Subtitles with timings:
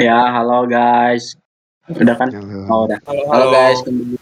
[0.00, 1.36] Ya, halo guys.
[1.92, 2.32] Udah kan?
[2.32, 2.64] Halo.
[2.72, 2.96] Oh, udah.
[3.04, 4.16] Halo, Halo guys, kembali.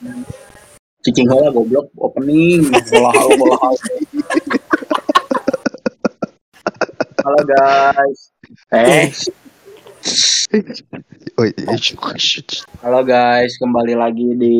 [1.07, 2.67] Cicing hola goblok opening.
[2.67, 3.79] Bola halo bola halo.
[7.23, 8.35] Halo guys.
[8.75, 9.07] Eh,
[12.83, 14.59] halo guys, kembali lagi di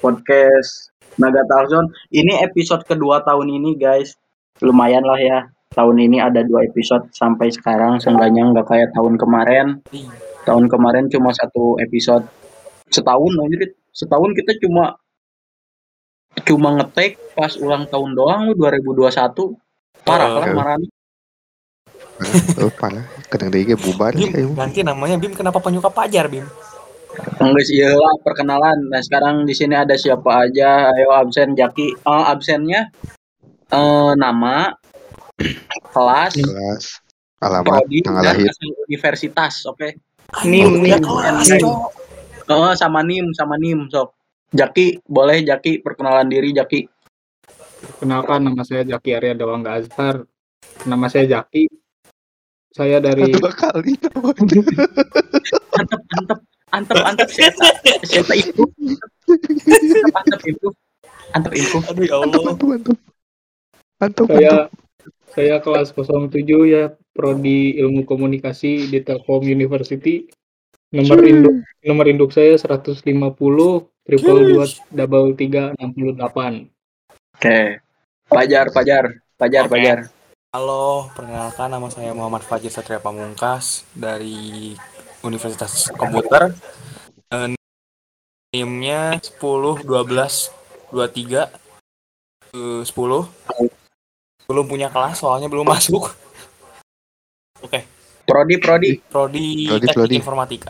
[0.00, 1.92] podcast Naga Talzon.
[2.08, 4.16] Ini episode kedua tahun ini guys.
[4.64, 5.44] Lumayan lah ya.
[5.72, 7.96] Tahun ini ada dua episode sampai sekarang.
[7.96, 9.66] Seenggaknya nggak kayak tahun kemarin.
[10.44, 12.28] Tahun kemarin cuma satu episode
[12.92, 13.72] setahun anjir.
[13.92, 14.96] Setahun kita cuma
[16.44, 19.56] cuma ngetek pas ulang tahun doang lu 2021.
[20.02, 20.56] Parah Oh, lah oke.
[20.56, 20.76] marah.
[22.60, 23.04] Oh, parah.
[23.28, 26.44] Kadang dia bubar Bim, nanti namanya Bim kenapa penyuka pajar Bim?
[27.36, 28.88] Enggak sih lah perkenalan.
[28.88, 30.88] Nah sekarang di sini ada siapa aja?
[30.92, 32.04] Ayo absen Jaki.
[32.08, 32.88] Oh, absennya
[33.72, 34.68] eh nama,
[35.90, 36.84] kelas, Kelas,
[37.38, 38.50] alamat, prodi, tanggal lahir.
[38.86, 39.54] universitas.
[39.66, 39.98] Oke.
[40.44, 41.60] Nim, nim, kelas, nim.
[41.60, 41.78] Cok.
[42.48, 44.12] Oh, sama nim, sama nim sok.
[44.52, 46.84] Jaki, boleh Jaki perkenalan diri Jaki.
[47.98, 50.28] Kenalkan nama saya Jaki Arya Dewangga Azhar.
[50.84, 51.66] Nama saya Jaki.
[52.68, 53.96] Saya dari Dua kali.
[55.72, 56.38] Antep, antep,
[56.70, 57.28] antep, antep.
[57.28, 57.64] Siapa,
[58.04, 58.64] siapa itu?
[59.28, 60.68] Antep, antep itu.
[61.32, 61.76] Antep itu.
[61.84, 62.44] Aduh ya Mantap, Allah.
[62.44, 62.96] mantap, mantap.
[64.00, 64.68] Mantap, saya mantap.
[65.32, 66.36] Saya kelas 07
[66.68, 70.28] ya prodi Ilmu Komunikasi di Telkom University.
[70.92, 71.56] Nomor induk
[71.88, 73.00] nomor induk saya 150
[74.04, 76.68] triple dua double tiga enam puluh delapan.
[77.32, 77.80] Oke.
[78.28, 79.04] Pajar, Pajar,
[79.40, 79.72] Pajar, Oke.
[79.72, 79.98] Pajar.
[80.52, 84.76] Halo, perkenalkan nama saya Muhammad Fajir Satria Pamungkas dari
[85.24, 86.52] Universitas Komputer.
[87.32, 87.56] Eh,
[88.52, 89.80] NIM-nya 10 12
[90.92, 91.48] 23
[92.52, 93.81] eh, 10.
[94.52, 96.12] Belum punya kelas soalnya belum masuk.
[97.64, 97.80] Oke,
[98.28, 98.90] Prodi, Prodi.
[99.00, 100.14] prodi Prodi, Teknik prodi.
[100.20, 100.68] Informatika.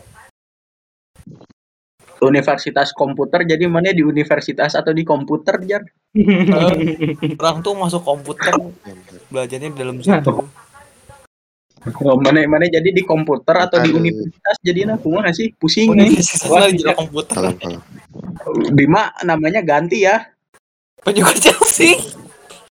[2.22, 5.82] Universitas komputer jadi mana di universitas atau di komputer jar
[6.14, 8.54] Eh, orang tuh masuk komputer
[9.26, 10.30] belajarnya di dalam situ.
[11.82, 13.98] oh, mana mana jadi di komputer atau di Aduh.
[13.98, 17.42] universitas jadi nah kumaha sih pusing nih Universitas Wah, di komputer.
[18.70, 20.22] Bima namanya ganti ya
[21.02, 22.21] Penyuka Chelsea.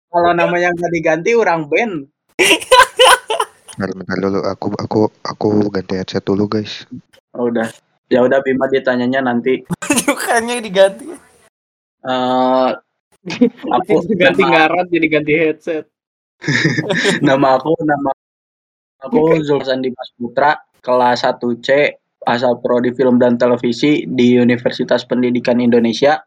[0.07, 2.07] Kalau namanya nggak diganti orang band
[3.77, 4.39] Bentar, bentar dulu.
[4.41, 6.89] Aku, aku, aku ganti headset dulu, guys.
[7.37, 7.69] oh, udah
[8.09, 11.05] ya udah Bima ditanyanya nanti Penyukanya diganti.
[12.01, 12.69] Eh,
[13.69, 15.85] aku ganti nama, ngarat jadi ganti headset.
[17.27, 18.11] nama aku nama
[19.01, 26.21] aku Zulsan Dimas Putra kelas 1C asal prodi film dan televisi di Universitas Pendidikan Indonesia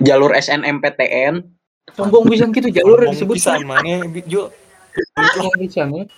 [0.00, 1.44] jalur SNMPTN
[1.92, 4.48] Sombong bisa gitu jalur Ngomong disebut pisan mana Jo.
[5.36, 6.08] Sombong bisa nih.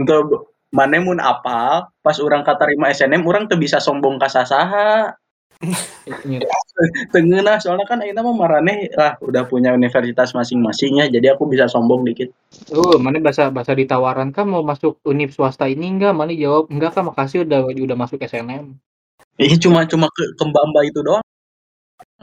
[0.00, 5.12] untuk mana mun apal pas orang katarima SNM orang tuh bisa sombong kasasaha
[7.12, 11.68] tengenah soalnya kan ini mah marane lah udah punya universitas masing-masing ya jadi aku bisa
[11.68, 12.32] sombong dikit
[12.72, 16.10] Oh, mana bahasa bahasa ditawaran kan mau masuk univ swasta ini enggak?
[16.18, 18.74] Mana jawab enggak kan makasih udah udah masuk SNM.
[19.38, 21.22] ini cuma cuma ke kembamba itu doang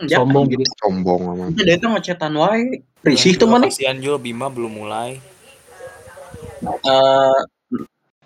[0.03, 0.62] ya, Sombong gitu.
[0.78, 1.58] Sombong amat.
[1.58, 5.18] dia itu ngecetan wae risih tuh mana Kasihan Jo Bima belum mulai.
[6.62, 7.40] Eh,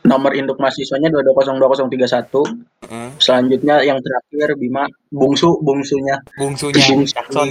[0.01, 2.43] nomor induk mahasiswanya 2202031
[2.81, 3.09] Heeh.
[3.17, 7.13] selanjutnya yang terakhir Bima bungsu bungsunya Bungsunya Bungsu.
[7.13, 7.49] Jackson.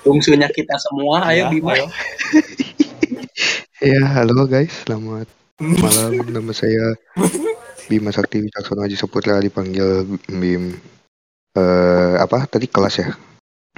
[0.00, 1.86] bungsunya kita semua ayo Ya, Bima ayo.
[3.80, 4.72] Ya, halo guys.
[4.82, 6.12] Selamat malam.
[6.34, 6.96] Nama saya
[7.84, 10.72] Bima Sakti Wicaksono Haji Saputra dipanggil Bim.
[11.54, 13.08] Eh, apa tadi kelas ya?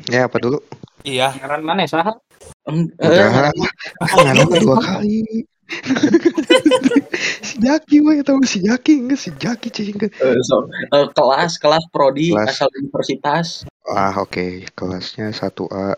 [0.09, 0.61] Ya, apa dulu?
[1.05, 1.37] Iya.
[1.37, 2.17] Ngaran mana saha?
[2.65, 5.45] Eng- eh, Udah, ngaran dua kali.
[7.47, 11.83] si Jaki, wah tahu si Jaki enggak si Jaki cing eh, so, eh, kelas kelas
[11.91, 12.55] prodi Kelas.
[12.55, 14.67] asal universitas Ah, oke.
[14.75, 15.95] Kelasnya 1A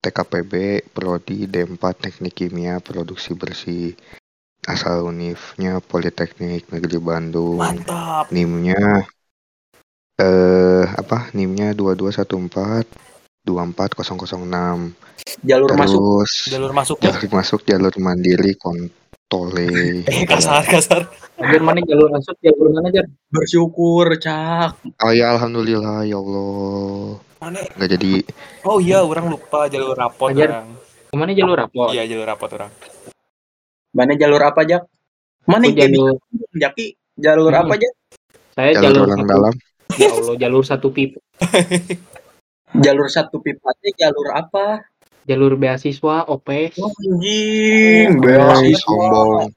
[0.00, 0.52] TKPB
[0.88, 3.92] Prodi D4 Teknik Kimia Produksi Bersih.
[4.64, 7.60] Asal univnya Politeknik Negeri Bandung.
[7.60, 8.32] Mantap.
[8.32, 9.04] NIM-nya
[10.16, 11.28] eh apa?
[11.32, 12.88] NIM-nya 2214
[13.44, 14.96] 24006.
[15.44, 19.68] jalur masuk Terus Jalur masuknya jalur masuk jalur mandiri kontole.
[20.10, 21.02] eh, kasar kasar.
[21.36, 23.06] Ajar mana jalur masuk jalur mana jar?
[23.28, 27.20] bersyukur cak Oh ya alhamdulillah ya Allah.
[27.36, 27.60] Mana?
[27.76, 28.12] Nggak jadi
[28.64, 30.48] Oh iya, orang lupa jalur rapot Ajar.
[30.64, 30.68] orang.
[31.12, 31.92] Mana jalur rapor?
[31.92, 32.72] Iya, jalur rapot orang.
[33.92, 34.84] mana jalur apa jak
[35.44, 36.20] mana jalur
[36.52, 36.86] Jaki
[37.16, 37.64] jalur Hmm.
[37.64, 37.92] apa jak
[38.52, 39.54] saya jalur jalur dalam.
[39.96, 41.18] Ya Allah, jalur satu pipa.
[42.84, 44.84] jalur satu pipatnya jalur apa
[45.26, 46.46] Jalur beasiswa OP.
[46.78, 49.50] Oh, anjing Wey, beasiswa sombong.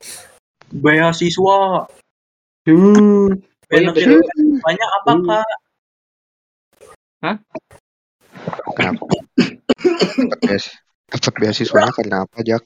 [0.74, 1.60] beasiswa
[2.66, 3.30] oh
[3.94, 4.18] betul.
[4.66, 5.28] banyak apa Hmm.
[5.30, 5.50] kak
[8.74, 9.04] Kenapa?
[10.18, 10.66] Dapat beas
[11.10, 12.64] dapat beasiswanya karena apa, Jak?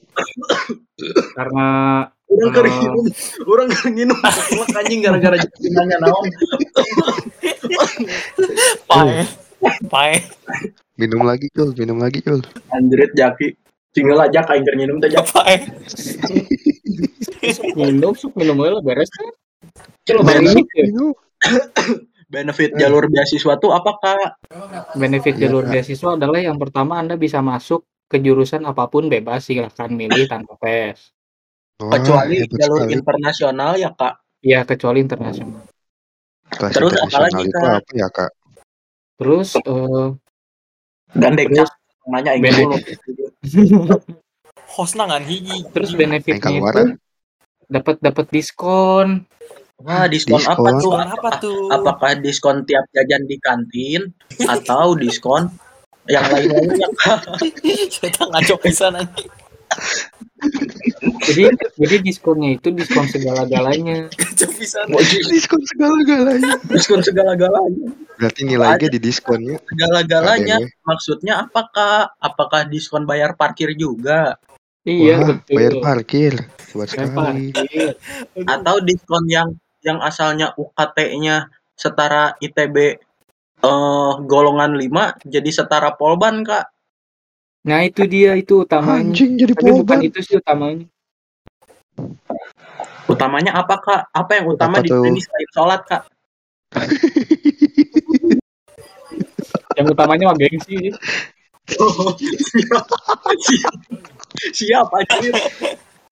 [1.34, 1.68] Karena
[2.26, 2.52] orang Eh.
[2.52, 3.04] kering minum
[3.46, 6.26] orang kering minum Keselak anjing gara-gara jadi nanya naon
[8.84, 9.24] Pae.
[9.88, 10.14] Pae.
[10.94, 12.40] Minum lagi, Jul, minum lagi, Jul.
[12.70, 13.56] anjrit jaki
[13.90, 15.24] tinggal aja kain minum teh Jak.
[15.26, 15.56] Pae.
[17.74, 19.26] minum, sok minum aja lah beres kan.
[20.04, 20.84] Kalau Ben- hari ini ya,
[22.34, 24.30] benefit jalur beasiswa tuh apa kak
[24.94, 29.46] benefit Iya, jalur beasiswa adalah yang pertama Anda bisa masuk ke jurusan apa pun bebas
[29.46, 31.13] silahkan milih tanpa tes.
[31.74, 32.92] Wah, kecuali hebat jalur sekali.
[32.94, 35.60] internasional ya kak Iya kecuali internasional.
[36.46, 37.74] Kelas Terus apa internasional lagi, itu Kak?
[37.74, 38.30] apa ya, Kak?
[39.14, 39.48] Terus
[41.10, 41.70] gandeng Terus, cak
[42.06, 42.98] nanya aing benefit.
[43.00, 43.96] dulu
[44.74, 45.56] Hostna ngan hiji.
[45.70, 46.82] terus benefitnya itu
[47.66, 49.24] dapat dapat diskon.
[49.76, 50.74] wah diskon, apa Diskon.
[50.76, 51.60] tuh Diskon apa tuh?
[51.70, 54.00] apakah diskon tiap jajan di kantin
[54.40, 55.48] atau diskon
[56.04, 57.18] yang lain-lainnya kak
[57.96, 59.30] Kita ngaco pisan anjing.
[61.24, 61.48] Jadi
[61.80, 64.12] jadi diskonnya itu diskon segala-galanya.
[65.30, 66.52] Diskon segala-galanya.
[66.68, 67.88] diskon segala-galanya
[68.20, 69.56] Berarti nilainya di diskonnya.
[69.66, 70.84] segala-galanya Ada ya.
[70.86, 74.36] maksudnya apakah apakah diskon bayar parkir juga
[74.84, 75.54] Iya Wah, betul.
[75.56, 76.32] bayar parkir.
[76.76, 77.16] Bayar sekali.
[77.16, 77.88] parkir.
[78.54, 79.48] atau diskon yang
[79.80, 82.76] yang asalnya UKT-nya setara ITB
[83.64, 86.68] eh golongan 5 jadi setara Polban kak
[87.64, 89.00] Nah itu dia itu utamanya.
[89.00, 90.86] Anjing jadi Tapi bukan itu sih utamanya.
[93.06, 96.02] utamanya apa kak apa yang utama Apa di sini selain sholat kak
[99.74, 100.90] Yang utamanya mah gengsi.
[102.50, 102.86] siap
[103.40, 103.76] siap
[104.52, 105.16] siap aja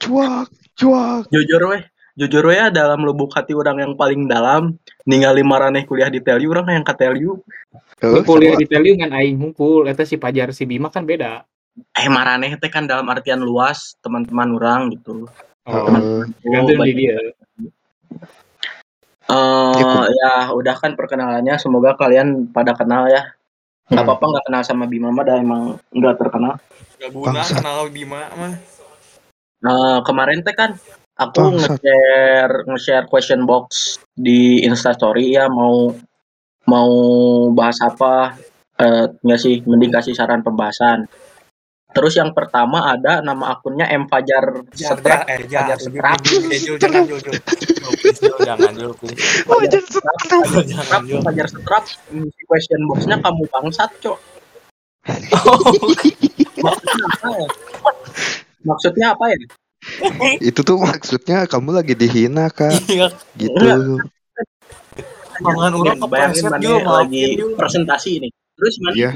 [0.01, 1.29] Cuak, cuak.
[1.29, 1.83] jujur weh
[2.13, 4.77] jujur weh ya, dalam lubuk hati orang yang paling dalam
[5.09, 7.41] ningali maraneh kuliah di Telu orang yang ke Telu
[8.29, 11.47] kuliah di Teliu dengan aing hungkul eta si Pajar si Bima kan beda.
[11.73, 15.25] eh maraneh teh kan dalam artian luas teman-teman orang gitu.
[15.65, 15.89] Oh,
[16.45, 17.17] gantung di dia.
[19.33, 21.57] Eh Ya, ya udah kan perkenalannya.
[21.57, 23.33] Semoga kalian pada kenal ya.
[23.89, 24.05] Nggak Hmm.
[24.05, 26.61] apa-apa nggak kenal sama Bima mah dah emang nggak terkenal.
[27.01, 28.53] Gak guna kenal Bima mah.
[29.63, 30.77] Nah, kemarin teh kan
[31.29, 35.95] aku nge-share nge-share question box di Instastory ya mau
[36.67, 36.93] mau
[37.53, 38.39] bahas apa
[38.79, 41.07] eh nggak sih mending kasih saran pembahasan.
[41.93, 45.45] Terus yang pertama ada nama akunnya M Fajar eh, jar, Fajar eh,
[46.81, 47.05] jangan
[48.41, 49.45] jangan please.
[49.45, 49.83] Fajar
[51.53, 51.85] Setrap.
[51.85, 51.93] Fajar.
[52.17, 54.19] Isi question boxnya kamu bangsat, Cok.
[56.65, 57.47] Maksudnya apa ya?
[58.65, 59.37] Maksudnya apa ya?
[60.49, 62.73] itu tuh maksudnya kamu lagi dihina, Kak.
[62.93, 63.99] Iya, Gitu.
[65.43, 65.75] orang
[66.07, 68.29] bayangin mana lagi presentasi ini.
[68.55, 69.11] Terus mana Iya.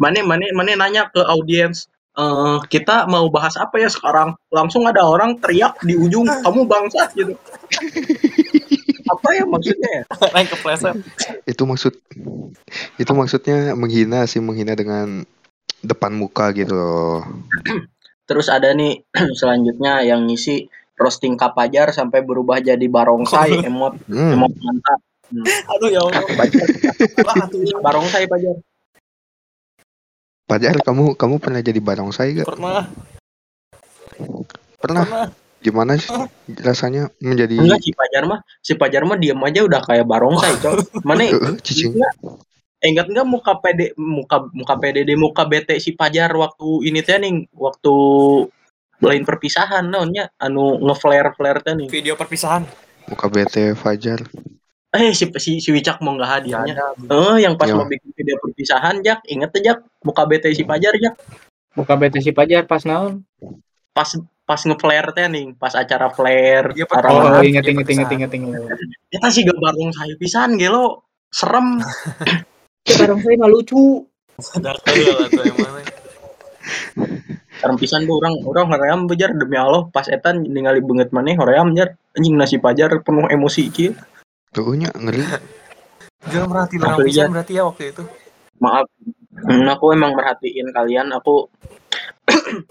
[0.00, 5.02] Mane Mane Mane nanya ke audiens eh kita mau bahas apa ya sekarang langsung ada
[5.02, 7.34] orang teriak di ujung kamu bangsat gitu
[9.14, 10.02] apa ya maksudnya ya
[10.32, 10.94] Naik kepleset.
[11.44, 11.92] Itu maksud
[12.96, 15.26] itu maksudnya menghina sih, menghina dengan
[15.84, 17.20] depan muka gitu loh.
[18.24, 19.04] terus ada nih
[19.40, 24.32] selanjutnya yang ngisi roasting kapajar sampai berubah jadi barongsai emot Hmm.
[24.34, 25.40] emot mantap Hmm.
[25.72, 26.20] Aduh ya Allah.
[26.36, 26.68] Pajar,
[27.32, 27.48] Ah,
[27.80, 28.60] barongsai pajar
[30.44, 32.46] Padahal kamu kamu pernah jadi barongsai gak?
[32.46, 32.84] Pernah,
[34.76, 35.04] Pernah.
[35.08, 35.26] pernah.
[35.64, 36.12] Gimana sih
[36.60, 41.00] rasanya menjadi enggak si pajar mah si pajar mah diem aja udah kayak barongsai cok
[41.00, 41.96] mana Heeh, cicing?
[42.84, 47.16] Eh, ingat nggak muka PD muka muka PDD muka BT si Pajar waktu ini teh
[47.16, 47.94] nih waktu
[49.00, 52.60] lain perpisahan naonnya anu ngeflare flare teh nih Video perpisahan.
[53.06, 54.20] muka BT Fajar.
[54.92, 57.74] eh si si, si Wicak mau nggak hadirnya eh yang pas Ya.
[57.74, 61.16] mau bikin video perpisahan Jak inget tuh Jak muka BT si Pajar Jak
[61.74, 63.24] Buka bete si Pajar pas naon?
[63.90, 64.06] pas
[64.44, 68.12] pas ngeflare teh nih pas acara flare Iya, acara Oh, ingat ingat perpisahan.
[68.14, 68.60] ingat ingat.
[69.08, 71.80] kita sih gak bareng saya pisan gelo serem
[72.84, 74.04] Barang saya mah lucu.
[74.36, 75.84] Sadar tuh emang.
[77.64, 81.72] serem pisan tuh orang orang hoream bejar demi Allah pas etan ningali banget maneh hoream
[81.72, 81.96] jar.
[82.14, 83.96] Anjing nasi Pajar penuh emosi kieu
[84.52, 85.24] Tuh nya ngeri.
[86.30, 88.04] Jangan merhatiin orang pisan berarti ya waktu itu.
[88.62, 88.86] maaf.
[89.34, 91.10] Hmm, aku emang merhatiin kalian.
[91.16, 91.48] Aku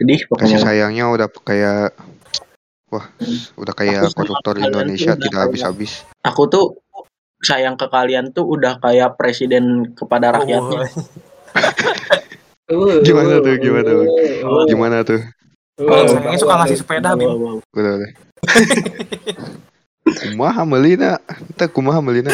[0.00, 1.94] sedih Kasih pokoknya sayangnya udah kayak
[2.90, 3.06] wah,
[3.54, 6.08] udah kayak koruptor Indonesia tidak habis-habis.
[6.24, 6.66] aku tuh
[7.42, 10.86] sayang ke kalian tuh udah kayak presiden kepada rakyatnya
[12.68, 14.04] Uh, Gimana tuh, gimana tuh?
[14.44, 15.24] uh, Gimana tuh?
[15.80, 17.32] uh, Orang uh, sayangnya suka ngasih sepeda, Bim.
[17.72, 18.10] Udah, udah.
[20.20, 21.16] kumaha melina
[21.52, 22.28] kita kumaha melina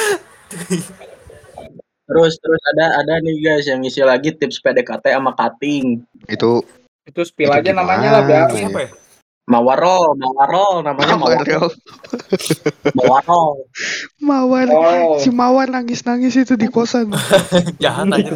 [2.05, 6.03] Terus terus ada ada nih guys yang ngisi lagi tips PDKT sama cutting.
[6.27, 6.61] itu
[7.07, 8.45] Itu spill Itu aja namanya lah ya?
[8.51, 8.89] Siapa ya?
[9.45, 11.69] Mawarol, Mawarol namanya Mawarol.
[12.97, 13.69] Mawarol.
[14.25, 15.21] mawar Oh.
[15.21, 17.13] si mawar nangis nangis itu di kosan
[17.83, 18.33] Jahat aja.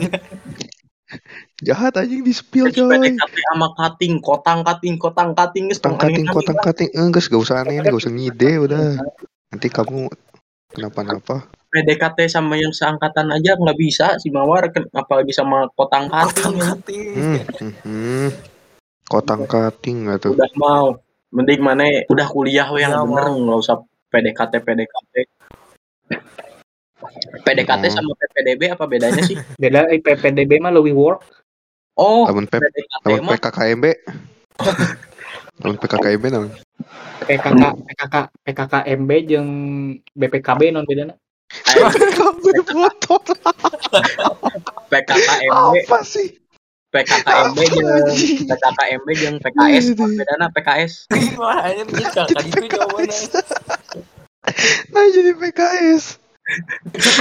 [1.65, 6.59] jahat anjing di spill coy sama cutting, kotang cutting, kotang cutting geus kotang kating kotang
[6.61, 9.01] kating enggak gak usah aneh gak usah ngide udah
[9.49, 10.13] nanti kamu
[10.77, 16.57] kenapa-napa PDKT sama yang seangkatan aja nggak bisa si Mawar apalagi sama kotang cutting.
[16.57, 16.73] ya.
[16.77, 18.29] hmm, hmm, hmm.
[19.09, 21.01] Kotang kating gak tuh Udah mau.
[21.29, 25.15] Mending mana udah kuliah we yang Ya, bener nggak usah PDKT PDKT.
[27.45, 27.93] PDKT Oh.
[27.93, 29.37] sama PPDB apa bedanya sih?
[29.61, 31.21] Beda eh, PPDB mah lebih work.
[31.99, 33.85] Oh, lamun lamun mah PKKMB
[35.67, 36.51] lamun PKKMB namun
[37.27, 38.15] PKK PKK
[38.47, 39.51] PKKMB jeung
[40.17, 41.13] BPKB non bedana.
[41.51, 43.21] PKKMB motor
[44.89, 46.39] PKKMB apa sih
[46.89, 47.89] PKKMB jeung?
[48.49, 50.09] PKKMB jeung PKS Aduh.
[50.17, 50.93] bedana PKS
[51.41, 53.21] Wah, aja bisa kan itu jawabannya.
[54.97, 56.05] nah jadi PKS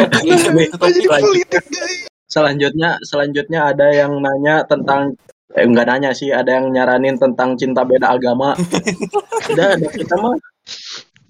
[0.08, 5.16] nah jadi politik guys selanjutnya selanjutnya ada yang nanya tentang
[5.52, 8.56] eh, enggak nanya sih ada yang nyaranin tentang cinta beda agama
[9.52, 10.36] udah ada kita mah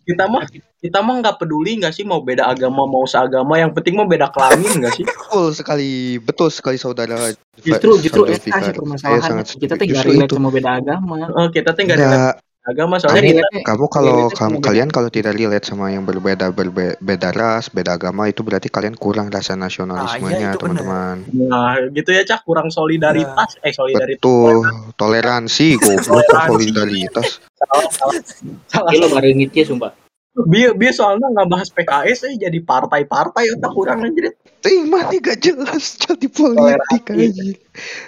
[0.08, 0.48] kita mah
[0.80, 4.32] kita mah nggak peduli nggak sih mau beda agama mau seagama yang penting mau beda
[4.32, 5.92] kelamin nggak sih betul sekali
[6.24, 8.62] betul sekali saudara Justru justru Fikar.
[8.64, 9.26] Saya permasalahannya.
[9.44, 10.38] sangat Kita tinggal relate itu.
[10.38, 11.16] sama beda agama.
[11.34, 12.34] oh, kita tuh nggak ada Enggak,
[12.68, 17.00] agama soalnya Kamu- kita kamu kalau kamu kalian kalau tidak relate sama yang berbeda berbeda
[17.00, 21.16] beda ras beda agama itu berarti kalian kurang rasa nasionalismenya Ah, iya, itu teman-teman.
[21.48, 22.44] Nah gitu ya cak.
[22.44, 23.56] Kurang solidaritas.
[23.60, 24.20] Eh solidaritas.
[24.20, 24.58] Betul.
[24.94, 26.48] Toleransi goblok Toleransi.
[26.52, 27.28] solidaritas.
[27.58, 28.22] Salah salah.
[28.68, 29.92] Salah lo bareungit ya sumpah.
[30.38, 34.38] Biar, biar soalnya nggak bahas PKS eh jadi partai-partai otak kurang anjir.
[34.86, 37.24] Mah nih gak jelas jadi politik aja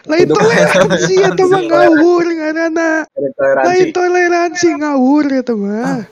[0.05, 3.63] lain toleransi ya teman ngawur Ada toleransi.
[3.63, 6.03] lain toleransi ngawur ya teman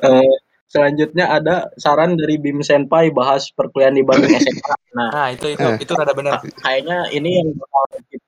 [0.00, 0.32] Eh,
[0.66, 4.74] selanjutnya ada saran dari Bim Senpai bahas perkuliahan di Bandung SMA.
[4.94, 5.76] Nah, Nah, itu itu Eh.
[5.80, 6.38] itu rada benar.
[6.60, 8.23] kayaknya ini yang bakal kita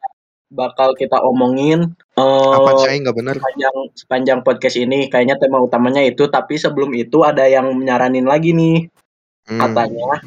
[0.46, 5.10] bakal kita omongin eh, apa saya nggak benar sepanjang sepanjang podcast ini.
[5.10, 8.86] Kayaknya tema utamanya itu, tapi sebelum itu ada yang nyaranin lagi nih
[9.46, 9.62] Hmm.
[9.62, 10.18] katanya.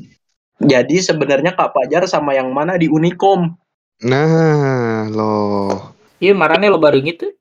[0.64, 3.52] Jadi sebenarnya Kak Pajar sama yang mana di Unikom?
[4.00, 5.92] nah loh
[6.24, 7.32] Iya marane lo bareungit tuh.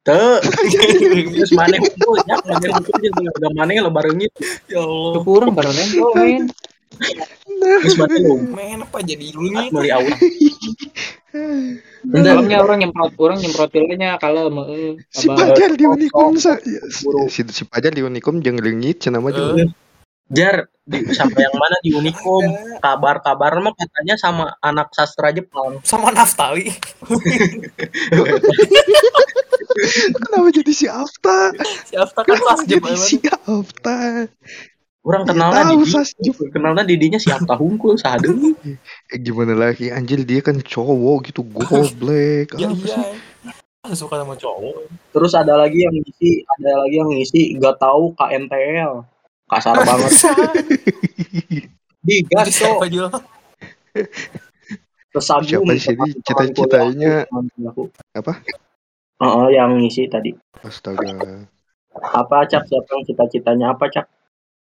[0.08, 4.40] Tuh, terus mana itu ya, mana itu mana lo bareng itu.
[4.72, 5.12] Ya Allah.
[5.12, 6.48] Tuh kurang lo men.
[7.84, 9.68] Terus mana lu Men apa jadi lunyi?
[9.68, 10.16] beli awet.
[10.16, 11.19] Bentar,
[12.02, 14.66] Dalamnya orang nyemprot orang nyemprotilnya kalau mau
[15.10, 19.70] si Pajar di Unikom sa si, si Pajar di Unikom jeung leungit cenah mah juga.
[20.30, 22.46] Jar, di, sama yang mana di Unikom?
[22.78, 25.82] Kabar-kabar mah katanya sama anak sastra Jepang.
[25.82, 26.70] Sama Naftali.
[30.14, 31.50] Kenapa jadi si Afta?
[31.90, 32.98] Siapa kan pas Kenapa jadi Jepang.
[32.98, 33.98] si Afta?
[35.00, 35.92] Orang kenalnya Tahu Didi.
[35.96, 36.36] sasjup.
[36.52, 38.52] Kenalnya Didinya siapa hungkul sahadeung.
[39.12, 42.52] Eh, gimana lagi anjir dia kan cowok gitu goblek.
[42.60, 43.00] Ya Apa iya.
[43.88, 43.96] sih?
[43.96, 44.86] Suka sama cowok.
[45.16, 49.02] Terus ada lagi yang ngisi, ada lagi yang ngisi gak tahu KNTL.
[49.50, 50.12] Kasar banget.
[52.06, 52.52] Di gas Jadi
[55.18, 57.26] so, siapa sih cita-citanya?
[58.14, 58.32] Apa?
[59.20, 60.32] Oh, yang ngisi tadi.
[60.62, 61.50] Astaga.
[61.98, 64.06] Apa cak siapa yang cita-citanya apa cak?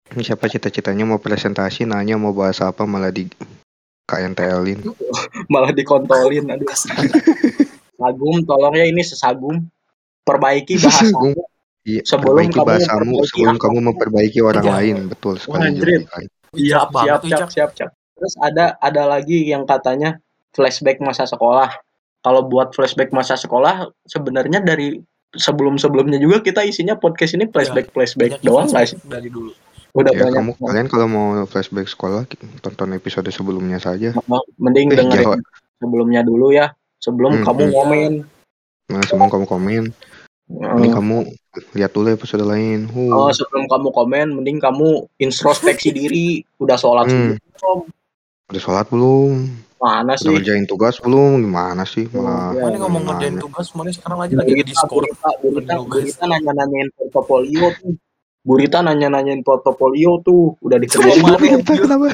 [0.07, 3.27] Ini siapa cita-citanya mau presentasi nanya mau bahas apa malah di
[4.07, 4.87] KNTL-in.
[5.51, 6.63] Malah dikontolin aduh.
[7.99, 9.67] Sagum, tolong ya ini sesagum.
[10.23, 11.11] Perbaiki bahasa.
[11.11, 11.35] Sagum.
[11.83, 13.63] Iya, Sebelum perbaiki kamu bahasamu memperbaiki sebelum akal.
[13.63, 14.73] kamu memperbaiki orang Iya.
[14.73, 14.95] lain.
[15.07, 15.71] Betul sekali.
[15.73, 16.23] Juragan.
[16.53, 17.91] Siap, siap, siap, siap, siap.
[18.15, 20.19] Terus ada ada lagi yang katanya
[20.51, 21.67] flashback masa sekolah.
[22.19, 24.99] Kalau buat flashback masa sekolah sebenarnya dari
[25.29, 28.95] sebelum-sebelumnya juga kita isinya podcast ini flashback flashback Banyak doang guys.
[29.03, 29.51] dari dulu.
[29.97, 30.37] Udah Ya, banyak.
[30.37, 32.29] kamu kalian kalau mau flashback sekolah
[32.61, 34.13] tonton episode sebelumnya saja.
[34.55, 35.39] Mending Eh, dengerin jawab.
[35.75, 36.69] sebelumnya dulu ya.
[36.97, 37.73] Sebelum Hmm, kamu hmm.
[37.73, 38.11] ngomen.
[38.87, 39.83] Nah, sebelum kamu komen,
[40.47, 41.17] ini Eh, kamu
[41.73, 42.85] lihat dulu episode lain.
[42.93, 43.33] oh, Huh.
[43.33, 46.45] sebelum kamu komen, mending kamu introspeksi diri.
[46.57, 47.33] Udah sholat Hmm.
[47.33, 47.79] sebelum.
[48.47, 49.49] Udah sholat belum?
[49.77, 50.29] Mana Udah sih?
[50.29, 51.41] ngerjain tugas belum?
[51.41, 52.05] Gimana sih?
[52.09, 53.17] Malah Ya, Mana ngomong gimana?
[53.17, 55.05] ngerjain tugas, mana sekarang lagi lagi di Burita, Discord.
[55.05, 56.01] Burita, Burita, Nugas.
[56.05, 56.25] Burita
[58.47, 60.55] Burita nanya-nanyain portofolio tuh.
[60.63, 61.35] Udah belum?
[61.59, 62.07] Kita kenapa?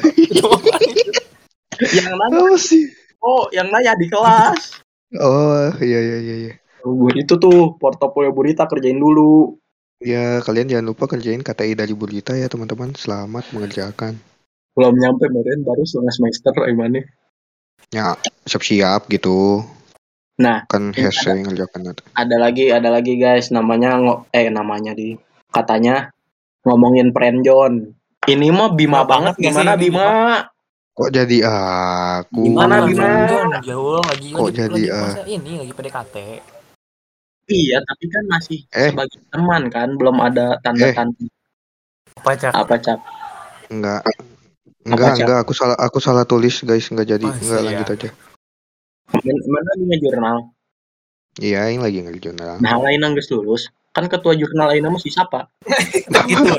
[1.94, 2.90] yang nanya, Apa sih?
[3.22, 4.82] oh yang nanya di kelas.
[5.14, 6.52] Oh, iya iya iya iya.
[6.82, 9.54] Oh, itu tuh portofolio Burita kerjain dulu.
[10.02, 12.92] Ya, kalian jangan lupa kerjain KTI dari Burita ya, teman-teman.
[12.92, 14.18] Selamat mengerjakan.
[14.74, 16.98] Belum nyampe meren baru setengah semester gimana?
[17.94, 19.62] Ya, siap-siap gitu.
[20.34, 22.02] Nah, Kan hese ngerjakan itu.
[22.10, 23.94] ada lagi ada lagi guys namanya
[24.34, 25.14] eh namanya di
[25.54, 26.10] katanya
[26.64, 27.92] ngomongin Prenjon.
[28.24, 30.08] Ini mah Bima Bima banget gimana ini, Bima?
[30.96, 32.40] Kok jadi aku?
[32.40, 33.06] Gimana, Bima?
[33.60, 35.02] Jauh lagi Kok lagi, jadi, lagi ah?
[35.12, 36.16] masa ini lagi PDKT.
[37.44, 38.88] Iya, tapi kan masih Eh.
[38.88, 41.28] sebagai teman kan, belum ada tanda-tanda
[42.24, 42.52] Apa cak?
[42.56, 42.98] apa cap.
[43.68, 44.00] Enggak.
[44.88, 45.24] Enggak, Cak?
[45.28, 46.88] enggak, aku salah aku salah tulis, guys.
[46.88, 47.26] Enggak jadi.
[47.28, 47.66] Oh, Enggak iya.
[47.68, 48.08] lanjut aja.
[49.20, 50.36] Mana punya jurnal?
[51.36, 53.68] Iya, yang lagi ngerjain Nah, lain yang geus lulus.
[53.94, 55.46] Kan ketua jurnal lainnya masih siapa?
[56.28, 56.54] gitu.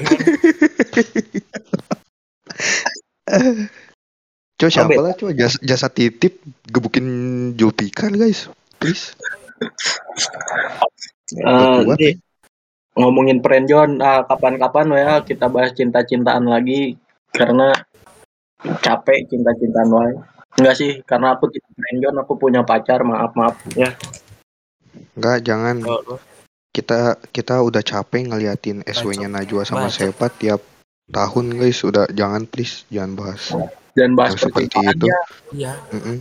[4.56, 6.40] Coba siapa lah, coba jasa, jasa titip
[6.72, 7.06] gebukin
[7.60, 8.48] Julpikar, guys.
[8.80, 9.12] Please.
[11.36, 12.16] Eh, kuat, di-
[12.96, 16.96] ngomongin Prenjon, ah, kapan-kapan ya kita bahas cinta-cintaan lagi
[17.36, 17.76] karena
[18.80, 20.16] capek cinta-cintaan wae.
[20.56, 23.92] Enggak sih, karena aku tidak Prenjon, aku punya pacar, maaf maaf ya.
[25.20, 25.84] Enggak, jangan.
[25.84, 26.16] Oh,
[26.76, 30.12] Kita kita udah capek ngeliatin SW-nya Najwa sama Bacot.
[30.12, 30.60] Sepa tiap
[31.08, 31.80] tahun, guys.
[31.82, 33.56] Udah jangan please, jangan bahas.
[33.96, 35.06] Dan bahas Yang seperti itu.
[35.08, 35.20] ya.
[35.56, 35.74] Iya.
[35.90, 36.18] Mm-mm.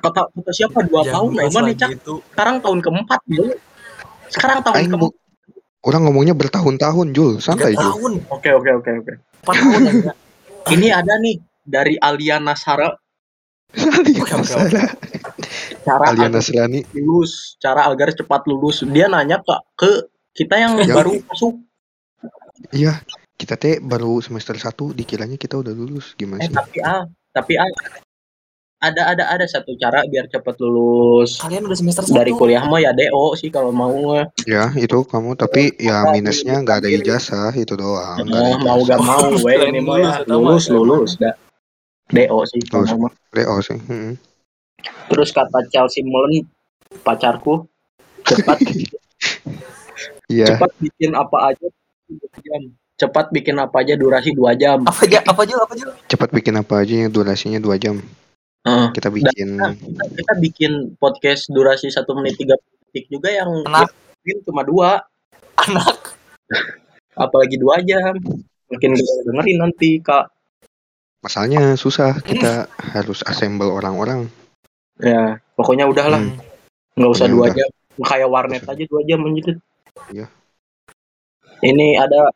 [0.00, 1.90] Kata, kata siapa dua Jangan tahun emang nih cak.
[1.92, 2.14] itu.
[2.24, 3.52] Sekarang tahun keempat dulu.
[4.26, 5.12] Sekarang tahun Aing keempat.
[5.82, 7.32] orang ngomongnya bertahun-tahun, Jul.
[7.36, 7.84] Santai, Jul.
[7.84, 9.12] tahun, Oke oke oke oke.
[9.44, 9.82] empat tahun.
[10.72, 12.88] Ini ada nih dari Aliana Sara
[13.76, 14.84] Aliana Oke, oke, Sara.
[15.82, 16.80] Cara Aliana agar Serani.
[16.92, 18.82] lulus, cara agar cepat lulus.
[18.84, 19.90] Dia nanya ke ke
[20.32, 21.54] kita yang Yang- baru masuk.
[22.70, 23.02] Iya,
[23.34, 26.14] kita teh baru semester 1 dikiranya kita udah lulus.
[26.14, 26.54] Gimana Eh sih?
[26.54, 27.66] tapi ah, tapi ah,
[28.78, 32.14] ada ada ada satu cara biar cepat lulus Kalian udah semester satu.
[32.14, 34.14] dari kuliah mah ya DO sih kalau mau.
[34.42, 38.22] Ya, itu kamu tapi ya minusnya nggak ada ijazah itu doang.
[38.22, 41.34] nggak Eh, mau gak mau we ini mah ya lulus lulus dah.
[42.08, 42.90] DO sih Lulus.
[43.30, 43.78] DO sih.
[43.80, 44.14] mm-mm.
[45.10, 46.44] Terus kata Chelsea Mullen
[47.02, 47.66] pacarku
[48.22, 48.58] cepat
[50.32, 51.66] Iya, cepat bikin apa aja
[52.08, 52.62] dua jam.
[52.96, 54.80] Cepat bikin apa aja durasi dua jam.
[54.86, 55.20] Apa aja?
[55.28, 55.54] Apa aja?
[55.60, 55.86] Apa aja?
[56.08, 57.96] cepat bikin apa aja yang durasinya 2 jam.
[58.62, 58.88] Heeh.
[58.94, 62.54] Kita bikin kita, kita bikin podcast durasi satu menit tiga
[62.88, 63.90] detik juga yang Enak.
[64.22, 65.02] bikin cuma dua
[65.58, 66.14] Anak.
[67.12, 68.16] apalagi dua jam
[68.72, 70.32] makin gak dengerin nanti kak
[71.24, 72.18] masalahnya susah.
[72.22, 74.30] Kita harus assemble orang-orang.
[75.02, 76.38] Ya pokoknya udahlah Hmm.
[76.94, 77.56] nggak usah Pokoknya dua udah.
[77.58, 77.68] jam
[78.00, 79.50] kayak warnet aja dua jam gitu
[80.08, 80.26] Iya.
[81.62, 82.30] ini ada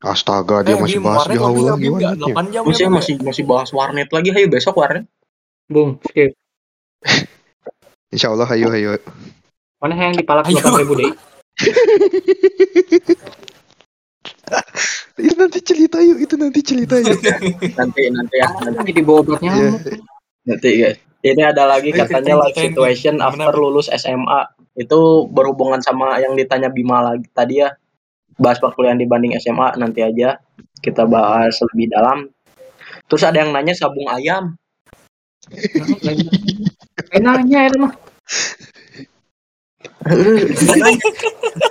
[0.00, 1.36] Astaga, dia Eh, masih bahas nggak?
[1.36, 2.16] warnetnya.
[2.16, 5.04] 8 jam masih ya, Bim, masih masih bahas warnet lagi ayo besok warnet
[5.68, 6.32] Bung, skip.
[8.08, 8.96] Insya Allah, ayo ayo.
[9.76, 10.48] Mana yang dipalak.
[10.48, 11.12] 8 ribu deh?
[15.20, 17.20] Itu nanti cerita yuk, itu nanti cerita yuk.
[17.76, 19.52] nanti nanti ya nanti, jadi bawa obatnya?
[19.52, 19.70] Iya.
[20.48, 24.40] nanti guys ini ada lagi katanya life situation after lulus SMA
[24.80, 27.76] itu berhubungan sama yang ditanya Bima lagi tadi ya
[28.40, 30.40] bahas perkuliahan dibanding SMA nanti aja
[30.80, 32.32] kita bahas lebih dalam
[33.04, 34.56] terus ada yang nanya sabung ayam
[37.10, 37.92] Enaknya itu mah.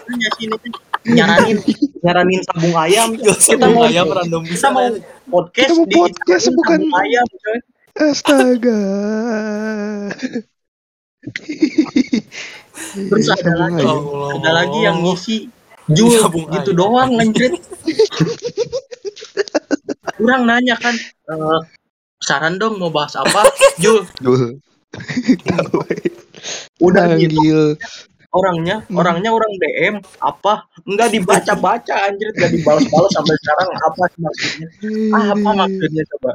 [0.09, 0.73] Nanya sini tuh,
[1.05, 1.57] nyaranin
[1.99, 4.67] nyaranin sabung ayam Kita mau- ayam random kita bisa.
[4.69, 4.87] mau
[5.29, 7.57] podcast Kita mau di podcast, nyaranin bukan- sabung ayam coy.
[7.99, 8.79] Astaga.
[12.89, 13.99] Terus ada Sabung lagi- ayam.
[14.35, 15.37] Ada lagi yang ngisi
[15.89, 16.79] Jul Sabung gitu ayam.
[16.79, 17.51] doang anjir
[20.15, 20.93] kurang nanya kan
[21.25, 21.59] eh,
[22.19, 23.41] saran dong mau bahas apa
[23.81, 24.59] Jul Dul.
[26.79, 27.73] udah gitu.
[28.29, 28.97] Orangnya Hmm.
[28.97, 30.53] orangnya orang DM apa
[30.85, 34.67] enggak dibaca baca anjir enggak dibalas-balas sampai sekarang apa maksudnya
[35.11, 36.31] ah, apa maksudnya coba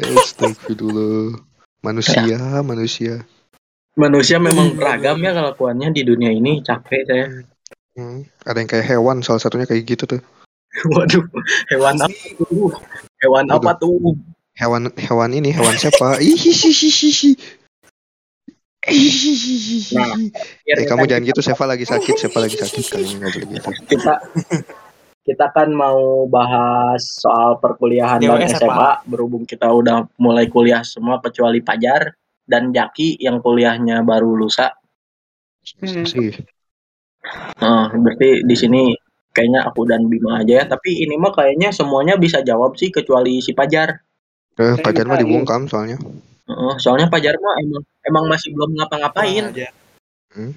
[0.00, 1.36] Astagfirullah.
[1.80, 3.24] Manusia, manusia.
[3.92, 7.26] manusia memang beragam ya kelakuannya di dunia ini capek saya
[7.90, 10.20] Hmm, Ada yang kayak hewan, salah satunya kayak gitu tuh.
[10.86, 11.26] waduh
[11.68, 12.70] hewan apa tuh
[13.18, 14.14] hewan apa tuh
[14.54, 16.20] Hewan hewan ini, hewan siapa?
[16.20, 17.59] Ihihihihihi.
[18.80, 20.16] Nah,
[20.64, 23.70] Eh kamu jangan gitu, Seva lagi sakit, Seva lagi sakit nggak boleh gitu.
[23.92, 24.14] kita
[25.20, 29.04] kita kan mau bahas soal perkuliahan dan SMA apa?
[29.04, 32.16] berhubung kita udah mulai kuliah semua kecuali Pajar
[32.48, 34.72] dan Jaki yang kuliahnya baru lusa.
[35.60, 36.32] Sih.
[37.60, 38.96] Nah, berarti di sini
[39.30, 40.64] kayaknya aku dan Bima aja ya.
[40.64, 43.92] Tapi ini mah kayaknya semuanya bisa jawab sih kecuali si Pajar.
[44.56, 46.00] Eh, pacar mah dibungkam soalnya.
[46.50, 49.54] Heeh, soalnya Pajar mah emang emang masih belum ngapa-ngapain.
[50.34, 50.52] Hmm.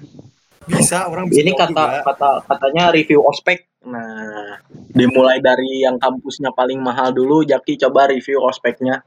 [0.63, 2.01] Bisa orang bisa Ini kata juga.
[2.07, 3.67] kata katanya review ospek.
[3.83, 4.63] Nah,
[4.95, 7.43] dimulai dari yang kampusnya paling mahal dulu.
[7.43, 9.03] Jaki coba review ospeknya.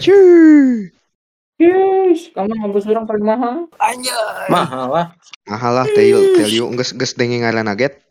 [0.00, 0.88] Cuy.
[1.56, 3.56] Yes, kamu ngampus orang paling mahal.
[3.80, 4.48] Anjay.
[4.52, 5.06] Mahal lah.
[5.48, 8.05] Mahal lah tell tell you geus geus denge ngaranna get.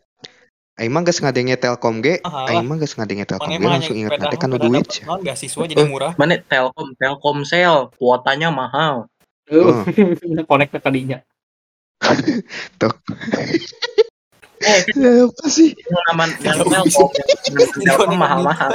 [0.76, 4.20] Aing mah geus ngadenge Telkom ge, Mahal aing mah geus ngadenge Telkom ge langsung beda-
[4.20, 4.84] nanti kan duit.
[4.84, 6.12] dapet non beasiswa jadi murah.
[6.14, 9.08] Mana Telkom, Telkomsel, kuotanya mahal.
[9.48, 9.80] Oh,
[10.50, 11.18] connect ke kadinya.
[14.58, 14.80] Eh,
[15.28, 15.72] apa sih?
[15.72, 17.08] yang aman yang Tidak Telkom,
[17.78, 18.72] Telkom mahal-mahal.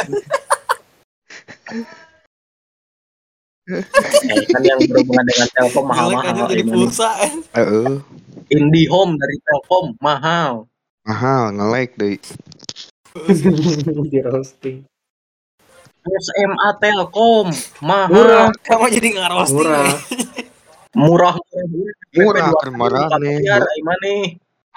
[3.68, 3.82] Eh,
[4.48, 6.50] kan yang berhubungan dengan Telkom mahal-mahal.
[6.50, 6.70] jadi ini.
[6.72, 7.10] pulsa.
[7.22, 7.34] eh.
[7.56, 7.94] Heeh.
[8.50, 10.66] IndiHome dari Telkom mahal.
[11.06, 12.18] Mahal nge-like deui.
[14.12, 14.86] Di roasting.
[16.02, 17.50] SMA Telkom
[17.82, 18.50] Murah.
[18.50, 18.54] mahal.
[18.66, 19.10] Kamu jadi.
[19.50, 19.86] Murah.
[19.86, 19.98] eh.
[21.02, 21.36] Murah
[22.12, 23.32] Murah dua keur marane.
[23.38, 24.12] miliar, gimana?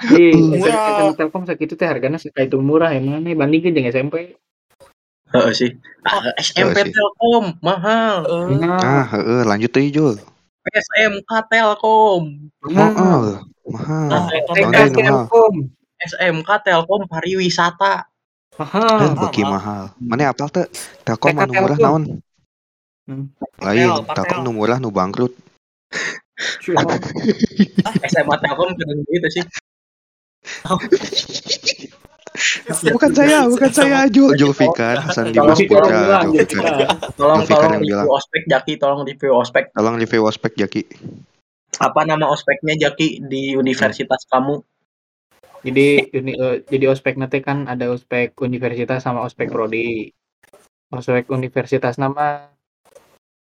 [0.00, 0.24] Di
[0.60, 0.84] Murah.
[0.96, 4.36] SMA Telkom sakitu teh hargana sakaitu murah emang nih bandingkeun jeung SMP.
[5.34, 5.70] Heeh sih.
[6.06, 6.88] Ah, SMP.
[6.88, 8.24] Telkom mahal.
[8.56, 10.16] Nah, Ah, heeh, lanjut deui Jul.
[10.64, 12.48] SMK Telkom.
[12.64, 13.44] Mahal.
[13.68, 14.08] Mahal.
[14.08, 15.54] Nah, Telkom
[16.10, 18.08] SMK Telkom pariwisata.
[18.54, 19.18] Mahal.
[19.18, 19.90] beki mahal.
[19.90, 19.98] mahal.
[19.98, 20.66] Mana apal teh?
[21.02, 22.02] Telkom anu murah naon?
[23.04, 23.26] Hmm.
[23.60, 24.14] Lain, patel.
[24.14, 25.32] Telkom nu murah nu bangkrut.
[26.70, 29.44] SMA Telkom keren gitu sih.
[32.90, 33.98] Bukan saya, bukan saya.
[34.10, 36.88] Jul, Jul Fikar, Hasan Dimas Putra, kalau Jul bilang, Fikar.
[37.14, 38.06] Tolong tolong bilang.
[38.10, 39.70] ospek Jaki, tolong review ospek.
[39.70, 40.82] Tolong review ospek Jaki.
[41.78, 44.62] Apa nama ospeknya Jaki di universitas kamu?
[45.64, 50.12] Jadi uni, eh, jadi ospek nanti kan ada ospek universitas sama ospek prodi.
[50.92, 52.52] Ospek universitas nama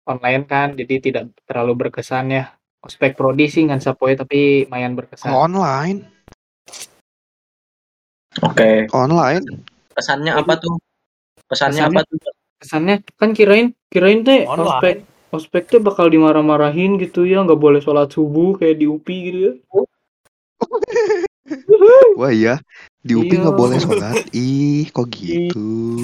[0.05, 2.53] online kan, jadi tidak terlalu berkesan ya.
[2.85, 5.33] Ospek prodi sih ngan sapoe tapi lumayan berkesan.
[5.33, 5.97] Online,
[8.45, 8.85] Oke.
[8.93, 9.41] online.
[9.97, 10.77] Kesannya apa tuh?
[11.49, 12.17] Kesannya Kesannya- apa tuh?
[12.61, 14.61] Kesannya kan kirain kirain teh Online.
[14.69, 14.95] ospek
[15.33, 19.53] ospek teh bakal dimarah-marahin gitu ya, nggak boleh sholat subuh kayak di UPI gitu ya.
[22.19, 22.57] Wah iya,
[23.05, 23.41] di UPI Iya.
[23.45, 24.15] nggak boleh sholat.
[24.33, 26.01] Ih, kok gitu?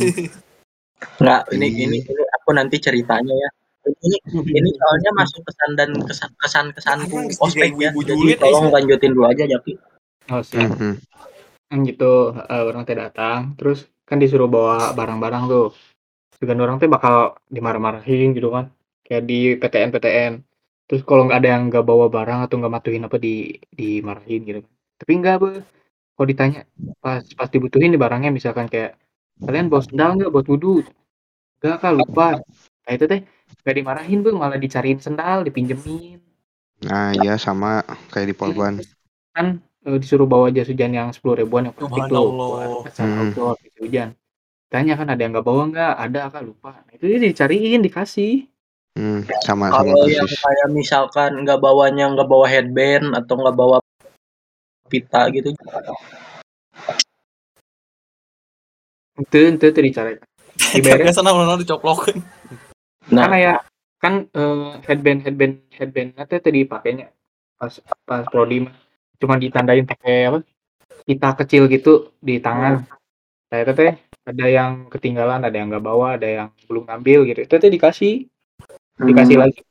[1.17, 1.83] Enggak, ini Ih.
[1.89, 3.49] ini ini aku nanti ceritanya ya.
[3.81, 4.17] Ini
[4.53, 7.89] ini soalnya masuk kesan dan kesan kesan kesanku ospek ya.
[7.89, 9.73] Jadi tolong lanjutin dulu aja Jaki.
[10.29, 10.77] Oh, siap.
[11.71, 15.65] Kan gitu eh, orang teh datang terus kan disuruh bawa barang-barang tuh
[16.37, 18.69] dengan orang teh bakal dimarah-marahin gitu kan
[19.07, 20.33] kayak di PTN PTN
[20.85, 24.59] terus kalau nggak ada yang nggak bawa barang atau nggak matuhin apa di dimarahin gitu
[24.67, 25.49] kan tapi enggak be
[26.13, 26.69] kalau ditanya
[27.01, 29.01] pas pas dibutuhin di barangnya misalkan kayak
[29.41, 30.29] kalian bawa sendal nggak?
[30.29, 30.85] Buat wudhu
[31.57, 32.27] enggak kak lupa.
[32.85, 33.21] Nah itu teh
[33.65, 36.21] nggak dimarahin be malah dicariin sendal dipinjemin.
[36.81, 37.81] Nah, iya sama
[38.13, 38.73] kayak di Polban.
[39.31, 42.29] kan eh, disuruh bawa jas hujan yang sepuluh ribuan yang plastik tuh.
[42.29, 43.33] Buat Hmm.
[43.33, 44.09] outdoor hujan.
[44.71, 45.93] Tanya kan ada yang nggak bawa nggak?
[45.97, 46.71] Ada kak lupa.
[46.85, 48.45] Nah, itu dia dicariin dikasih.
[48.91, 53.77] Hmm, sama sama Kalau yang kayak misalkan nggak bawanya nggak bawa headband atau nggak bawa
[54.91, 55.55] pita gitu.
[59.21, 60.19] itu itu itu dicariin
[60.57, 62.19] diberes Kagak sana mana dicoplokin.
[63.11, 63.53] Nah, karena ya
[64.01, 67.11] kan eh, headband headband headband nanti tadi dipakainya
[67.59, 67.73] pas
[68.07, 68.73] pas prodi mah.
[69.21, 70.39] Cuma ditandain pakai apa?
[71.05, 72.85] Pita kecil gitu di tangan.
[73.51, 77.39] Nah itu teh ada yang ketinggalan ada yang nggak bawa ada yang belum ngambil gitu.
[77.45, 78.25] Itu teh dikasih.
[79.01, 79.61] Dikasih hmm, lagi.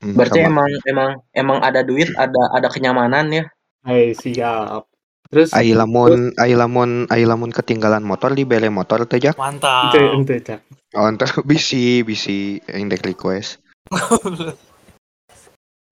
[0.00, 0.48] Hmm, berarti sama.
[0.48, 3.44] emang emang emang ada duit, ada ada kenyamanan ya.
[3.80, 4.84] Hai siap
[5.30, 9.36] terus Ai lamun ai lamun ai lamun ketinggalan motor di bele motor teh jak.
[9.36, 9.88] Mantap.
[9.88, 10.60] ente ente cak
[10.92, 13.62] Oh, entar bisi bisi indek request.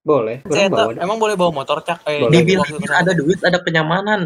[0.03, 2.31] boleh Saya bawa tak- emang boleh bawa motor cak eh, Boleh.
[2.31, 2.99] di Dibilang waktu ke sana.
[2.99, 4.21] ada duit, ada kenyamanan.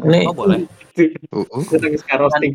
[0.00, 0.62] Ini Oh, boleh.
[0.94, 1.62] Heeh.
[1.64, 2.54] kita lagi sekarang roasting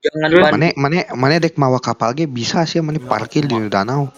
[0.00, 3.56] jangan Terus- ban- Mane mane mane dek mawa kapal ge bisa sih mane parkir di
[3.68, 4.08] danau.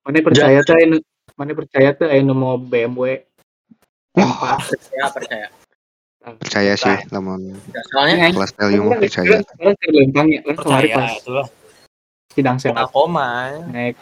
[0.00, 0.96] mana percaya tuh anu
[1.34, 3.26] mana percaya tuh anu mau BMW
[4.16, 5.48] Wah, percaya percaya.
[6.26, 7.54] percaya sih lamun
[7.94, 9.38] Soalnya kelas telium mah percaya.
[9.38, 11.46] Ya, Percaya pas itu lah.
[12.34, 13.62] sidang senat koma.
[13.70, 14.00] naik.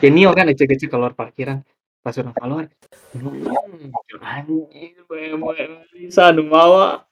[0.00, 1.60] Genio kan ecek-ecek keluar parkiran.
[2.00, 2.64] Pas orang keluar
[3.12, 3.92] hmm,
[4.24, 5.52] anjir BMW
[5.92, 7.04] bisa anu mawa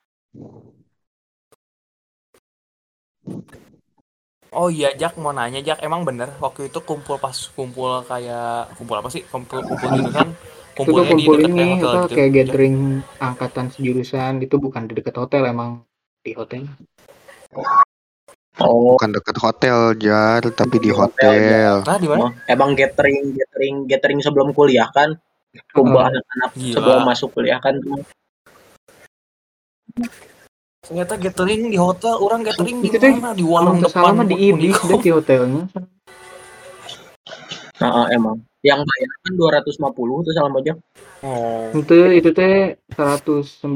[4.48, 8.96] Oh iya Jak mau nanya Jak emang bener waktu itu kumpul pas kumpul kayak kumpul
[8.96, 9.20] apa sih?
[9.28, 10.32] Kumpul kumpul gitu kan
[10.78, 12.14] itu kumpulnya di kumpul dekat ini kayak hotel apa gitu.
[12.14, 12.76] kayak gathering
[13.18, 15.70] angkatan sejurusan itu bukan di dekat hotel emang
[16.22, 16.62] di hotel
[18.62, 21.74] oh, Bukan deket hotel jar, tapi di Di hotel, hotel.
[21.86, 22.26] Nah di mana?
[22.50, 25.14] emang gathering gathering gathering sebelum kuliah kan.
[25.74, 26.06] Kumpul Oh.
[26.06, 27.78] anak-anak sebelum masuk kuliah kan.
[30.82, 33.30] Ternyata gathering di hotel, orang gathering di Itu mana?
[33.34, 35.70] Di warung depan mah di ibis di hotelnya.
[37.78, 38.47] Nah, emang.
[38.58, 40.76] Yang bayar kan 250 tuh salam ojek.
[41.22, 41.70] Oh.
[41.70, 43.70] Itu itu teh 190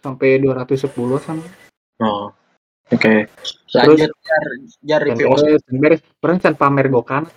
[0.00, 0.88] sampai 210
[1.20, 1.44] sama.
[2.00, 2.32] Oh.
[2.88, 3.28] Oke.
[3.74, 4.44] Lanjut jar
[4.84, 5.60] jar review ospek.
[5.68, 7.28] beres, beres, can pamer gokan.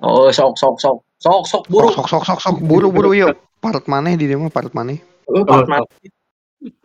[0.00, 0.96] Oh, sok sok sok.
[1.20, 1.88] Sok sok buru.
[1.92, 3.36] Sok sok sok sok buru buru yuk.
[3.60, 5.00] Part maneh di dia mah part maneh.
[5.00, 5.88] Eh, Oh, part mana?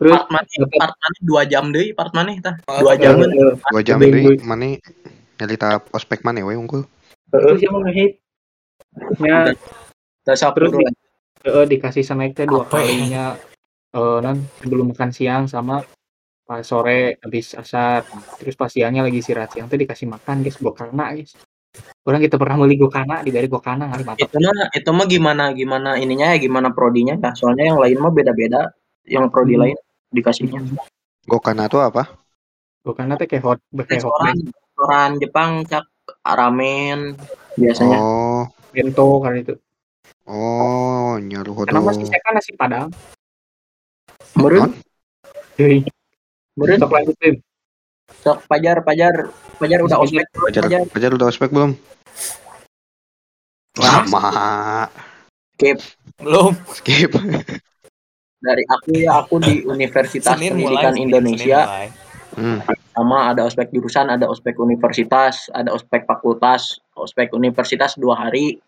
[0.00, 0.48] Terus Part mana?
[0.72, 1.16] Part mana?
[1.20, 2.32] Dua jam deh, part mana?
[2.40, 2.56] Tah.
[2.68, 3.20] Oh, Dua jam.
[3.20, 4.32] Dua jam Minggu.
[4.32, 4.80] deui maneh
[5.36, 6.84] nyarita ospek maneh we unggul.
[7.28, 8.16] terus yang ngehit.
[9.20, 9.52] Ya,
[10.26, 10.78] Terus buru.
[11.46, 12.84] eh, dikasih snack teh dua Apa ya?
[12.84, 13.24] kalinya
[13.90, 15.82] eh non sebelum makan siang sama
[16.46, 18.06] pas sore habis asar
[18.38, 21.34] terus pas siangnya lagi istirahat siang teh dikasih makan guys gokana guys
[22.06, 26.34] orang kita pernah beli gokana diberi gokana kali Itu mah itu mah gimana gimana ininya
[26.34, 27.30] ya gimana prodinya ya.
[27.34, 28.74] Soalnya yang lain mah beda-beda.
[29.06, 29.62] Yang prodi Hmm.
[29.66, 29.76] lain
[30.14, 30.60] dikasihnya.
[31.26, 32.14] Gokana tuh apa?
[32.80, 35.84] gokana teh kayak hot kayak hot Restoran, restoran Jepang cak
[36.24, 36.98] ramen
[37.54, 37.98] biasanya.
[38.00, 38.19] Oh,
[38.70, 39.54] bento kali itu
[40.28, 42.88] oh, nyaruh karena masih kan nasi padang
[44.38, 44.70] Meureun,
[45.58, 45.82] Jadi,
[46.54, 46.78] meureun.
[46.78, 47.36] sok lanjut Bim.
[48.22, 49.14] Sok pajar pajar
[49.58, 50.80] pajar udah ospek Pajar, pajar.
[50.86, 51.74] pajar udah ospek belum?
[53.80, 54.22] Lama.
[56.20, 56.52] Belum.
[56.74, 57.10] Skip.
[58.40, 61.04] Dari aku ya aku di Universitas Senin Pendidikan mulai.
[61.04, 61.60] Indonesia.
[61.66, 61.88] Senin mulai.
[62.38, 62.58] Hmm.
[62.92, 68.58] Sama ada ospek jurusan, ada ospek universitas, ada ospek fakultas, ospek universitas dua hari,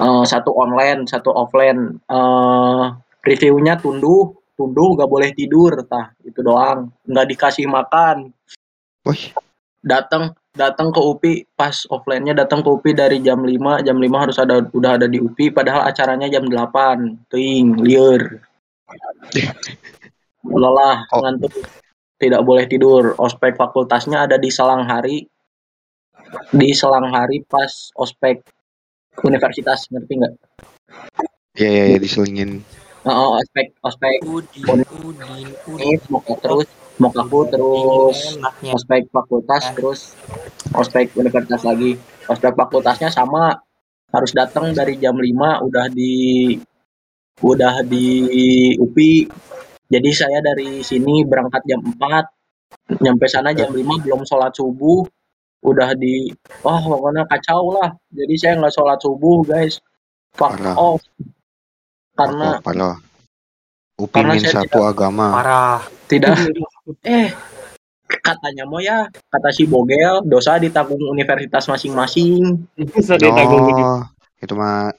[0.00, 2.00] Eh, satu online, satu offline.
[2.08, 2.84] Eh,
[3.20, 8.32] reviewnya tunduh, tunduh gak boleh tidur, tah itu doang, nggak dikasih makan.
[9.04, 9.32] Wih,
[9.80, 14.36] Datang datang ke UPI pas offline-nya datang ke UPI dari jam 5, jam 5 harus
[14.36, 17.16] ada udah ada di UPI padahal acaranya jam 8.
[17.32, 18.40] Ting, liur.
[20.44, 21.20] Lelah, Oh.
[21.24, 21.52] ngantuk.
[22.20, 23.16] Tidak boleh tidur.
[23.16, 25.24] Ospek fakultasnya ada di selang hari.
[26.52, 28.44] Di selang hari pas ospek
[29.24, 30.34] universitas, ngerti nggak?
[31.58, 32.62] ya ya ya diselingin.
[33.08, 35.98] Oh, ospek ospek Udin, Udin, Udin.
[36.12, 36.68] mau terus
[37.00, 40.00] mau aku terus ospek fakultas terus
[40.76, 41.96] ospek universitas lagi.
[42.28, 43.56] Ospek fakultasnya sama
[44.12, 46.54] harus datang dari jam 5 udah di
[47.40, 48.06] udah di
[48.76, 49.14] UPI.
[49.90, 55.02] Jadi saya dari sini berangkat jam 4 nyampe sana jam 5 belum sholat subuh
[55.60, 56.32] udah di
[56.64, 59.76] wah pokoknya kacau lah jadi saya nggak sholat subuh guys
[60.32, 60.76] fuck Parah.
[60.78, 61.02] off
[62.16, 62.96] karena parah.
[64.00, 65.36] Upi karena min saya satu agama.
[65.36, 65.80] Parah.
[66.08, 66.36] tidak
[67.04, 67.28] eh
[68.20, 74.02] katanya mau ya kata si Bogel dosa ditanggung universitas masing-masing ditanggung begitu Oh,
[74.40, 74.90] itu mah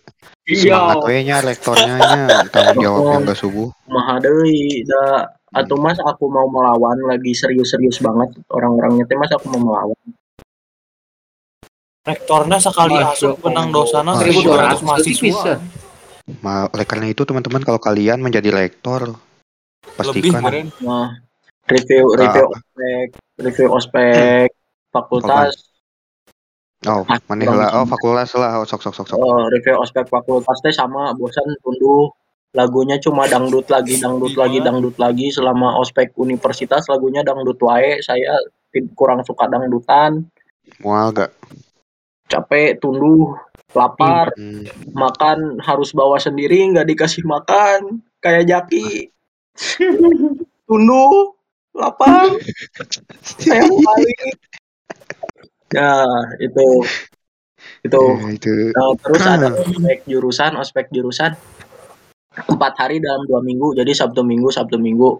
[0.48, 3.70] semangat we nya rektornya nya tanggung jawab yang gak subuh.
[3.88, 9.52] maha deui da atau mas aku mau melawan lagi serius-serius banget orang-orangnya teh mas aku
[9.52, 10.00] mau melawan
[12.02, 13.74] Rektornya sekali Masuk, asup benang Om.
[13.78, 14.42] dosana Masuk.
[14.42, 14.86] 1200 Masuk.
[14.90, 15.54] mahasiswa.
[16.42, 20.68] Ma, oleh karena itu teman-teman kalau kalian menjadi rektor Lebih pastikan keren.
[20.82, 21.14] nah
[21.70, 22.58] review review apa?
[22.58, 23.08] ospek
[23.38, 24.50] review ospek
[24.90, 25.54] fakultas
[26.88, 27.58] oh Ah, maneh bang.
[27.58, 28.58] lah oh fakultas lah.
[28.58, 29.18] Oh, sok sok sok sok.
[29.18, 32.10] eh, review ospek fakultas teh sama bosan tunduh
[32.52, 35.30] lagunya cuma dangdut lagi dangdut lagi dangdut lagi.
[35.30, 38.02] Selama ospek universitas lagunya dangdut wae.
[38.02, 38.40] Saya
[38.94, 40.26] kurang suka dangdutan.
[40.82, 41.32] Mual gak?
[42.26, 43.36] capek tunduh
[43.76, 44.32] lapar.
[44.40, 44.64] Hmm.
[44.96, 48.00] makan harus bawa sendiri nggak dikasih makan.
[48.20, 49.12] Kayak jaki.
[50.68, 51.36] Tunduh
[51.76, 52.32] lapar.
[53.22, 54.16] Saya mau balik
[55.72, 56.06] ya
[56.40, 56.68] itu
[57.86, 61.32] itu Ya, itu Nah, terus ada ospek jurusan, ospek jurusan
[62.32, 65.20] empat hari dalam dua minggu, jadi Sabtu Minggu, Sabtu Minggu.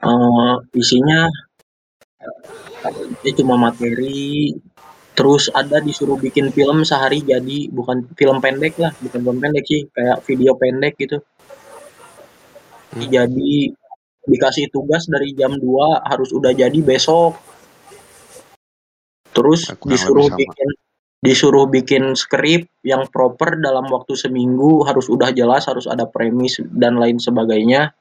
[0.00, 1.28] Eh, isinya
[3.26, 4.54] itu cuma materi,
[5.12, 9.80] terus ada disuruh bikin film sehari jadi bukan film pendek lah, bukan film pendek sih,
[9.92, 11.18] kayak video pendek gitu.
[12.96, 13.08] Hmm.
[13.12, 13.74] Jadi
[14.26, 17.36] dikasih tugas dari jam 2 harus udah jadi besok.
[19.36, 20.68] Terus Kurang disuruh bikin
[21.20, 26.96] disuruh bikin skrip yang proper dalam waktu seminggu harus udah jelas harus ada premis dan
[26.96, 27.92] lain sebagainya.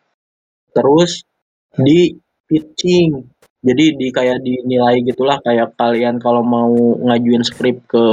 [0.71, 1.27] Terus
[1.75, 2.15] di
[2.47, 3.35] pitching.
[3.65, 6.69] Jadi di kayak dinilai gitulah kayak kalian kalau mau
[7.01, 8.05] ngajuin skrip ke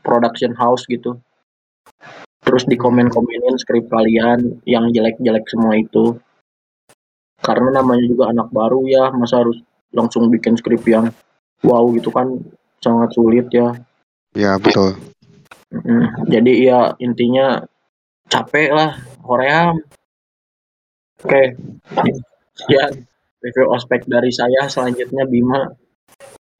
[0.00, 1.20] production house gitu.
[2.40, 6.16] Terus di komen komenin skrip kalian yang jelek-jelek semua itu.
[7.44, 9.60] Karena namanya juga anak baru ya masa harus
[9.92, 11.12] langsung bikin skrip yang
[11.66, 12.38] wow gitu kan
[12.78, 13.74] sangat sulit ya
[14.32, 14.94] ya betul.
[15.74, 17.66] Mm, jadi ya intinya
[18.30, 18.94] capek lah
[19.26, 19.82] hoream
[21.26, 21.42] oke
[22.56, 23.04] Sekian
[23.44, 24.66] review ospek dari saya.
[24.66, 25.68] Selanjutnya Bima.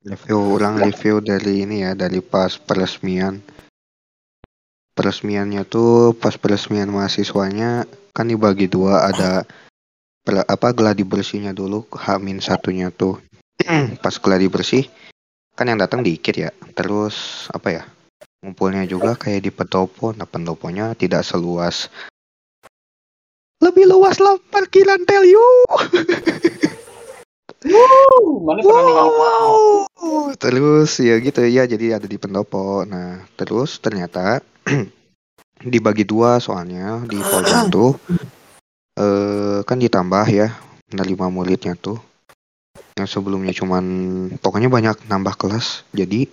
[0.07, 3.41] Review ulang review dari ini ya dari pas peresmian.
[4.97, 7.85] Peresmiannya tuh pas peresmian mahasiswanya
[8.17, 9.45] kan dibagi dua ada
[10.25, 13.21] apa geladi bersihnya dulu Hamin satunya tuh
[14.05, 14.85] pas geladi bersih
[15.57, 16.53] kan yang datang dikit ya.
[16.77, 17.85] Terus apa ya
[18.45, 21.89] ngumpulnya juga kayak di pendopo nah pendoponya tidak seluas.
[23.65, 25.43] Lebih luas lah parkiran tell you.
[28.47, 29.57] Mana pernah ningali wow.
[30.39, 34.45] Terus ya gitu ya jadi ada di pendopo nah terus ternyata
[35.73, 37.93] dibagi dua soalnya di Polban tuh.
[38.97, 40.57] Eh kan ditambah ya
[40.89, 42.01] ada lima muridnya tuh
[42.97, 43.85] yang sebelumnya cuman
[44.41, 46.27] pokoknya banyak nambah kelas jadi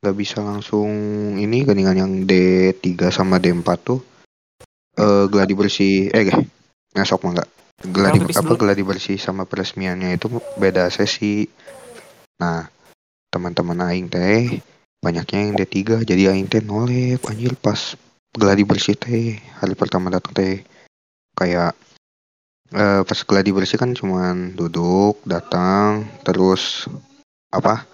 [0.00, 0.88] nggak bisa langsung
[1.36, 4.00] ini gandingan yang D3 sama D4 tuh
[5.00, 6.40] eh geladi bersih eh gak
[6.96, 7.48] ngesok mah nggak.
[7.80, 10.28] Geladi apa geladi bersih sama peresmiannya itu
[10.60, 11.48] beda sesi.
[12.40, 12.68] Nah
[13.32, 14.60] teman-teman aing teh
[15.00, 17.96] banyaknya yang D3 jadi aing teh nolep anjir pas
[18.36, 20.60] geladi bersih teh hari pertama datang teh
[21.32, 21.72] kayak
[22.72, 26.86] eh, pas geladi bersih kan cuman duduk datang terus
[27.50, 27.84] apa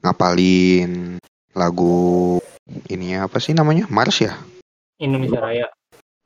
[0.00, 1.18] ngapalin
[1.52, 2.38] lagu
[2.86, 4.34] ini apa sih namanya Mars ya
[4.96, 5.66] Indonesia Raya.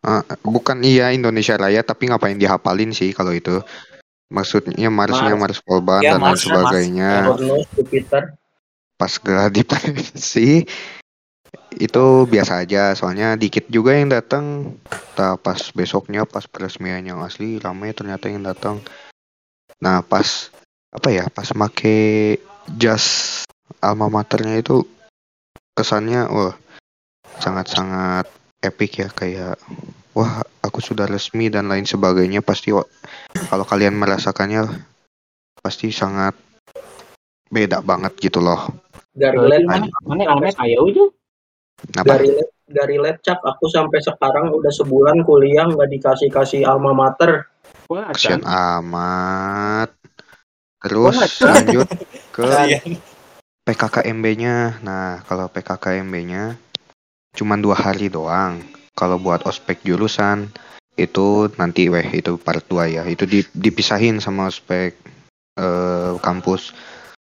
[0.04, 3.64] Ah, bukan iya Indonesia Raya tapi ngapain dihafalin sih kalau itu
[4.28, 6.44] maksudnya Marsnya Mars Polban Ya, dan lain Mars, Mars.
[6.44, 7.10] sebagainya
[7.72, 8.36] Jupiter.
[8.94, 10.68] pas geladi bersih
[11.74, 14.76] itu biasa aja soalnya dikit juga yang datang.
[15.14, 18.82] Nah, pas besoknya pas peresmian yang asli ramai ternyata yang datang.
[19.82, 20.48] Nah pas
[20.94, 22.38] apa ya pas make
[22.80, 23.42] jas
[23.84, 24.86] alma maternya itu
[25.74, 26.54] kesannya wah
[27.42, 28.30] sangat-sangat
[28.62, 29.58] epic ya kayak
[30.14, 32.40] wah aku sudah resmi dan lain sebagainya.
[32.40, 32.72] Pasti
[33.50, 34.64] kalau kalian merasakannya
[35.60, 36.32] pasti sangat
[37.52, 38.72] beda banget gitu loh.
[39.14, 39.36] Dari
[39.68, 39.86] mana?
[40.08, 41.04] mana aja.
[41.94, 42.16] Apa?
[42.16, 46.96] dari lab, dari lab Cak, aku sampai sekarang udah sebulan kuliah nggak dikasih kasih alma
[46.96, 47.46] mater.
[47.86, 49.92] Wah, Kasian amat.
[50.80, 51.88] Terus Wah, lanjut
[52.34, 52.44] ke.
[53.64, 54.84] PKKMB-nya.
[54.84, 56.56] Nah, kalau PKKMB-nya
[57.34, 58.60] cuman dua hari doang.
[58.94, 60.54] Kalau buat ospek jurusan
[60.94, 63.02] itu nanti weh itu part 2 ya.
[63.08, 64.94] Itu di- dipisahin sama ospek
[65.58, 66.70] eh, kampus.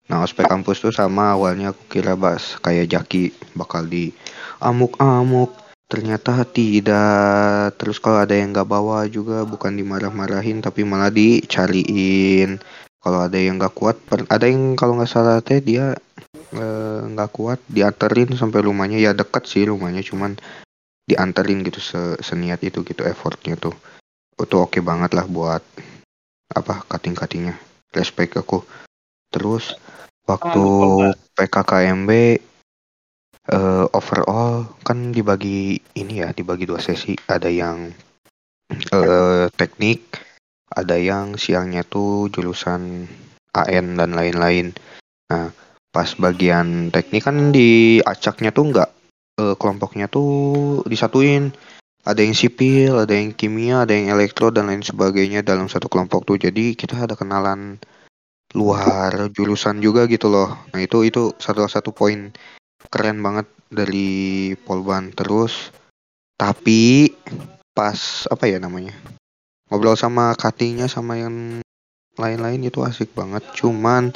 [0.05, 4.13] Nah, ospek kampus tuh sama awalnya aku kira bahas kayak Jaki bakal di
[4.61, 5.53] amuk-amuk.
[5.85, 7.77] Ternyata tidak.
[7.77, 12.57] Terus kalau ada yang nggak bawa juga bukan dimarah-marahin tapi malah dicariin.
[13.01, 13.97] Kalau ada yang nggak kuat,
[14.29, 15.93] ada yang kalau nggak salah teh dia
[16.55, 20.37] eh, nggak kuat dianterin sampai rumahnya ya deket sih rumahnya cuman
[21.05, 23.75] dianterin gitu se- seniat itu gitu effortnya tuh
[24.41, 25.61] itu oke banget lah buat
[26.51, 27.55] apa cutting cuttingnya
[27.93, 28.65] respect aku
[29.29, 29.77] terus
[30.25, 30.65] waktu
[31.37, 32.09] PKKMB
[33.45, 37.13] eh, overall kan dibagi ini ya dibagi dua sesi.
[37.29, 37.93] Ada yang
[38.69, 40.25] eh, teknik
[40.75, 43.05] ada yang siangnya tuh jurusan
[43.53, 44.73] AN dan lain-lain.
[45.31, 45.53] Nah
[45.93, 48.89] pas bagian teknik kan di acaknya tuh nggak
[49.39, 51.53] eh, kelompoknya tuh disatuin.
[52.05, 56.25] Ada yang sipil ada yang kimia ada yang elektro dan lain sebagainya dalam satu kelompok
[56.25, 56.37] tuh.
[56.37, 57.81] Jadi kita ada kenalan
[58.55, 60.55] luar jurusan juga gitu loh.
[60.71, 62.31] Nah itu itu satu satu poin
[62.87, 65.11] keren banget dari Polban.
[65.11, 65.75] Terus
[66.39, 67.11] tapi
[67.75, 68.95] pas apa ya namanya
[69.67, 71.59] ngobrol sama cuttingnya sama yang
[72.15, 73.43] lain-lain itu asik banget.
[73.51, 74.15] Cuman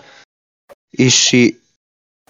[0.95, 1.59] isi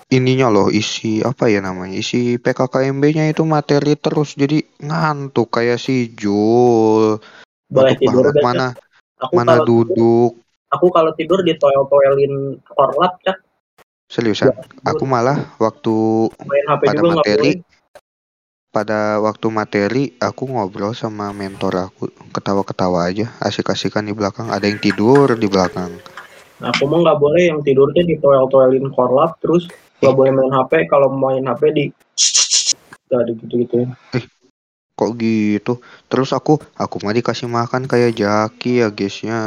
[0.10, 4.34] ininya loh isi apa ya namanya isi PKKMB-nya itu materi terus.
[4.34, 7.22] Jadi ngantuk kayak si Jul.
[7.70, 8.74] Boleh tidur mana
[9.20, 10.40] Aku mana duduk
[10.70, 13.38] aku kalau tidur di toel-toelin korlap Cak.
[14.10, 14.54] seriusan?
[14.86, 15.94] Aku malah waktu
[16.46, 17.52] Main HP Pada materi,
[18.70, 22.10] pada waktu materi aku ngobrol sama mentor aku.
[22.34, 24.50] Ketawa-ketawa aja asik-asikan di belakang.
[24.50, 25.94] Ada yang tidur di belakang.
[26.62, 27.54] Nah, aku mah nggak boleh.
[27.54, 29.70] Yang tidurnya di toel-toelin korlap terus
[30.02, 31.86] nggak boleh main HP kalau main HP di
[33.10, 33.90] ada gitu-gitu
[35.00, 35.80] kok gitu?
[36.12, 39.40] Terus aku aku mah dikasih makan kayak jaki ya guysnya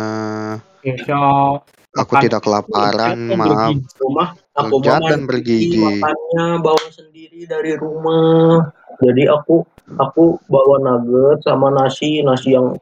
[0.83, 1.19] Insya
[1.95, 3.71] aku tidak kelaparan maaf.
[4.03, 4.29] rumah.
[4.59, 5.79] Aku Lezat mah dan bergizi.
[5.81, 8.69] makannya bawa sendiri dari rumah.
[9.01, 9.65] Jadi aku
[9.97, 12.77] aku bawa nugget sama nasi nasi yang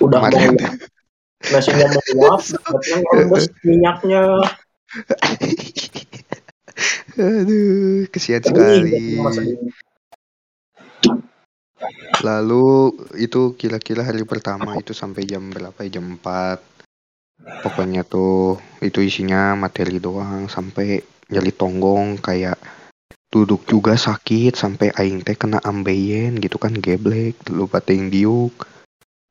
[0.00, 0.56] udah mau Kemarin.
[1.52, 4.22] nasinya menguap nuggetnya ngerembes minyaknya.
[7.18, 9.18] Aduh kesian sekali.
[12.22, 15.82] lalu itu kira-kira hari pertama itu sampai jam berapa?
[15.90, 16.71] Jam 4
[17.62, 22.58] pokoknya tuh itu isinya materi doang sampai nyali tonggong kayak
[23.32, 28.68] duduk juga sakit sampai aing teh kena ambeien gitu kan geblek lupa ting diuk.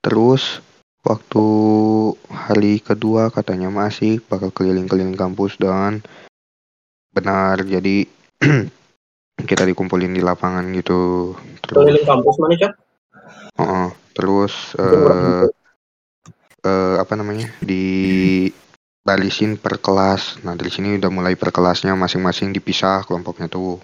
[0.02, 0.60] Terus
[1.06, 1.46] waktu
[2.34, 6.02] hari kedua katanya masih bakal keliling-keliling kampus dan
[7.14, 8.10] benar jadi
[9.50, 11.34] kita dikumpulin di lapangan gitu.
[11.62, 12.74] Terus Keliling kampus mana, Cak?
[13.62, 13.88] Heeh,
[14.18, 15.61] terus Itu
[16.66, 18.48] eh, apa namanya di
[19.02, 20.42] balisin per kelas.
[20.46, 23.82] Nah dari sini udah mulai per kelasnya masing-masing dipisah kelompoknya tuh.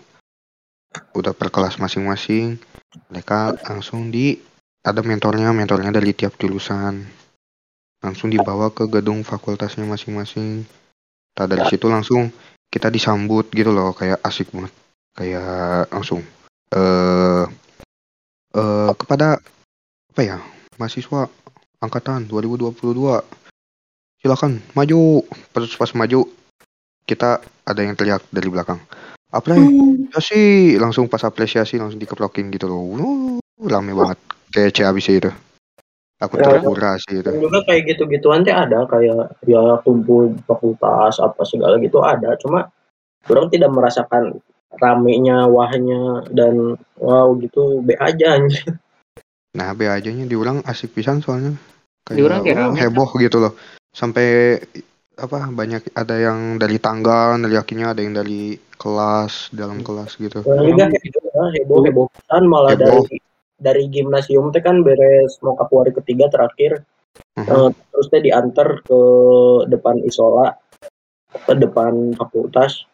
[1.14, 2.58] Udah per kelas masing-masing.
[3.12, 4.38] Mereka langsung di
[4.86, 7.04] ada mentornya, mentornya dari tiap jurusan.
[8.00, 10.64] Langsung dibawa ke gedung fakultasnya masing-masing.
[11.38, 12.30] Nah dari situ langsung
[12.70, 14.74] kita disambut gitu loh, kayak asik banget.
[15.18, 16.22] Kayak langsung
[16.68, 17.46] eh
[18.54, 19.42] eh kepada
[20.14, 20.38] apa ya
[20.78, 21.30] mahasiswa
[21.82, 23.22] angkatan 2022
[24.22, 25.24] silakan maju.
[25.54, 26.26] Pas pas maju
[27.08, 28.82] kita ada yang teriak dari belakang.
[29.28, 32.82] Apresiasi langsung pas apresiasi langsung dikeprokin gitu loh.
[32.96, 34.18] Wuh, rame banget.
[34.52, 35.32] Kayak CABC itu.
[36.18, 37.30] Aku Ya, terpura sih itu.
[37.30, 42.34] Juga kayak gitu-gituan teh ada kayak ya kumpul fakultas apa segala gitu ada.
[42.42, 42.74] Cuma
[43.30, 44.42] orang tidak merasakan
[44.82, 48.66] ramenya wahnya dan wow gitu be aja anjir.
[49.58, 51.58] Nah B aja nya diulang asik pisan soalnya.
[52.08, 52.78] Diulang kayak wah, rame.
[52.78, 53.54] heboh gitu loh.
[53.92, 54.62] Sampai
[55.18, 60.46] apa banyak ada yang dari tangga neriakinya ada yang dari kelas dalam kelas gitu.
[60.46, 63.04] Juga heboh ya, heboh hebohan malah Heboh.
[63.10, 63.18] dari
[63.58, 66.86] dari gimnasium teh kan beres mau kapuari ketiga terakhir.
[67.34, 69.00] Eh, terus teh diantar ke
[69.66, 70.54] depan isola
[71.34, 72.86] ke depan fakultas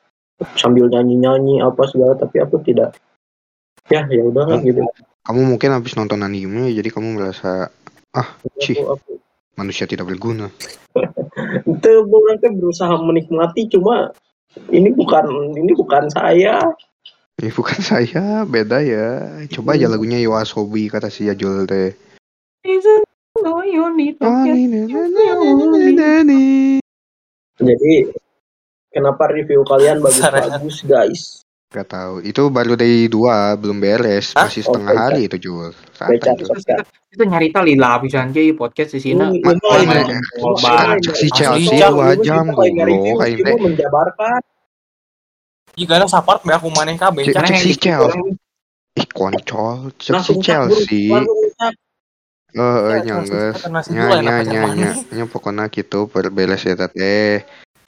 [0.55, 2.95] sambil nyanyi-nyanyi apa segala tapi aku tidak
[3.91, 4.65] ya ya udahlah Hmm.
[4.65, 4.81] gitu
[5.23, 7.71] kamu mungkin habis nonton anime jadi kamu merasa
[8.59, 8.77] Cih.
[8.77, 9.11] aku, aku
[9.57, 10.51] manusia tidak berguna.
[11.73, 14.13] Itu orang teh berusaha menikmati cuma
[14.69, 16.61] ini bukan ini bukan saya.
[17.41, 19.07] Ini bukan saya beda ya.
[19.49, 21.97] Coba aja lagunya Yoasobi kata si Yajul teh.
[27.57, 27.93] Jadi
[28.93, 31.42] kenapa review kalian bagus-bagus guys
[31.73, 32.21] Gak tahu.
[32.21, 34.37] Itu baru day dua belum beres.
[34.37, 34.45] Hah?
[34.45, 35.03] masih Oh, setengah beca.
[35.03, 35.73] hari itu Jul.
[35.91, 36.53] Santai Jul
[37.09, 37.23] Itu.
[37.25, 39.41] nyarita lila pisan ge podcast di sini.
[39.41, 44.41] Mana- ini- si Chelsea dua jam goblok kayak cuma teh menjabarkan.
[45.73, 48.21] Jika ada sapart be aku maneh kabeh Cek- si yang Chelsea.
[48.93, 49.89] Ih koncol.
[49.97, 51.09] Cek si Chelsea.
[51.09, 51.17] Eh,
[52.53, 53.65] eh, Ya, nyangges.
[53.89, 57.41] Nya nya nya pokoknya gitu per beres ya teh.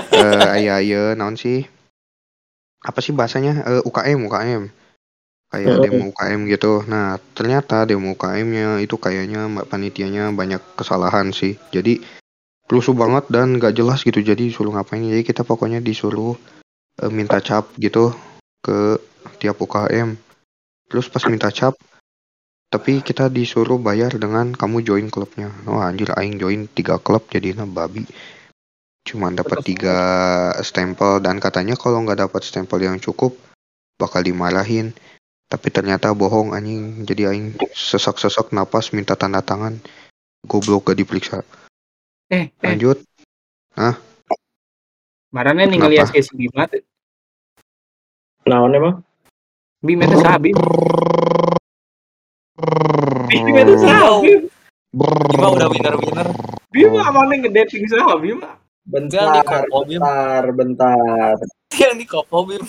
[0.10, 0.42] Eh.
[0.50, 1.70] Aya aya naon sih?
[2.86, 3.66] Apa sih bahasanya?
[3.66, 4.64] Eh, UKM UKM.
[5.50, 5.84] Kayak Heeh.
[5.90, 6.86] demo UKM gitu.
[6.86, 11.58] Nah, ternyata demo UKM-nya itu kayaknya mbak panitianya banyak kesalahan sih.
[11.74, 12.02] Jadi
[12.70, 14.22] rusuh banget dan gak jelas gitu.
[14.22, 15.02] Jadi disuruh ngapain?
[15.02, 16.38] Jadi kita pokoknya disuruh
[17.02, 18.14] eh, minta cap gitu
[18.62, 19.02] ke
[19.42, 20.18] tiap UKM.
[20.86, 21.74] Terus pas minta cap
[22.76, 25.48] tapi kita disuruh bayar dengan kamu join klubnya.
[25.64, 28.04] Oh anjir aing join tiga klub jadinya babi.
[29.06, 29.98] Cuman dapat tiga
[30.66, 33.38] stempel dan katanya kalau nggak dapat stempel yang cukup
[34.02, 34.92] bakal dimarahin.
[35.46, 37.06] Tapi ternyata bohong anjing.
[37.06, 39.78] Jadi aing sesak-sesak napas minta tanda tangan.
[40.50, 41.46] Goblok gak diperiksa.
[42.34, 42.98] Eh, eh, Lanjut.
[45.30, 46.10] marane ningali Kenapa?
[46.16, 46.82] SK si Bima teh.
[48.46, 48.96] naon emang
[49.82, 50.56] Bim eta saha Bim?
[53.30, 53.82] Bim eta Oh.
[53.84, 54.42] saha Bim?
[55.30, 56.28] Bima udah winner-winner.
[56.74, 58.40] Bim amane ngedating saha Bim?
[58.86, 60.00] Bentar di kopo, Bim.
[60.00, 61.36] bentar bentar
[61.74, 62.64] Yang di kopo Bim.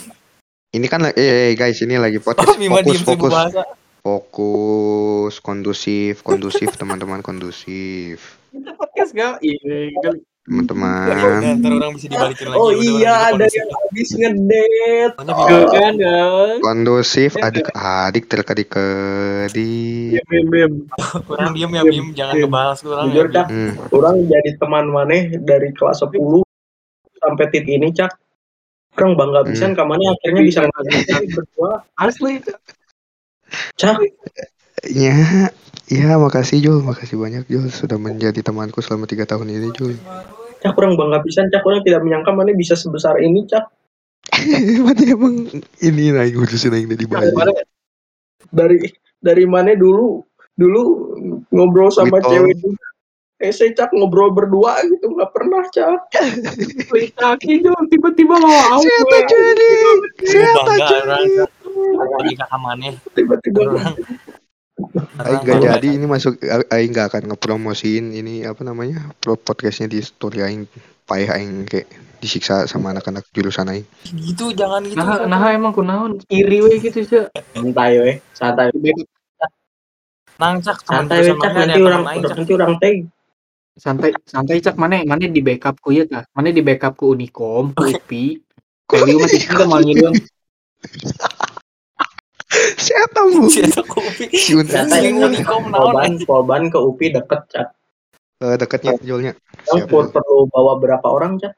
[0.73, 3.35] Ini kan eh, eh, guys ini lagi Oh, podcast Bima fokus fokus
[4.03, 9.35] fokus kondusif kondusif teman-teman kondusif Kita podcast gak?
[9.45, 10.17] Iya.
[10.47, 11.11] Teman-teman
[11.59, 12.59] ntar orang bisa dibalikin lagi.
[12.63, 15.67] oh udah, iya ada bisa yang habis ngedet Oh.
[15.75, 15.95] Kan,
[16.63, 20.73] kondusif adik-adik terkedik-kedik Bim, Bim, Bim.
[21.35, 23.13] Orang diem ya Bim, jangan ngebahas orang ya.
[23.13, 23.73] jujur cak hmm.
[23.91, 26.15] orang jadi teman maneh dari kelas 10
[27.19, 28.15] sampai tit ini cak
[28.97, 29.51] orang bangga Hmm.
[29.51, 32.39] pisan kamarnya akhirnya bisa ngajak berdua Asli.
[33.75, 33.99] cak
[34.85, 35.49] ya
[35.89, 36.85] ya makasih Jul.
[36.85, 39.97] Makasih banyak Jul sudah menjadi temanku selama tiga tahun ini Jul.
[40.61, 41.65] Cak orang bangga pisan cak.
[41.65, 43.65] Orang tidak menyangka maneh bisa sebesar ini cak.
[44.85, 45.47] Mati emang
[45.81, 47.31] ini naik khususnya yang dari Bali.
[48.51, 48.77] dari
[49.23, 50.21] dari mana dulu?
[50.57, 50.83] Dulu
[51.53, 52.33] ngobrol sama Little.
[52.33, 52.87] cewek juga
[53.37, 55.13] eh saya cak ngobrol berdua gitu.
[55.13, 56.01] Nggak pernah cak.
[57.21, 59.05] Kaki dong, tiba-tiba saya auto.
[59.13, 59.69] tak jadi
[60.57, 61.29] bangga jadi
[63.13, 63.61] tiba-tiba.
[63.69, 64.01] Orang
[64.77, 66.37] Aing gak kalau jadi ini masuk
[66.69, 70.69] Aing gak akan ngepromosiin ini apa namanya pro- podcastnya di story Aing
[71.09, 71.89] payah Aing kayak
[72.21, 73.87] disiksa sama anak-anak jurusan Aing.
[74.05, 76.21] Gitu jangan gitu Nah, nah emang kunaon.
[76.29, 77.25] Iri we gitu sih.
[77.57, 78.69] santai we santai.
[80.37, 81.51] Nang cak santai we cak.
[81.57, 82.97] Nanti orang nanti orang tag.
[83.81, 84.77] Santai santai cak.
[84.77, 86.29] Mana mana di backup ku ya tah.
[86.37, 88.45] Mana di backup ku Unicom, ku UPI.
[88.93, 90.15] Value masih kita mau ngideung.
[92.79, 94.25] Siapa bu Si eta kopi.
[94.33, 97.69] si Unta santai Sing Unicom naon, polban polban ke UPI deket cak.
[98.37, 99.33] Eh, dekatnya jualnya.
[99.67, 101.53] Yang siapa per- perlu bawa berapa orang cak?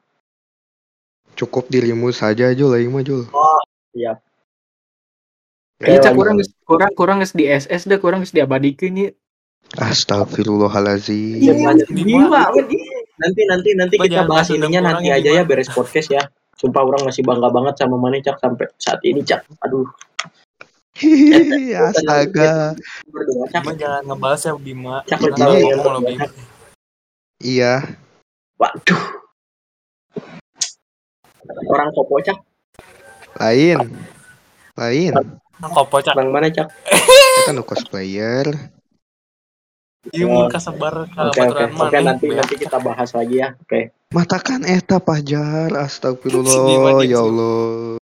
[1.37, 2.73] Cukup dirimu saja Jul.
[2.73, 3.29] Aing mah Jul.
[3.93, 4.17] Siap.
[5.79, 6.35] Iya cak Kayak kurang
[6.67, 9.09] kurang kurang di SS deh kurang geus diabadikeun ya.
[9.79, 11.77] Astagfirullahaladzim Iya, Di kan?
[13.19, 16.23] nanti nanti nanti kita bahas ininya nanti aja ya, ya beres podcast ya.
[16.57, 19.45] Sumpah orang masih bangga banget sama Mane cak sampai saat ini cak.
[19.63, 19.87] Aduh
[21.89, 22.75] astaga.
[23.07, 24.95] Bima jangan ngebahas ya Bima.
[25.07, 26.27] Ya, ngomong lo Bima.
[27.39, 27.73] iya.
[28.59, 29.03] Waduh.
[31.71, 32.37] Orang kopo cak.
[33.39, 33.79] Lain.
[34.75, 35.13] Lain.
[35.59, 36.13] Nang kopo cak.
[36.15, 36.67] bang mana cak?
[37.39, 38.47] Kita nu cosplayer
[40.15, 41.63] Ieu mun kasebar ka oke oke.
[41.67, 42.01] Baturan oke maneh.
[42.07, 43.51] nanti nanti kita bahas lagi ya.
[43.59, 43.91] Oke.
[44.15, 47.99] Matakan eta pajar astagfirullah ya Allah.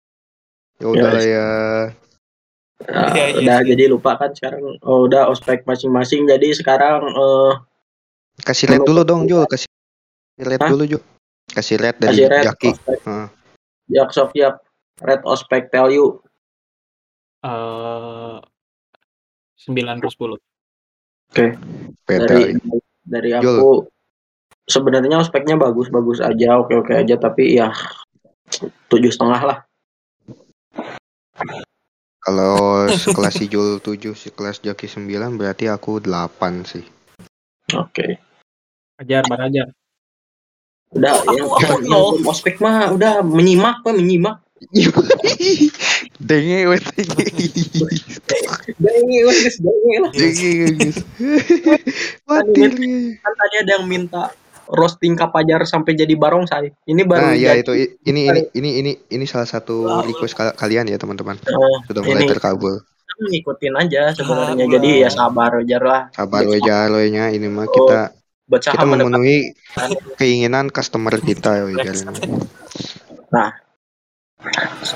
[0.80, 1.48] Ya udah lah ya
[2.82, 3.68] Nah, Iya, iya udah sih.
[3.70, 7.54] jadi lupa kan sekarang oh, udah ospek masing-masing jadi sekarang eh
[8.42, 9.70] kasih red dulu dong Jul kasih
[10.40, 10.70] red Hah?
[10.72, 11.02] dulu Jul
[11.48, 13.26] kasih red dari kasih red Jaki Heeh.
[13.92, 14.56] jak sok siap
[15.00, 16.22] red ospek tell you
[17.42, 18.38] Eh
[19.66, 20.38] 9 per 10.
[22.02, 22.78] beda dari ya.
[23.04, 23.58] dari Jul.
[23.58, 23.70] aku
[24.66, 27.74] sebenarnya ospeknya bagus bagus aja oke oke aja tapi ya
[28.88, 29.58] tujuh setengah lah
[32.22, 36.86] kalau sekelas si Jul 7 sekelas Jaki 9 berarti aku 8 sih.
[37.74, 38.22] Oke.
[38.98, 39.68] Ajar barajar.
[40.92, 42.20] udah Aku- yang, aku nol.
[42.20, 44.38] belum ospek mah udah menyimak pak menyimak.
[46.22, 46.84] Denge wet
[48.78, 50.12] denge guys denge lah.
[50.14, 50.52] Denge
[53.18, 54.30] kan tadi ada yang minta
[54.72, 56.72] roasting kapajar sampai jadi barongsai.
[56.88, 60.08] Ini baru nah ya itu i- ini ini ini ini ini salah satu Wow.
[60.08, 61.36] request kal- kalian ya teman-teman.
[61.44, 62.32] Eh, sudah mulai Ini.
[62.32, 62.80] terkabul
[63.22, 64.66] ngikutin aja sebenarnya.
[64.66, 66.02] Ah, jadi ya sabar aja lah.
[66.16, 67.30] Sabar weja nya.
[67.30, 68.16] Ini mah Oh, kita
[68.50, 69.54] berusaha kita memenuhi
[70.18, 71.92] keinginan customer kita weja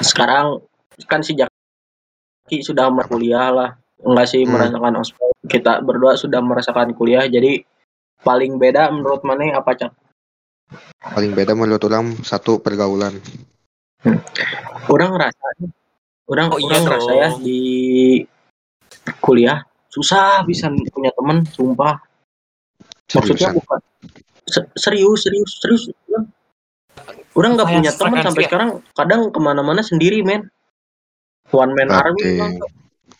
[0.01, 0.63] sekarang
[1.05, 3.69] kan si Jaki sudah berkuliah lah.
[4.01, 4.57] Enggak sih Hmm.
[4.57, 7.25] merasakan ospek kita berdua sudah merasakan kuliah.
[7.29, 7.61] Jadi
[8.21, 9.91] paling beda menurut mana apa cak?
[11.01, 13.17] Paling beda menurut orang satu pergaulan.
[14.89, 15.45] Orang ngerasa
[16.25, 17.59] orang Oh, iya orang ngerasa ya di
[19.21, 19.61] kuliah?
[19.89, 22.01] Susah bisa punya teman sumpah.
[23.05, 23.53] Maksudnya seriusan?
[23.61, 23.79] bukan.
[24.45, 25.83] Se- serius serius serius.
[26.11, 26.25] Orang
[27.35, 28.47] orang nggak punya teman sampai ya?
[28.49, 30.49] sekarang kadang ke mana-mana sendiri men.
[31.53, 32.39] One man army Oke.
[32.41, 32.53] Bang.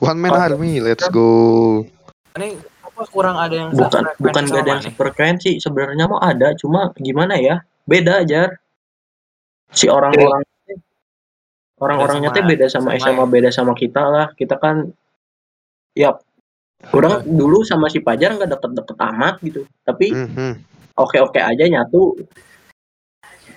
[0.01, 1.85] one man army let's go.
[2.35, 2.57] Ini
[2.95, 4.87] apa kurang ada yang bukan bukan gak ada yang maneh?
[4.87, 8.55] sefrekuensi sebenarnya mau ada cuma gimana ya beda aja
[9.69, 10.41] si orang-orang
[11.75, 13.27] orang-orangnya teh beda sama, sama SMA ya.
[13.27, 14.95] beda sama kita lah kita kan
[15.91, 16.15] ya
[16.95, 20.51] orang dulu sama si Pajar nggak deket-deket amat gitu tapi Mhm.
[20.95, 22.15] oke-oke aja nyatu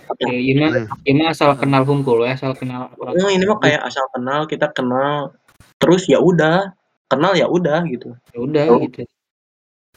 [0.09, 0.89] Oke, ini Hmm.
[1.05, 3.13] ini asal kenal hunkul ya, asal kenal orang.
[3.13, 5.37] Nah, ini mah kayak asal kenal kita kenal
[5.77, 6.73] terus ya udah
[7.05, 8.81] kenal ya udah gitu Ya udah Oh.
[8.81, 9.05] gitu.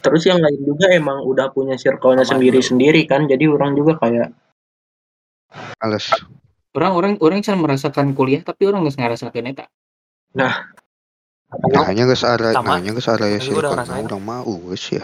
[0.01, 4.33] Terus yang lain juga emang udah punya circle-nya sendiri-sendiri kan jadi orang juga kayak
[5.83, 6.15] Alas.
[6.71, 9.65] Orang orang orang bisa merasakan kuliah tapi orang nggak ngerasakan eta.
[10.31, 10.71] Nah,
[11.83, 12.63] hanya geus ara, Sama.
[12.63, 15.03] nah, hanya geus ara ya sih orang mau geus ya.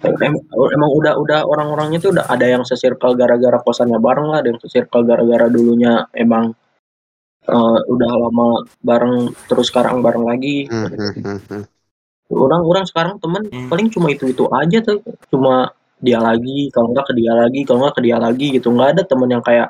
[0.00, 4.48] em- emang udah udah orang-orangnya tuh udah ada yang sesirkel gara-gara kosannya bareng lah ada
[4.48, 6.56] yang sesirkel gara-gara dulunya emang
[7.44, 11.68] eh, udah lama bareng terus sekarang bareng lagi Mhm.
[12.30, 13.68] Orang-orang sekarang temen Hmm.
[13.68, 17.84] paling cuma itu itu aja tuh cuma dia lagi kalau nggak ke dia lagi kalau
[17.84, 19.68] nggak ke dia lagi gitu nggak ada temen yang kayak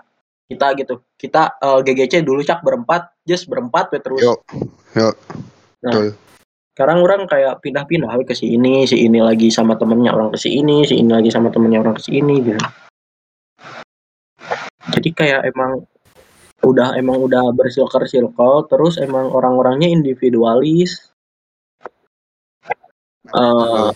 [0.50, 4.38] kita gitu kita eh, GGC dulu cak berempat just berempat we terus Yuk,
[4.98, 5.14] yuk.
[5.82, 5.94] Nah.
[5.94, 6.08] Betul.
[6.70, 10.54] sekarang orang kayak pindah-pindah ke si ini si ini lagi sama temennya orang ke si
[10.54, 12.60] ini si ini lagi sama temennya orang ke si ini gitu
[14.96, 15.84] jadi kayak emang
[16.60, 21.09] udah emang udah bersirkel circle terus emang orang-orangnya individualis
[23.34, 23.90] eh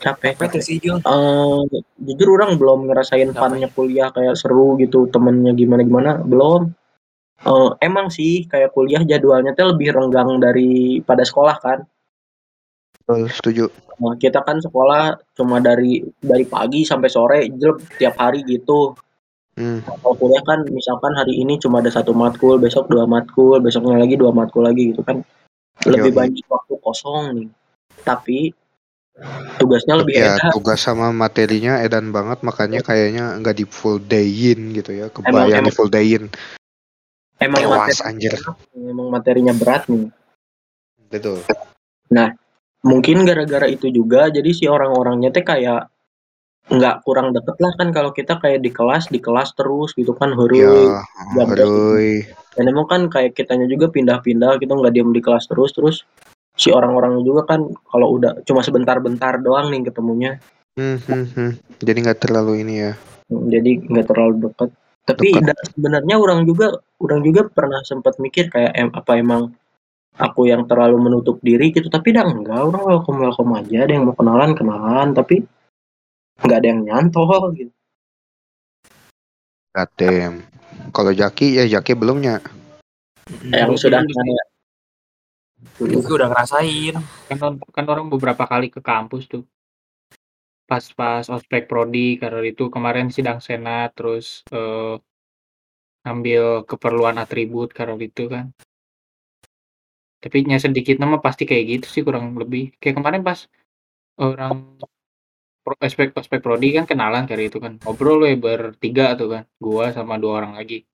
[0.00, 0.96] capek Apa tuh sih Jul?
[0.96, 1.60] Eh,
[2.00, 3.52] jujur orang belum ngerasain Apa?
[3.52, 6.72] funnya kuliah kayak seru gitu temennya gimana gimana belum
[7.40, 11.78] Eh, emang sih kayak kuliah jadwalnya tuh lebih renggang daripada sekolah kan
[13.10, 13.64] Betul, setuju.
[14.00, 18.94] Nah, kita kan sekolah cuma dari dari pagi sampai sore jelek tiap hari gitu.
[19.58, 23.98] Hmm, Kalau kuliah kan misalkan hari ini cuma ada satu matkul, besok dua matkul, besoknya
[23.98, 25.26] lagi dua matkul lagi gitu kan.
[25.84, 26.16] Lebih Yoi.
[26.16, 27.48] banyak waktu kosong nih.
[28.04, 28.52] Tapi
[29.60, 30.56] tugasnya lebih ya enak.
[30.56, 35.06] tugas sama materinya edan banget makanya kayaknya nggak di full dayin gitu ya.
[35.12, 36.32] Kebayang emang- di full dayin.
[37.40, 38.32] Emang Tewas materi, anjir.
[38.76, 40.12] emang materinya berat nih.
[41.08, 41.40] Betul.
[42.80, 45.92] Mungkin gara-gara itu juga jadi si orang-orangnya teh kayak
[46.70, 50.30] nggak kurang deket lah kan kalau kita kayak di kelas di kelas terus gitu kan
[50.32, 51.02] huruf
[51.34, 51.44] Ya,
[52.54, 55.96] dan emang kan kayak kitanya juga pindah-pindah kita nggak diem di kelas terus terus
[56.60, 60.36] si orang-orang juga kan kalau udah cuma sebentar-bentar doang nih ketemunya
[60.78, 61.50] Hmm, hmm, hmm.
[61.82, 62.92] Jadi nggak terlalu ini ya.
[63.26, 64.70] Hmm, jadi nggak terlalu dekat
[65.02, 65.56] tapi Dekat.
[65.74, 69.50] sebenarnya orang juga orang juga pernah sempat mikir kayak em, apa emang
[70.14, 74.06] aku yang terlalu menutup diri gitu tapi dah enggak orang welcome welcome aja ada yang
[74.06, 75.42] mau kenalan kenalan tapi
[76.38, 77.72] nggak ada yang nyantol gitu
[79.70, 80.42] Goddamn.
[80.90, 82.42] Kalau Jaki ya Jaki belumnya.
[83.46, 84.44] yang sudah kan- kayak
[85.76, 86.94] Gue udah ngerasain.
[87.28, 89.44] kan, kan orang beberapa kali ke kampus tuh.
[90.64, 94.96] Pas pas ospek prodi karena itu kemarin sidang senat terus eh,
[96.06, 98.52] ambil keperluan atribut karena itu kan.
[100.20, 102.76] Tapi nya sedikit nama pasti kayak gitu sih kurang lebih.
[102.80, 103.48] Kayak kemarin pas
[104.20, 104.76] orang
[105.80, 107.76] ospek ospek prodi kan kenalan karena itu kan.
[107.80, 110.84] Ngobrol we bertiga tuh kan gua sama dua orang lagi.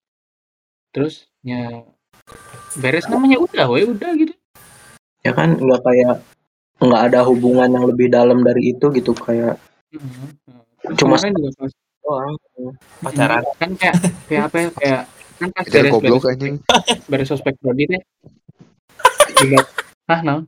[0.95, 1.87] Terus nya
[2.83, 4.36] beres namanya udah we udah gitu
[5.27, 6.15] ya kan nggak kayak
[6.79, 9.59] nggak ada hubungan yang lebih dalam dari itu gitu kayak
[10.95, 12.35] Cuma- Kemarin juga pas doang
[13.03, 13.43] Pacaran.
[13.57, 15.03] kan kayak kayak apa ya kayak
[15.37, 16.55] kan pas beres goblok anjing.
[17.07, 18.01] beres ospek prodi teh
[19.37, 19.61] juga
[20.07, 20.47] ah no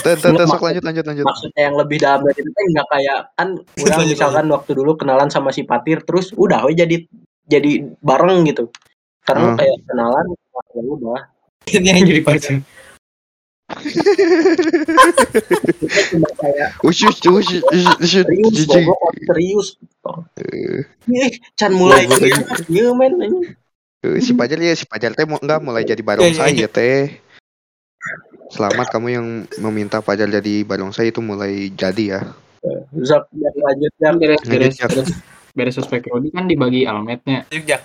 [0.00, 0.16] tuh,
[0.48, 1.24] sok lanjut lanjut lanjut.
[1.24, 3.48] maksudnya yang lebih dalam dari itu kan nggak kayak kan
[3.82, 7.04] udah Lanjut, misalkan waktu dulu kenalan sama si Patir terus udah we jadi
[7.44, 7.70] jadi
[8.00, 8.72] bareng gitu
[9.22, 9.58] karena Hmm.
[9.60, 10.24] kayak kenalan
[10.72, 11.20] ya udah
[11.62, 12.58] Ini yang jadi pacar.
[16.82, 18.86] Usus, usus, usus, jijik.
[19.26, 19.68] serius
[20.36, 23.14] Eh, ih can mulai iya iya, men
[24.02, 27.22] eh, Si Pajar ya, si Pajar teh enggak mulai jadi barongsai ya teh.
[28.50, 29.26] Selamat kamu yang
[29.62, 32.20] meminta Pajar jadi barongsai itu mulai jadi ya.
[32.98, 35.10] Zak biar lanjut ya kan beres beres beres
[35.52, 37.82] beres ospek prodi kan dibagi almetnya Jak.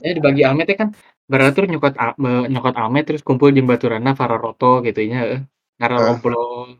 [0.00, 0.88] ya dibagi almetnya kan
[1.24, 5.40] beratur nyokot al- be- nyokot almet terus kumpul di baturana para roto gitu ya
[5.80, 6.02] ngara Ah.
[6.12, 6.76] robrol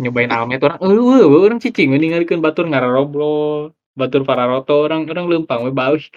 [0.00, 5.04] nyobain almet orang eh uh, orang cicing ninggalikeun batur ngara robrol batur para roto orang
[5.04, 6.12] orang lempang we balik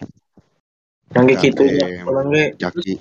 [1.14, 2.08] yang kayak gitu ya Goddamn.
[2.10, 2.92] orang ge Jaki,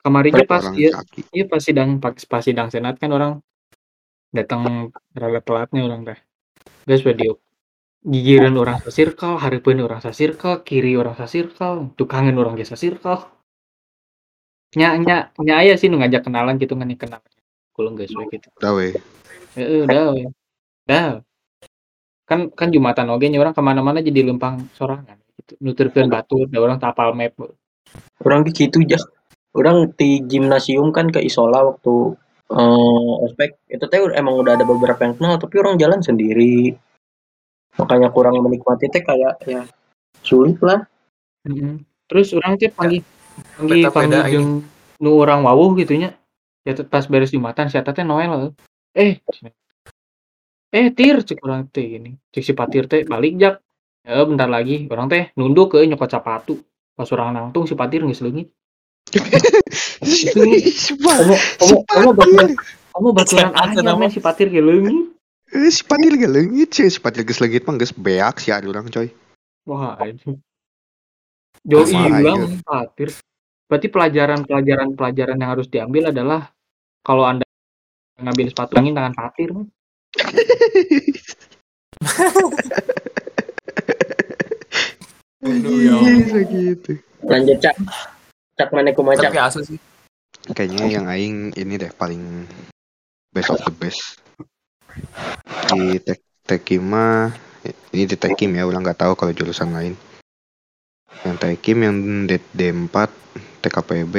[0.00, 1.20] kemarinnya pas orang iya Jaki.
[1.32, 3.32] iya pas sidang pas, pas sidang senat kan orang
[4.30, 6.18] datang rada telatnya orang teh
[6.84, 7.40] guys video
[8.04, 12.64] gigiran orang sa circle hareupeun orang sa circle kiri orang sa circle tukangan orang ge
[12.64, 13.24] sa circle
[14.76, 17.32] nya nya nya aya sih nu ngajak kenalan gitu kan kenalan.
[17.72, 18.48] Kulung guys we gitu.
[18.60, 18.92] Udah weh.
[19.56, 20.28] heeh dah we.
[20.84, 21.24] dah.
[22.28, 25.56] Kan kan jumatan oge nya orang ke mana-mana jadi lempang sorangan gitu.
[25.64, 27.32] Nuturkeun batur da orang tapal map.
[28.20, 29.00] Orang ge gitu ya
[29.56, 32.12] orang di gimnasium kan ke Isola waktu
[32.52, 33.56] eh, ospek.
[33.72, 36.76] Itu teh emang udah ada beberapa yang kenal tapi orang jalan sendiri.
[37.80, 39.64] Makanya kurang menikmati teh kayak ya
[40.20, 40.84] sulit lah.
[41.48, 41.88] Mm-mm.
[42.04, 43.17] Terus orang teh panggil panggil
[43.58, 44.32] Panggil ini.
[44.32, 44.48] jeung
[44.98, 46.14] nu orang wawuh gitu nya.
[46.66, 48.52] Ya pas beres Jumatan si Eta teh Noel.
[48.94, 49.22] Eh.
[50.68, 52.10] Eh tir cek orang teh gini.
[52.34, 53.54] Cek si Patir teh balik jak.
[54.04, 56.60] Ya bentar lagi orang teh nunduk ke nyokot sepatu.
[56.92, 58.50] Pas orang nangtung si Patir geus leungit.
[59.98, 62.50] Kamu kamu kamu baturan
[62.92, 63.98] kamu baturan Siapa aja nama?
[63.98, 65.18] men si Patir ge leungit.
[65.48, 68.68] Eh, si Patil gak leungit sih, si Patil geus leungit mah geus beak sih ada
[68.68, 69.08] orang coy.
[69.64, 70.36] Wah, anjing.
[71.64, 73.08] Jauh Sama hilang Patir.
[73.68, 76.48] Berarti pelajaran-pelajaran pelajaran yang harus diambil adalah
[77.04, 77.44] kalau Anda
[78.18, 79.52] ngambil sepatu angin tangan Patir.
[85.38, 85.94] Aduh, ya
[86.48, 86.98] gitu.
[87.22, 87.76] lanjut cak
[88.58, 89.78] cak mana cak asli sih.
[90.50, 92.48] Kayaknya yang aing ini deh paling
[93.30, 94.18] best of the best.
[95.68, 97.28] Di tek Tekima
[97.92, 99.94] ini di Tekim ya, ulang nggak tahu kalau jurusan lain.
[101.24, 102.96] Yang Tekim yang D, D4
[103.58, 104.14] TKPB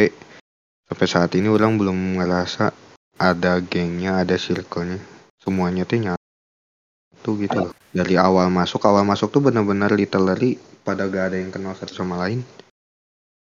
[0.85, 2.71] sampai saat ini ulang belum ngerasa
[3.19, 4.99] ada gengnya, ada circle-nya.
[5.39, 7.73] Semuanya tuh nyatu gitu loh.
[7.89, 12.15] Dari awal masuk, awal masuk tuh benar-benar literally pada gak ada yang kenal satu sama
[12.15, 12.41] lain.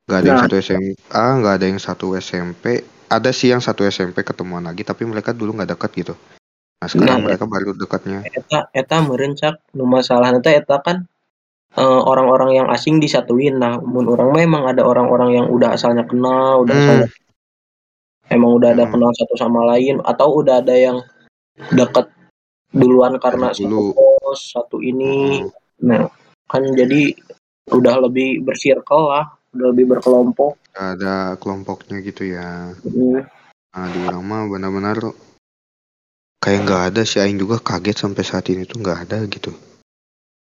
[0.06, 0.46] Gak ada yang Nah.
[0.46, 2.84] satu SMA, gak ada yang satu SMP.
[3.08, 6.14] Ada sih yang satu SMP ketemuan lagi, tapi mereka dulu nggak dekat gitu.
[6.82, 7.26] Nah sekarang Nah.
[7.30, 8.26] mereka baru dekatnya.
[8.26, 11.06] eta eta meureun cak nu masalah eta eta kan
[11.74, 16.05] eh, orang-orang yang asing disatuin nah mun orang mah emang ada orang-orang yang udah asalnya
[16.05, 16.84] kenal udah Hmm.
[16.84, 17.09] asalnya
[18.30, 18.91] emang udah ada Hmm.
[18.93, 20.97] kenal satu sama lain atau udah ada yang
[21.69, 22.09] deket
[22.69, 23.91] duluan karena Dari satu dulu.
[23.93, 25.49] kos satu ini Hmm.
[25.82, 26.01] nah
[26.45, 27.13] kan jadi
[27.69, 32.74] udah lebih bersirkel lah udah lebih berkelompok Ada kelompoknya gitu ya.
[32.82, 33.21] Hmm.
[33.69, 34.97] Nah di orang mah benar-benar
[36.38, 39.53] kayak nggak ada sih Aing juga kaget sampai saat ini tuh nggak ada gitu.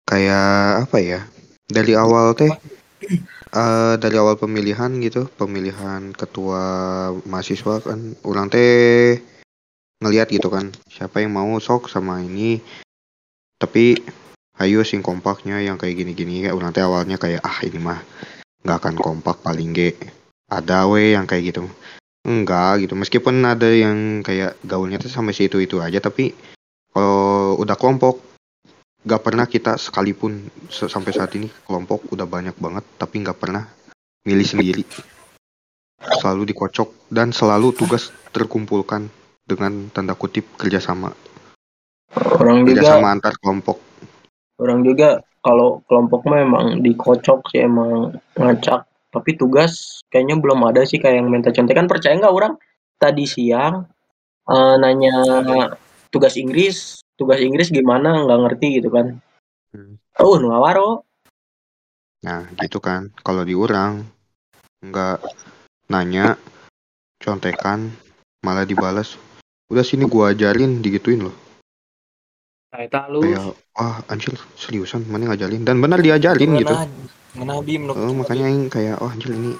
[0.06, 1.20] Kayak apa ya?
[1.66, 2.50] Dari awal teh
[3.60, 6.62] eh dari awal pemilihan gitu, pemilihan ketua
[7.26, 9.18] mahasiswa kan orang teh
[10.00, 12.60] ngelihat gitu kan siapa yang mau sok sama ini
[13.56, 13.96] tapi
[14.60, 18.00] ayo sing kompaknya yang kayak gini-gini orang teh awalnya kayak ah ini mah
[18.60, 19.96] nggak akan kompak paling ge
[20.52, 21.64] ada we yang kayak gitu
[22.28, 26.36] enggak gitu meskipun ada yang kayak gaulnya tuh sampai situ itu aja tapi
[26.92, 28.20] kalau udah kelompok
[29.06, 33.62] nggak pernah kita sekalipun se- sampai saat ini kelompok udah banyak banget tapi nggak pernah
[34.26, 34.82] milih sendiri.
[36.18, 39.06] Selalu dikocok dan selalu tugas terkumpulkan
[39.46, 41.14] dengan tanda kutip kerjasama.
[42.18, 43.78] Orang juga kerjasama antar kelompok.
[44.58, 48.90] Orang juga kalau kelompok mah emang dikocok sih emang ngacak.
[49.14, 51.86] Tapi tugas kayaknya belum ada sih kayak yang minta contekan.
[51.86, 52.58] Percaya nggak orang?
[52.98, 53.86] Tadi siang
[54.50, 55.14] eh, nanya
[56.10, 58.22] tugas Inggris tugas Inggris gimana?
[58.24, 59.18] Nggak ngerti gitu kan.
[59.74, 59.98] Hmm.
[60.22, 61.04] oh nu ngawaro
[62.24, 63.12] nah gitu kan.
[63.20, 64.02] Kalau diurang
[64.82, 65.20] nggak
[65.92, 66.34] nanya
[67.20, 67.92] contekan
[68.42, 69.16] malah dibalas
[69.72, 71.36] udah sini gua ajarin digituin loh.
[72.72, 73.22] Nah, halus.
[73.24, 75.64] kayak wah anjir seriusan mana ngajarin?
[75.64, 76.74] Dan benar diajarin gitu.
[77.36, 77.88] ngena bim?
[77.88, 79.56] Nu- Eh, makanya aing kayak oh anjir ini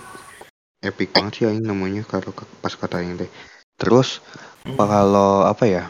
[0.85, 3.31] epic banget sih aing namanya kalau pas kata aing teh.
[3.77, 4.21] Terus
[4.65, 4.75] Hmm.
[4.75, 5.85] apa kalau apa ya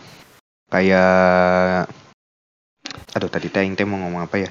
[0.67, 1.87] kayak
[3.17, 4.51] aduh tadi teh teh mau ngomong apa ya?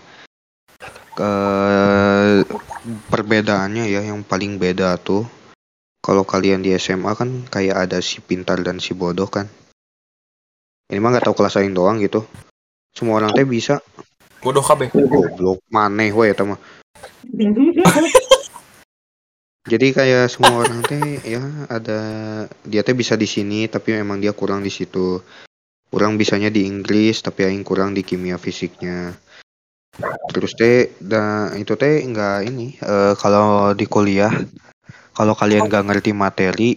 [1.15, 1.31] Ke
[3.07, 5.23] perbedaannya ya yang paling beda tuh
[6.05, 9.49] kalau kalian di SMA kan kayak ada si pintar dan si bodoh kan.
[10.85, 12.21] Ini mah nggak tahu kelas aing doang gitu.
[12.93, 13.81] Semua orang teh bisa.
[14.45, 16.61] Bodoh kabeh goblok maneh we eta mah.
[19.65, 21.99] Jadi kayak semua orang teh ya ada
[22.61, 25.17] dia teh bisa di sini tapi emang dia kurang di situ
[25.89, 29.15] kurang bisanya di Inggris tapi aing kurang di kimia fisiknya.
[30.27, 34.31] Terus teh da, itu teh enggak ini eh, kalau di kuliah
[35.15, 36.69] kalau kalian nggak ngerti materi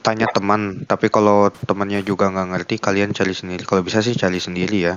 [0.00, 0.86] tanya teman.
[0.86, 3.66] Tapi kalau temannya juga nggak ngerti kalian cari sendiri.
[3.66, 4.94] Kalau bisa sih cari sendiri ya.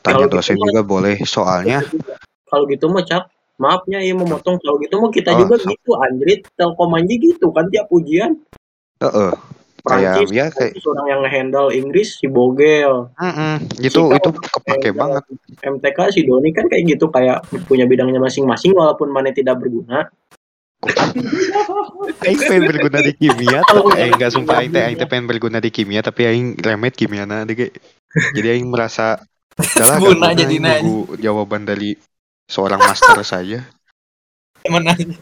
[0.00, 1.16] Tanya Kalau gitu dosen mah- juga boleh.
[1.28, 1.84] Soalnya
[2.48, 5.90] kalau gitu mah cak maafnya ya memotong kalau gitu mah kita Oh, juga so- gitu
[5.94, 8.40] anjrit telkom aja gitu kan tiap ujian.
[8.98, 9.30] Heeh.
[9.84, 13.12] Kayak Prancis, ya kayak orang yang ngehandle Inggris si Bogel.
[13.20, 13.54] Mm-mm,
[13.84, 15.22] itu Kita itu orang kepake handle banget.
[15.60, 20.08] MTK si Doni kan kayak gitu kayak punya bidangnya masing-masing walaupun mana tidak berguna.
[22.28, 25.56] Aing pengen berguna di kimia tapi aing enggak sumpah aing teh aing teh pengen berguna
[25.56, 27.72] di kimia tapi aing remet kimia na deh
[28.36, 29.16] jadi aing merasa
[29.56, 31.96] udahlah Guna gak jadi nunggu jawaban dari
[32.52, 33.64] seorang master saja
[34.64, 35.16] Emang nanya.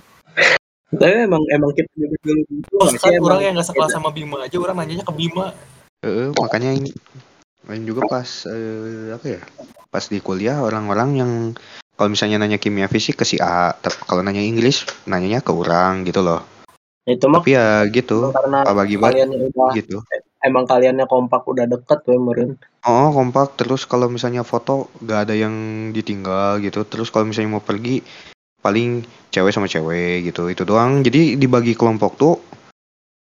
[0.93, 4.45] Tapi emang emang kita juga dulu gitu nggak emang orang yang gak sekelas sama Bima
[4.45, 5.57] aja orang nanyanya ke Bima.
[6.05, 6.89] Heeh, makanya aing
[7.73, 9.41] aing juga pas eh, apa ya
[9.89, 11.33] pas di kuliah orang-orang yang
[11.97, 16.05] kalau misalnya nanya kimia fisik ke si A tapi kalau nanya Inggris nanyanya ke orang
[16.05, 16.45] gitu loh.
[17.09, 19.99] Itu mah tapi ya gitu karena bagi bagi kalian udah gitu.
[20.45, 25.35] emang kaliannya kompak udah deket tuh meren Oh kompak terus kalau misalnya foto gak ada
[25.39, 25.55] yang
[25.95, 26.83] ditinggal gitu.
[26.83, 28.03] Terus kalau misalnya mau pergi
[28.63, 29.03] paling
[29.35, 31.03] cewek sama cewek gitu itu doang.
[31.03, 32.35] Jadi dibagi kelompok tuh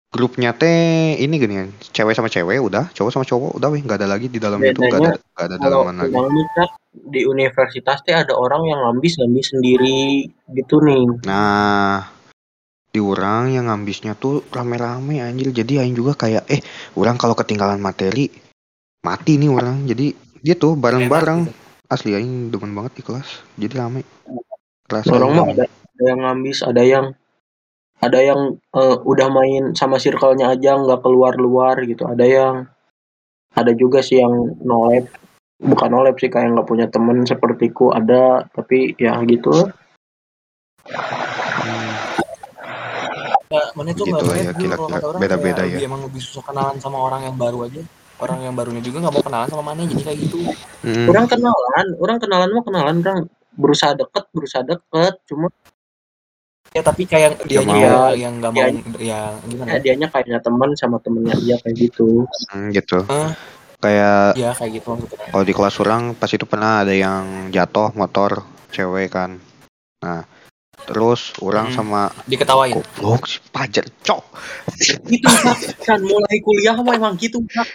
[0.10, 4.02] grupnya teh ini gini kan cewek sama cewek udah cowok sama cowok udah weh nggak
[4.02, 6.18] ada lagi di dalam itu nggak ada nggak ada dalaman lagi.
[6.90, 10.26] di universitas teh ada orang yang ngambis ngambis sendiri
[10.58, 12.10] gitu nih nah
[12.90, 15.54] di orang yang ngambisnya tuh rame-rame anjir.
[15.54, 16.58] Jadi aing juga kayak eh
[16.98, 18.34] orang kalau ketinggalan materi
[19.06, 19.86] mati nih orang.
[19.86, 20.10] Jadi
[20.42, 21.70] gitu bareng-bareng.
[21.90, 24.06] Asli aing demen banget di kelas jadi rame
[24.90, 27.06] kelas orang mah ada, ada yang ngambis ada yang
[28.00, 32.08] ada yang eh, udah main sama circle-nya aja nggak keluar luar gitu.
[32.08, 32.56] Ada yang
[33.56, 35.12] ada juga sih yang nolep
[35.60, 37.92] bukan nolep sih kayak nggak punya temen sepertiku.
[37.92, 39.52] Ada tapi ya gitu.
[41.60, 41.92] Hmm.
[43.50, 45.74] Ya, mana tuh Begitulah ngeliat ya, orang Beda-beda kayak ya.
[45.74, 47.84] lebih emang lebih susah kenalan sama orang yang baru aja.
[48.20, 50.40] Orang yang barunya juga nggak mau kenalan sama mana jadi kayak gitu.
[50.88, 51.12] Mm-mm.
[51.12, 53.20] orang kenalan orang kenalan mah kenalan orang
[53.52, 55.48] berusaha deket berusaha deket cuma
[56.70, 57.74] ya tapi kayak dia mau.
[57.74, 61.76] yang yang nggak mau Dia- ya gimana ya dianya kayaknya teman sama temennya aja kayak
[61.80, 63.02] gitu Hmm, gitu.
[63.10, 63.32] Eh,
[63.80, 64.92] kayak Iya kayak gitu
[65.28, 69.42] kalau di kelas orang pas itu pernah ada yang jatuh motor cewek kan
[70.00, 70.24] nah
[70.80, 71.76] terus orang Hmm.
[71.76, 72.72] sama Diketawain.
[72.72, 74.24] goblok si pajar cok
[75.10, 75.28] Itu
[75.82, 77.68] kan mulai kuliah mah emang gitu gitu, Cak.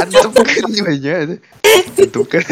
[0.00, 1.12] ada bukan aja
[1.94, 2.42] itu kan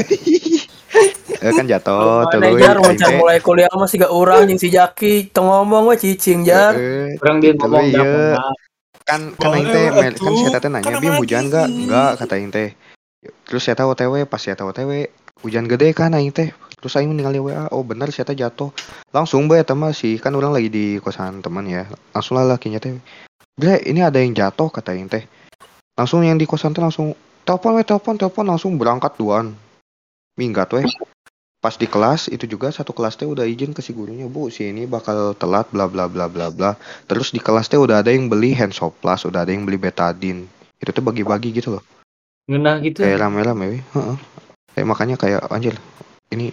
[1.41, 4.69] kan jatuh Mana terus jar aing wancan teh, mulai kuliah masih gak orang yang si
[4.69, 6.77] Jaki teu ngomong we cicing jar.
[6.77, 8.37] eh, Orang dia Tapi ngomong iya.
[9.09, 12.69] kan kan aing teh kan saya teh nanya bim hujan enggak enggak kata aing teh.
[13.49, 15.09] Terus saya tahu OTW pas saya tahu OTW
[15.41, 16.53] hujan gede kan aing teh.
[16.81, 18.69] Terus aing ningali WA oh bener saya teh jatuh.
[19.11, 21.89] Langsung bae eta mah sih kan orang lagi di kosan teman ya.
[22.13, 22.95] Langsung lah lakinya teh.
[23.57, 25.25] Bre ini ada yang jatuh kata aing teh.
[25.97, 29.57] Langsung yang di kosan teh langsung telepon we telepon telepon langsung berangkat duaan
[30.39, 30.87] minggat weh
[31.61, 34.73] pas di kelas itu juga satu kelas teh udah izin ke si gurunya bu si
[34.73, 36.73] ini bakal telat bla bla bla bla bla
[37.05, 39.77] terus di kelas teh udah ada yang beli hand soap plus udah ada yang beli
[39.77, 40.49] betadine
[40.81, 41.85] itu tuh bagi-bagi gitu loh
[42.49, 43.05] ngenah gitu.
[43.05, 44.17] kayak rame-rame weh Heeh.
[44.73, 45.77] kayak makanya kayak anjir
[46.33, 46.49] ini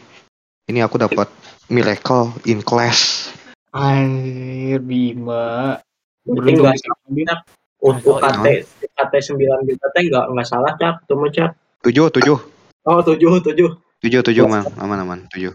[0.67, 1.31] ini aku dapat
[1.71, 3.31] miracle in class
[3.77, 5.77] Anjir Bima.
[6.25, 6.71] Beruntung
[7.13, 7.35] bisa.
[7.77, 11.05] Untuk Oh, UKT UKT 9 juta teh nggak nggak salah Cak.
[11.05, 11.51] Tuh Cak.
[11.85, 12.37] tujuh tujuh
[12.89, 13.69] Oh tujuh tujuh.
[13.99, 15.53] Tujuh tujuh man aman aman tujuh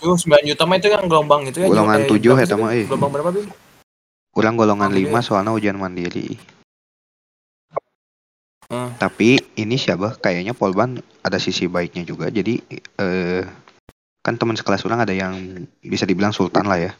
[0.00, 1.66] Yuh, 9 juta mah itu kan gelombang itu ya.
[1.66, 2.68] Golongan tujuh ya, Bim?
[2.68, 2.84] eh.
[2.84, 3.48] Gelombang berapa, Bim?
[4.30, 6.38] kurang golongan lima soalnya ujian mandiri
[8.70, 8.94] Hmm.
[8.94, 12.62] tapi ini siapa kayaknya Polban ada sisi baiknya juga jadi
[12.94, 13.42] eh
[14.20, 15.34] kan teman sekelas orang ada yang
[15.82, 16.92] bisa dibilang sultan lah ya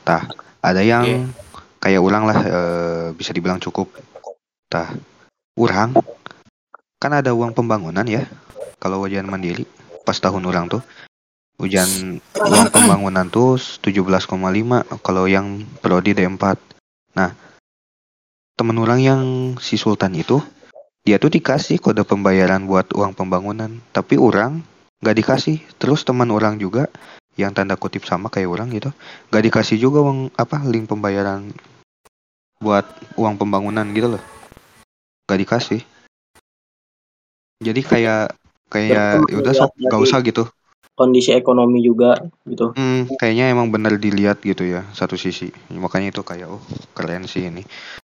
[0.00, 0.24] tah
[0.58, 1.20] ada yang Iya.
[1.78, 3.92] kayak orang lah eh, bisa dibilang cukup
[4.72, 4.96] tah
[5.52, 5.92] orang
[6.96, 8.24] kan ada uang pembangunan ya
[8.82, 9.62] kalau ujian mandiri
[10.02, 10.82] pas tahun orang tuh
[11.62, 14.26] ujian uang pembangunan tuh 17,5
[15.06, 16.58] kalau yang prodi D4
[17.14, 17.30] nah
[18.58, 19.22] temen orang yang
[19.62, 20.42] si Sultan itu
[21.02, 24.62] dia tuh dikasih kode pembayaran buat uang pembangunan tapi orang
[25.02, 25.58] nggak dikasih.
[25.76, 26.86] Terus teman orang juga
[27.34, 28.92] yang tanda kutip sama kayak orang gitu
[29.32, 31.48] nggak dikasih juga uang apa link pembayaran
[32.62, 32.86] buat
[33.18, 34.22] uang pembangunan gitu loh.
[35.26, 35.82] Nggak dikasih.
[37.62, 38.38] Jadi kayak
[38.72, 40.48] kayak ya udah sok nggak usah gitu
[40.92, 42.76] Kondisi ekonomi juga gitu.
[42.76, 45.48] Hmm, kayaknya emang bener dilihat gitu ya satu sisi.
[45.72, 46.60] Makanya itu kayak oh
[46.92, 47.64] keren sih ini.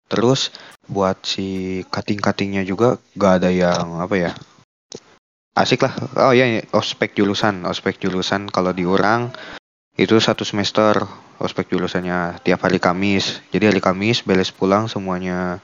[0.10, 0.50] Terus
[0.90, 4.32] buat si cutting-cuttingnya juga gak ada yang apa ya
[5.54, 5.94] asik lah.
[6.26, 9.30] Oh ya ospek jurusan, ospek jurusan kalau di orang
[9.94, 11.06] itu satu semester
[11.38, 13.46] ospek jurusannya tiap hari Kamis.
[13.54, 15.62] Jadi hari Kamis beres pulang semuanya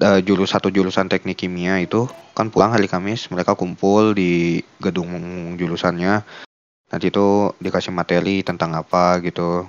[0.00, 3.28] eh, jurus satu jurusan teknik kimia itu kan pulang hari Kamis.
[3.28, 5.12] Mereka kumpul di gedung
[5.60, 6.24] jurusannya.
[6.90, 9.68] Nanti itu dikasih materi tentang apa gitu.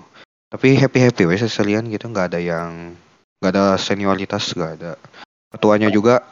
[0.52, 2.10] Tapi happy happy wes sekalian gitu.
[2.10, 2.96] Nggak ada yang
[3.44, 4.92] nggak ada senioritas nggak ada.
[5.52, 6.24] Ketuanya juga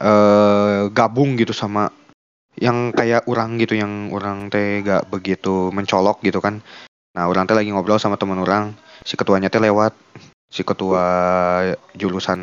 [0.00, 1.92] eh gabung gitu sama
[2.58, 6.60] yang kayak orang gitu yang orang teh gak begitu mencolok gitu kan.
[7.14, 8.74] Nah orang teh lagi ngobrol sama teman orang.
[9.06, 9.96] Si ketuanya teh lewat
[10.50, 11.06] si ketua
[11.94, 12.40] jurusan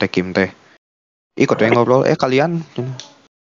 [0.00, 0.48] tekim teh.
[1.38, 2.64] Ikut yang ngobrol eh kalian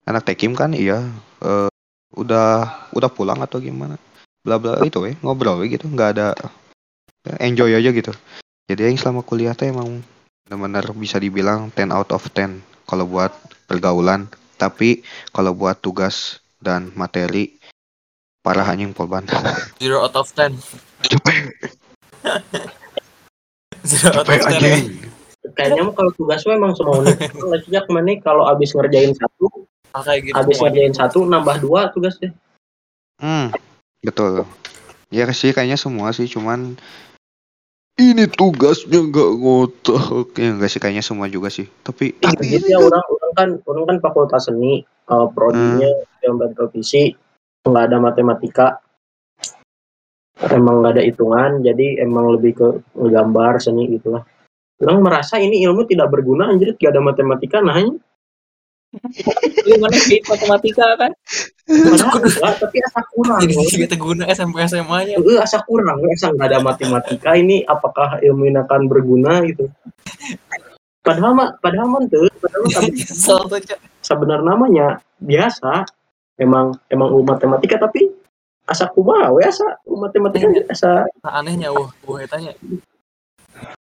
[0.07, 0.73] anak tekim kan?
[0.73, 1.05] Iya.
[1.43, 1.69] Eh,
[2.15, 3.99] udah udah pulang atau gimana?
[4.47, 6.33] Bla bla itu eh ngobrol gitu nggak ada
[7.43, 8.15] enjoy aja gitu.
[8.71, 10.01] Jadi yang selama kuliah teh emang
[10.47, 13.35] benar-benar bisa dibilang 10 out of 10 kalau buat
[13.67, 14.31] pergaulan.
[14.55, 15.03] Tapi
[15.35, 17.59] kalau buat tugas dan materi
[18.41, 19.27] parah anjing polban.
[19.83, 20.57] Zero out of 10.
[23.85, 24.75] capek Zero out of capek 10 ya.
[24.75, 24.87] anjing
[25.45, 30.01] Kayaknya mah kalau tugas mah emang semua universitas sejak mana kalau abis ngerjain satu, Ah,
[30.01, 32.33] kayak gitu abis ngerjain satu nambah dua tugasnya.
[33.21, 33.53] hmm
[34.01, 34.49] betul.
[35.13, 36.81] Ya sih kayaknya semua sih cuman
[38.01, 40.35] ini tugasnya nggak ngotak.
[40.41, 41.69] Ya enggak sih kayaknya semua juga sih.
[41.85, 44.83] Tapi Tapi gitu ya orang orang kan orang kan fakultas seni,
[45.13, 45.93] uh, prodinya
[46.25, 47.15] gambar televisi,
[47.69, 48.83] nggak ada matematika,
[50.53, 52.69] emang nggak ada hitungan, jadi emang lebih ke
[52.99, 54.27] ngegambar seni gitulah.
[54.83, 57.95] Orang merasa ini ilmu tidak berguna anjir, gak ada matematika, nah hanya
[59.99, 61.13] sih matematika kan?
[61.65, 63.41] padahal tapi asa kurang.
[63.43, 65.17] Jadi kita guna SMP SMA nya.
[65.19, 69.67] Eh, asa kurang, asa nggak ada matematika ini apakah ilmu ini akan berguna gitu.
[71.05, 73.49] Padahal mah, padahal mah tuh, padahal
[74.05, 74.89] sebenarnya namanya
[75.19, 75.89] biasa,
[76.39, 78.14] emang emang ilmu matematika tapi
[78.65, 82.53] asa kumaha we asa matematika asa Nah, anehnya uh, uh etanya.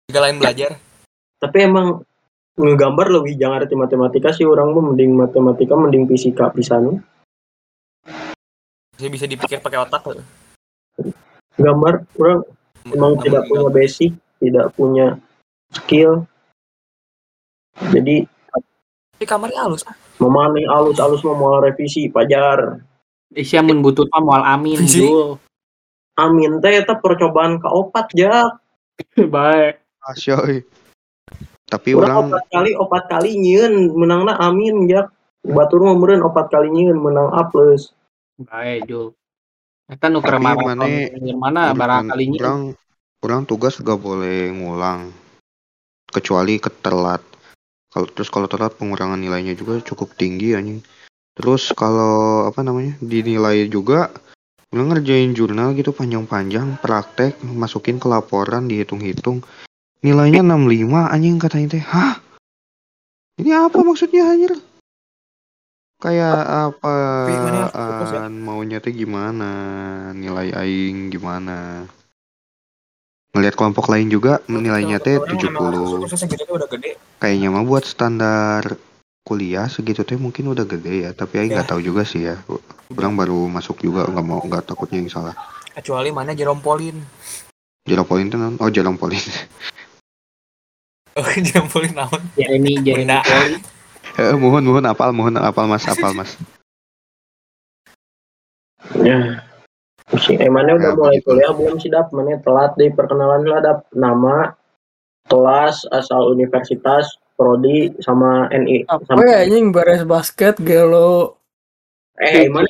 [0.10, 0.78] Juga lain belajar.
[1.42, 2.06] tapi emang
[2.54, 7.02] ngegambar lebih jangan arti matematika sih orang mah mending matematika mending fisika pisan
[9.02, 10.22] bisa dipikir pakai otak loh.
[11.58, 12.46] gambar orang
[12.94, 15.18] emang tidak punya basic tidak punya
[15.74, 16.30] skill
[17.90, 18.30] jadi
[19.18, 19.98] di kamarnya halus ah.
[20.22, 22.78] Memaning alus-alus mau moal revisi pajar.
[23.32, 24.80] Isya mun moal amin.
[26.20, 28.60] Amin teh eta percobaan ka opat jak.
[29.34, 29.80] Baik.
[30.04, 30.62] Asyoy.
[31.72, 35.08] Tapi Urang orang opat kali opat kali nyieun menangna amin jak.
[35.42, 37.96] Batur mah meureun opat kali nyieun menang A plus.
[38.38, 39.16] Baik Jul.
[39.88, 42.62] Eta nu keur Tapi maraton mane- anjir mana barangkali orang
[43.22, 45.12] orang tugas gak boleh ngulang
[46.12, 47.20] kecuali ketelat.
[47.92, 50.80] Kalau terus kalau telat pengurangan nilainya juga cukup tinggi anjing.
[51.42, 54.14] Terus kalau apa namanya dinilai juga
[54.70, 59.42] udah ngerjain jurnal gitu panjang-panjang praktek masukin ke laporan dihitung-hitung.
[60.06, 61.82] Nilainya 65 anjing katanya teh.
[61.82, 62.22] Hah?
[63.42, 64.54] Ini apa maksudnya anjir?
[65.98, 66.94] Kayak apa
[68.06, 68.30] ya?
[68.30, 69.50] maunya teh gimana?
[70.14, 71.90] Nilai aing gimana?
[73.34, 77.02] Ngelihat kelompok lain juga nilainya teh Orang emang 70 kursusnya segitu tuh udah gede.
[77.18, 78.78] Kayaknya mah buat standar
[79.22, 81.70] kuliah segitu teh mungkin udah gede ya tapi aing nggak Ya.
[81.72, 82.36] tahu juga sih ya
[82.92, 85.36] orang baru masuk juga nggak mau nggak takutnya yang salah
[85.72, 86.98] kecuali mana jerompolin
[87.82, 88.54] Jeropolin tuh non?
[88.62, 89.18] Oh Jeropolin.
[91.18, 93.18] oh jerompolin naon Jeremy Jeremy.
[94.12, 96.36] Eh, mohon mohon apal mohon apal mas apal mas.
[99.00, 99.40] Ya.
[100.20, 101.28] Si eh, mana udah Ya, mulai begitu.
[101.32, 102.12] kuliah belum sih dap?
[102.12, 104.52] Mana telat deh perkenalan lah dap nama,
[105.26, 107.08] kelas, asal universitas,
[107.42, 111.42] prodi sama NI Apa sama ya anjing beres basket gelo.
[112.22, 112.70] eh mana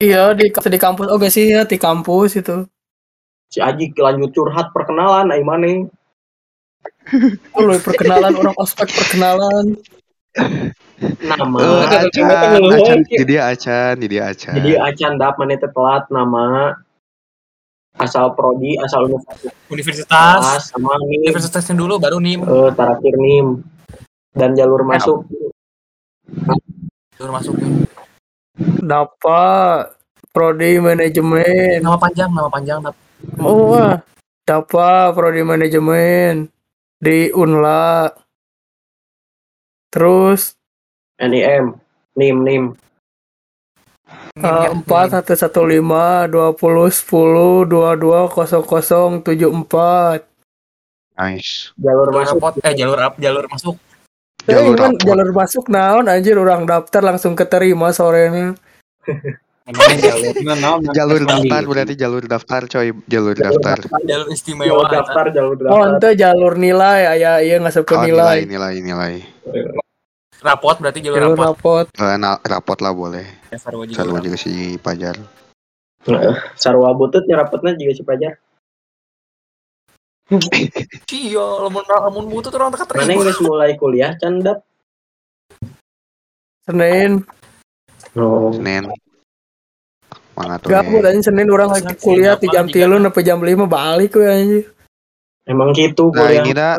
[0.00, 2.56] Iya di di kampus oke sih ya di kampus itu.
[3.52, 5.88] si Aji lanjut curhat perkenalan ai mana
[7.56, 9.74] Oh, lu perkenalan orang ospek perkenalan.
[11.20, 14.54] nama Eh, acan, acan, jadi acan, jadi acan.
[14.56, 16.44] jadi acan dap mana telat nama
[18.00, 19.52] asal prodi asal universitas.
[19.68, 20.40] Universitas.
[20.66, 23.46] Sama nim universitasnya dulu baru nih eh, terakhir nim.
[24.30, 25.26] Dan jalur masuk.
[27.14, 27.84] baru masuk nih
[28.80, 29.92] Dapat
[30.30, 31.80] prodi manajemen.
[31.80, 32.96] nama panjang nama panjang Nap.
[33.36, 34.00] Oh, wah.
[34.42, 36.48] dapat prodi manajemen?
[36.96, 38.08] Di Unla.
[39.90, 40.54] Terus?
[41.18, 41.76] NIM
[42.14, 42.64] nim nim.
[42.70, 42.89] eh,
[44.36, 50.22] empat satu satu lima dua puluh sepuluh dua dua kosong kosong tujuh empat.
[51.18, 51.74] Nice.
[51.76, 53.76] jalur masuk rapot eh jalur up jalur masuk
[54.48, 58.56] Eh, Jalur kan jalur masuk naon anjir orang daftar langsung keterima sorenya.
[60.96, 63.84] Jalur daftar berarti jalur daftar coy, jalur daftar.
[63.84, 68.02] jalur jalur istimewa daftar jalur Oh, daftar ente jalur nilai aya iya ngasep ke Oh,
[68.02, 68.80] nilai, nilai.
[68.80, 69.14] nilai, nilai.
[70.40, 71.86] rapot berarti jalur Jalur rapot rapot.
[71.92, 72.16] Eh,
[72.48, 73.26] rapot lah boleh.
[73.50, 75.18] Ya, Sarwa juga Sarwa juga si Pajar.
[76.56, 78.32] sarwa butut nyerapetnya juga si pajar
[81.12, 84.62] iya lamun lamun butuh orang teka mana terima yang geus mulai kuliah can dap
[86.64, 87.26] Senin
[88.14, 88.86] oh Senin.
[90.38, 90.72] Mana tuh?
[90.72, 91.12] gabut nih?
[91.12, 94.64] anjing Senin orang lagi kuliah di jam tilu sampai jam lima balik we anjing.
[95.44, 96.78] emang gitu Nah kuliah ini dah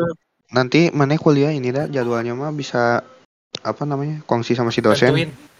[0.50, 3.04] nanti mana kuliah ini dah jadwalnya mah bisa
[3.60, 5.12] apa namanya kongsi sama si dosen.
[5.12, 5.51] Bantuin.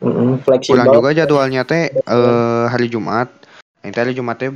[0.00, 3.28] Pulang juga jadwalnya teh eh, hari Jumat.
[3.80, 4.52] Nanti hari Jumat teh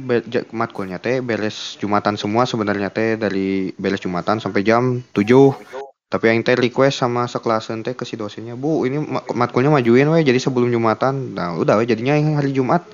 [0.53, 5.24] matkulnya teh beres Jumatan semua sebenarnya teh dari beres Jumatan sampai jam 7.
[6.12, 10.07] Tapi yang teh request sama sekelasan teh ke si dosennya, "Bu, ini ma- matkulnya majuin
[10.12, 12.84] we jadi sebelum Jumatan." Nah, udah we jadinya yang hari Jumat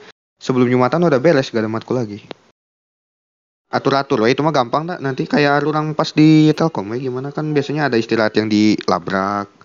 [0.40, 2.24] sebelum Jumatan udah beres gak ada matkul lagi.
[3.70, 4.98] Atur-atur we itu mah gampang dah.
[4.98, 9.59] Nanti kayak orang pas di Telkom gimana kan biasanya ada istirahat yang dilabrak.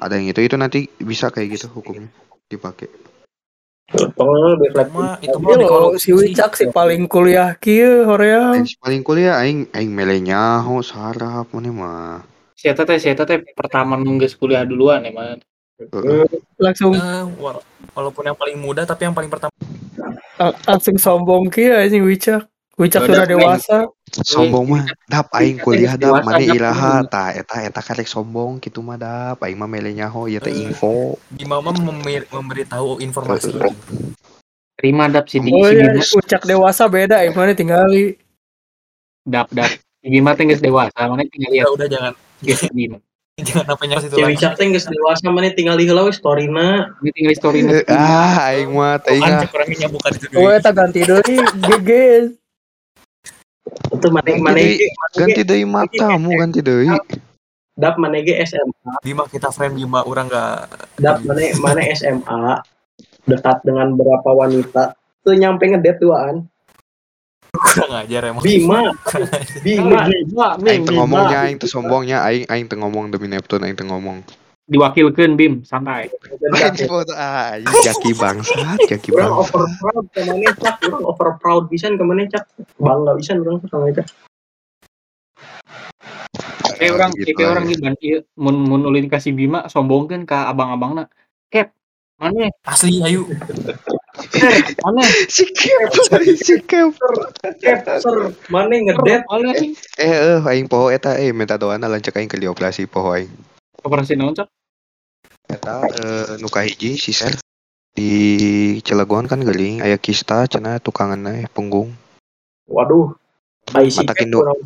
[0.00, 2.08] Ada yang itu itu nanti bisa kayak gitu hukumnya
[2.48, 2.88] dipakai.
[3.90, 8.54] lebih fleksibel Mah, itu mah Iya kolom si Wicak sih paling kuliah kieu hoream.
[8.54, 12.16] Aing paling kuliah aing aing melenya ho sarap mana mah.
[12.54, 15.42] Si Eta teh si Eta teh pertama nunggu kuliah duluan emang.
[15.80, 16.22] Heeh.
[16.56, 19.50] Langsung Eh, wala- walaupun yang paling muda tapi yang paling pertama
[20.38, 22.46] lang- langsung sombong kieu anjing Wicak.
[22.78, 23.90] Wicak sudah dewasa.
[24.12, 26.50] Sombong mah dap aing kuliah dap mana Dap.
[26.50, 30.50] iraha ta eta eta karek sombong gitu mah dap aing mah melenya ho ieu teh
[30.50, 31.14] info.
[31.28, 33.54] Bima mah memir- memberitahu informasi.
[34.74, 38.16] Terima dap si di Oh iya, Bima Wicak dewasa beda, yang mana tinggali.
[39.22, 39.68] dap dap.
[40.00, 42.12] Bima teh geus dewasa, mana tinggal lihat ya udah jangan.
[42.40, 42.60] Geus
[43.40, 44.26] jangan apa nyos itu lagi.
[44.32, 48.48] Wicak teh geus dewasa mana tinggal di heula we storyna Ini tinggal story Eh, ah
[48.50, 49.44] aing mah teh ingat.
[49.44, 51.36] cek orangnya bukan itu Oh, eta ganti deui
[51.68, 51.90] GG.
[53.90, 54.60] Itu mana Ganti mana
[55.16, 56.88] ganti deui matamu ganti deui.
[57.80, 60.56] dap mana ge SMA Bima kita friend Bima orang nggak
[61.00, 62.60] dap mana mana SMA
[63.28, 64.96] dekat dengan berapa wanita.
[65.20, 66.48] Tuh nyampe ngedet duaan.
[67.50, 68.42] Kurang ajar emang.
[68.42, 68.94] Bima.
[69.60, 70.06] Bima.
[70.08, 74.22] Bima, Aing ngomongnya aing teu sombongnya aing aing teu ngomong demi Neptune aing teu ngomong.
[74.70, 76.06] Diwakilkan Bim, santai.
[76.86, 79.50] Foto ah, jaki bangsat, jaki orang bangsat.
[79.50, 82.46] over proud ke mana cak orang over proud pisan ke mana cak
[82.78, 84.06] bangga pisan orang sama cak
[86.80, 91.12] Kayak orang, gitu kayak orang ban ieu mun mun ulin kasih Bima sombongkeun ka abang-abangna.
[91.52, 91.74] Kep,
[92.16, 92.48] mana?
[92.64, 93.28] asli ayu
[94.86, 95.02] mana?
[95.28, 95.92] Si Kep,
[96.40, 96.94] si Kep.
[97.60, 99.26] capture mana ngedet?
[99.98, 103.28] Eh, eh, aing poho eta eh minta doana lanceuk aing ke dioperasi poho aing.
[103.84, 104.48] Operasi naon cak?
[105.50, 107.34] Eta eh, nu kahiji si Ser
[107.90, 108.10] di
[108.80, 111.18] Cilegon kan geuling aya kista cenah tukangan
[111.50, 111.90] punggung.
[112.64, 113.18] waduh
[113.68, 114.38] IC Mata cap kindo.
[114.40, 114.58] kurang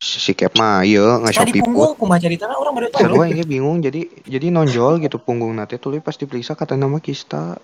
[0.00, 1.98] Si Kep mah ieu tadi ngasok punggung piput.
[2.00, 6.16] kumaha cerita orang baru tahu ini bingung jadi jadi nonjol gitu punggung nate tuluy pas
[6.16, 7.60] diperiksa kata nama kista.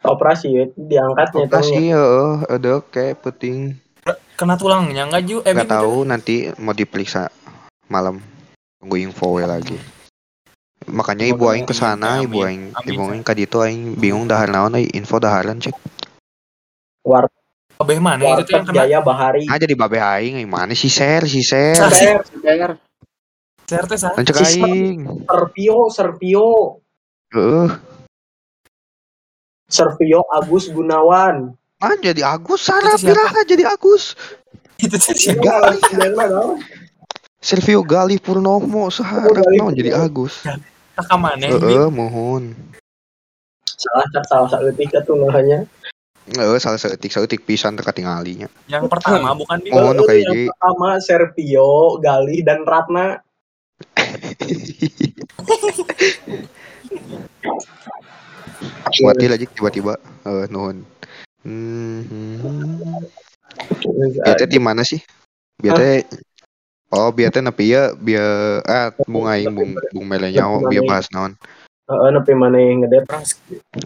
[0.00, 3.76] operasi ya diangkatnya Operasi heeh, ada kayak penting.
[4.32, 7.28] kena tulangnya enggak ju eh Gak Bim, tahu nanti mau diperiksa
[7.86, 8.16] malam.
[8.78, 9.76] Tunggu info we lagi.
[10.86, 14.86] Makanya ibu aing ke sana, ibu aing, ibu aing kaditu aing bingung dahar naon euy,
[14.94, 15.74] info daharan cek.
[17.06, 17.30] war
[17.78, 20.90] kabeh mana itu tuh yang kena jaya bahari Ah jadi babe aing, aing mana si
[20.90, 21.78] Ser, si Ser.
[21.78, 22.74] Ser, Bayar.
[23.66, 24.66] CRT sah Lancek Si Ser.
[24.66, 25.00] aing.
[25.26, 26.46] Serpio Serpio
[27.30, 27.68] Heeh.
[29.70, 33.10] Serpio Agus Gunawan Ah jadi Agus, Sarah Itu siapa?
[33.14, 34.16] Piraha jadi Agus.
[34.80, 35.76] itu siapa.
[37.38, 40.42] Servio Gali Purnomo naon jadi Agus.
[40.96, 42.56] Kakak mana Heeh, mohon.
[43.76, 45.68] salah cak salah satu tiga tuh namanya
[46.26, 48.50] Heeh, salah seetik seetik pisan teu katingalinya.
[48.66, 53.22] yang pertama bukan Bim Oh, nu Eh, kayak yang pertama Serpio Gali dan Ratna
[59.04, 59.94] mati lagi tiba-tiba.
[60.24, 60.80] Eh, nuhun.
[61.44, 62.02] Hmm.
[64.24, 64.98] Biar teh di mana sih?
[65.60, 66.02] Biar teh
[66.96, 71.06] Oh, biar teh nepi ya, biar ah bung aing bung bung mele nyaho biar bahas
[71.12, 71.36] naon.
[71.86, 73.24] Heeh, nepi mana yang ngedet orang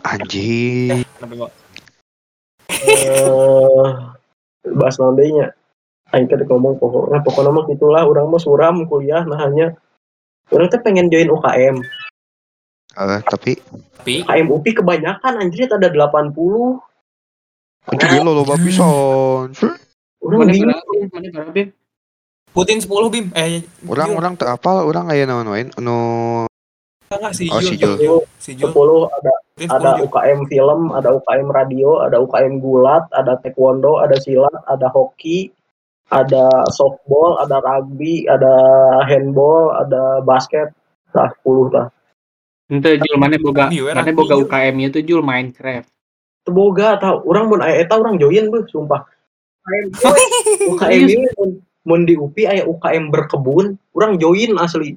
[0.06, 1.02] Anjing.
[1.34, 1.50] gua
[2.80, 3.88] eh
[4.72, 5.52] bahas naon deui nya
[6.14, 9.76] aing teh ngomong pokoknya pokoknya mah gitulah urang mah suram kuliah nah hanya
[10.48, 11.82] urang teh pengen join UKM
[12.90, 13.54] Eh, tapi
[14.02, 16.34] tapi UKM UPI kebanyakan anjir ada 80
[17.86, 19.54] anjing lo loba pisan.
[20.18, 21.06] urang Mana bingung?
[21.14, 21.70] Mana berapa?
[22.50, 25.98] Putin 10 Bim eh Orang orang teu apal, orang aya naon wae nu
[27.10, 27.98] enggak si Oh, si Jul
[28.38, 30.06] si Jul 10 ada Putin 10 ada Jul.
[30.06, 35.50] UKM film, ada UKM radio, ada UKM gulat, ada taekwondo, ada silat, ada hoki,
[36.10, 38.54] ada softball, ada rugby, ada
[39.06, 40.70] handball, ada basket.
[41.10, 41.86] Tah 10 tah.
[42.70, 44.46] Ente Jul mana boga mana boga Jul.
[44.46, 45.90] UKM nya tuh Jul Minecraft.
[46.46, 49.02] Teboga tau, orang mun aya eta urang join beuh sumpah.
[50.78, 54.96] UKM UKM mun mun di UPI aya UKM berkebun, urang join asli.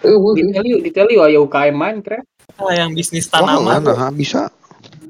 [0.00, 0.32] Eueuh.
[0.32, 2.26] Detail yuk, detail yuk aya UKM Minecraft.
[2.56, 4.52] Ah, yang bisnis Wah, tanaman nah, bisa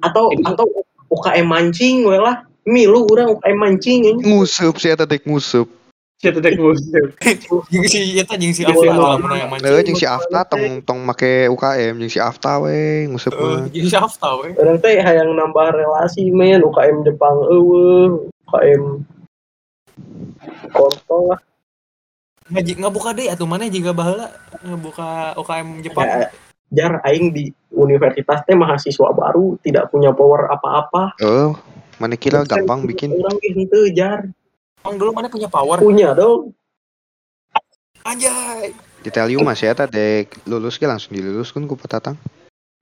[0.01, 0.67] atau Jadi- atau
[1.11, 2.47] UKM mancing we lah.
[2.69, 4.27] Milu urang UKM mancing anjing.
[4.27, 5.67] ngusup sih eta dek ngusup.
[6.21, 7.17] Siapa teh ngusir.
[7.73, 9.17] jeung si eta jeung si Afta Afta.
[9.17, 13.09] lamun yang mancing Heeh, jeung si Afta tong tong make UKM jeung si Afta we
[13.09, 13.65] ngusup Eh, mah.
[13.73, 18.83] jeung si Afta we Orang teh hayang nambah relasi men UKM Jepang eueuh, UKM
[20.73, 21.41] kontol lah.
[22.51, 24.27] Ngaji ngabuka deui atuh mana jika baheula
[24.67, 26.07] ngebuka UKM Jepang.
[26.07, 26.27] Ya,
[26.71, 31.15] jar aing di universitas teh mahasiswa baru tidak punya power apa-apa.
[31.23, 31.55] Oh,
[32.03, 33.15] mana kira gampang bikin.
[33.15, 34.27] Orang henteu jar.
[34.83, 35.79] Emang dulu mana punya power?
[35.79, 36.57] Punya dong.
[38.03, 38.73] Anjay.
[39.01, 42.17] Detail you masih eta dek lulus ge langsung diluluskeun ku petatang.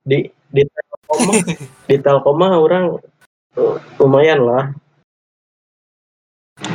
[0.07, 1.47] Di di Telkom mah-
[1.90, 2.99] di Telkom orang
[3.59, 4.65] eh, lumayan lah.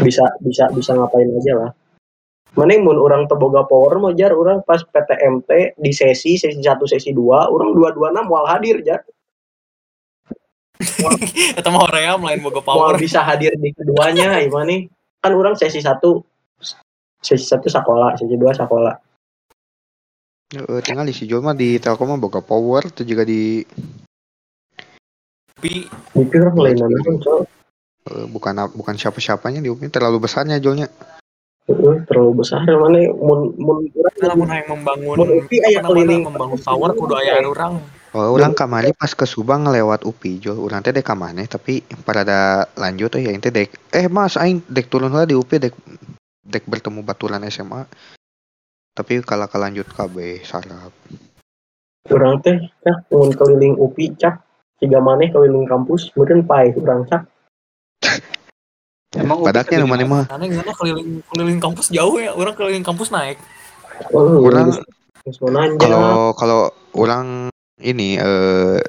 [0.04, 1.72] Bisa bisa bisa ngapain aja lah.
[2.54, 7.10] Mending mun orang teboga power mah jar orang pas PTMT di sesi sesi 1 sesi
[7.10, 9.02] 2 orang dua-duana moal hadir jar.
[11.58, 12.94] Eta mah hoream lain boga power.
[13.02, 14.82] bisa hadir di keduanya gimana nih?
[15.18, 15.98] Kan orang sesi 1
[17.26, 18.96] sesi 1 sekolah, sesi 2 sekolah.
[20.54, 23.66] Heeh, tinggal di si mah di Telkom mah boga power tuh juga di
[25.58, 27.63] Tapi Itu orang lain eh,
[28.06, 30.92] bukan bukan siapa-siapanya di UPI terlalu besarnya Jolnya.
[31.64, 36.22] Heeh, terlalu besar mana mun mun urang lamun hayang membangun Mun UPI aya namanya, keliling.
[36.28, 37.80] membangun power kudu aya anu urang.
[38.14, 40.60] Oh, orang kamari pas ke Subang ngelewat UPI Jol.
[40.60, 44.60] Urang teh dek ka maneh tapi parada lanjut eh ya teh dek eh Mas aing
[44.68, 45.74] dek turun heula di UPI dek
[46.44, 47.88] dek bertemu baturan SMA.
[48.94, 50.92] Tapi kalau kelanjut KB sarap.
[52.12, 54.36] urang teh cak mun keliling UPI cak
[54.84, 57.24] tiga maneh keliling kampus meureun pae urang cak
[59.14, 63.38] Emang nu mana mah Karena gimana keliling keliling kampus jauh ya, orang keliling kampus naik.
[64.10, 64.82] Oh, orang
[65.40, 65.78] mau nanya.
[65.78, 66.62] kalau kalau
[66.98, 68.82] orang ini eh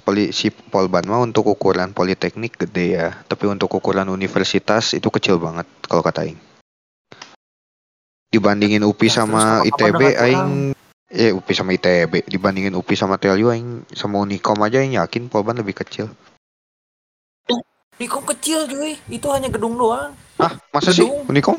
[0.00, 5.36] poli, si Polban mah untuk ukuran politeknik gede ya, tapi untuk ukuran universitas itu kecil
[5.36, 6.40] banget kalau kata aing.
[8.32, 10.72] Dibandingin UPI Ya, sama ITB aing
[11.06, 15.60] eh UPI sama ITB dibandingin UPI sama TLU aing sama Unikom aja aing yakin Polban
[15.60, 16.10] lebih kecil.
[17.96, 20.12] Unikom kecil cuy, itu hanya gedung doang.
[20.36, 21.24] Ah, masa sih Gedung.
[21.26, 21.58] Unikom?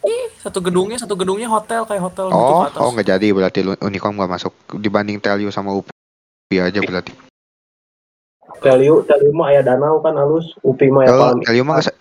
[0.00, 2.78] Ih, satu gedungnya, satu gedungnya hotel kayak hotel gitu Oh, atas.
[2.78, 7.12] oh nggak jadi berarti lu- Unikom nggak masuk dibanding TLU sama UPI aja berarti.
[8.58, 11.38] Teliu, Teliu mah aya danau kan halus, UPI mah ya Kalau kolam.
[11.44, 11.96] TLU mah nggak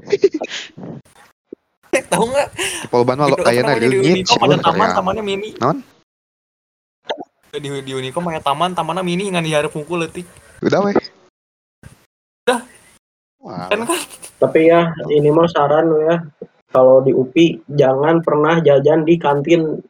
[2.10, 2.48] Tahu nggak?
[2.50, 3.26] di Polban mah
[3.76, 4.90] reungit Unikom ada sih, taman, ya.
[4.96, 5.48] tamannya mini.
[5.60, 5.78] Naon?
[7.52, 10.24] Di, di Unikom ada taman, tamannya mini ngan diharap pungkul letik.
[10.64, 10.96] Udah weh.
[13.40, 14.00] Wah, Kan kan?
[14.36, 16.16] Tapi ya ini mah saran ya.
[16.70, 19.80] Kalau di UPI jangan pernah jajan di kantin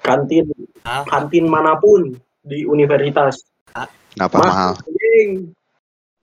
[0.00, 0.48] kantin
[0.82, 1.02] Ah.
[1.02, 3.42] kantin mana pun di universitas.
[4.14, 4.72] kenapa Mas, mahal?
[4.80, 5.30] anjing.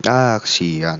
[0.03, 0.99] Ah, kesian.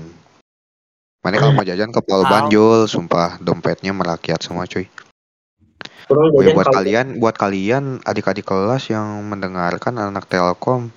[1.24, 2.52] Mana kalau mau jajan ke Polban Mahal.
[2.52, 4.84] Jul, sumpah dompetnya merakyat semua cuy.
[6.04, 10.92] Jajan buat kalau kalian, buat kalian adik-adik kelas yang mendengarkan anak Telkom,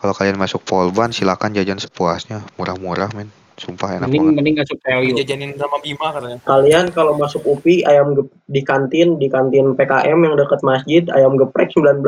[0.00, 3.28] kalau kalian masuk Polban silakan jajan sepuasnya, murah-murah men.
[3.56, 4.36] Sumpah enak Mending banget.
[4.36, 5.16] mending asup TLU.
[5.16, 6.38] Dijajanin sama Bima katanya.
[6.44, 11.40] kalian kalau masuk UPI ayam gep- di kantin di kantin PKM yang dekat masjid ayam
[11.40, 12.04] geprek 19.000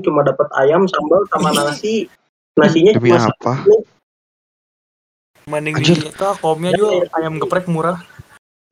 [0.00, 2.08] cuma dapat ayam sambal sama nasi.
[2.56, 3.52] Nasinya Demi cuma apa?
[5.44, 5.96] Mending Anjir.
[6.00, 8.00] di Telkomnya juga ayam geprek murah.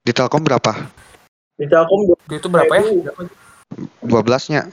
[0.01, 0.73] Di Telkom berapa?
[1.57, 2.85] di Telkom Itu berapa ya?
[4.05, 4.69] 12-nya.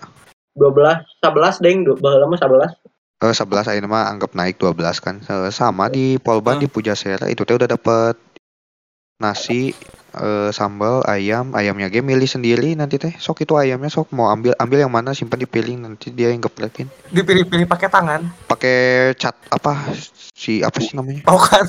[0.54, 2.83] 12 11 deng, baheula mah 11.
[3.24, 5.16] Eh, 11 ayeuna mah anggap naik 12 kan.
[5.24, 7.26] Eh, sama di Polban di Pujasera.
[7.26, 8.20] Itu teh udah dapat
[9.16, 9.72] nasi
[10.14, 11.56] eh, sambal ayam.
[11.56, 13.16] Ayamnya ge milih sendiri nanti teh.
[13.16, 14.12] Sok itu ayamnya sok.
[14.12, 18.22] Mau ambil ambil yang mana simpan di piring nanti dia yang geprekin Dipilih-pilih pakai tangan.
[18.44, 18.78] pakai
[19.16, 19.72] cat apa
[20.30, 21.24] si apa sih namanya?
[21.24, 21.66] Tahu kan?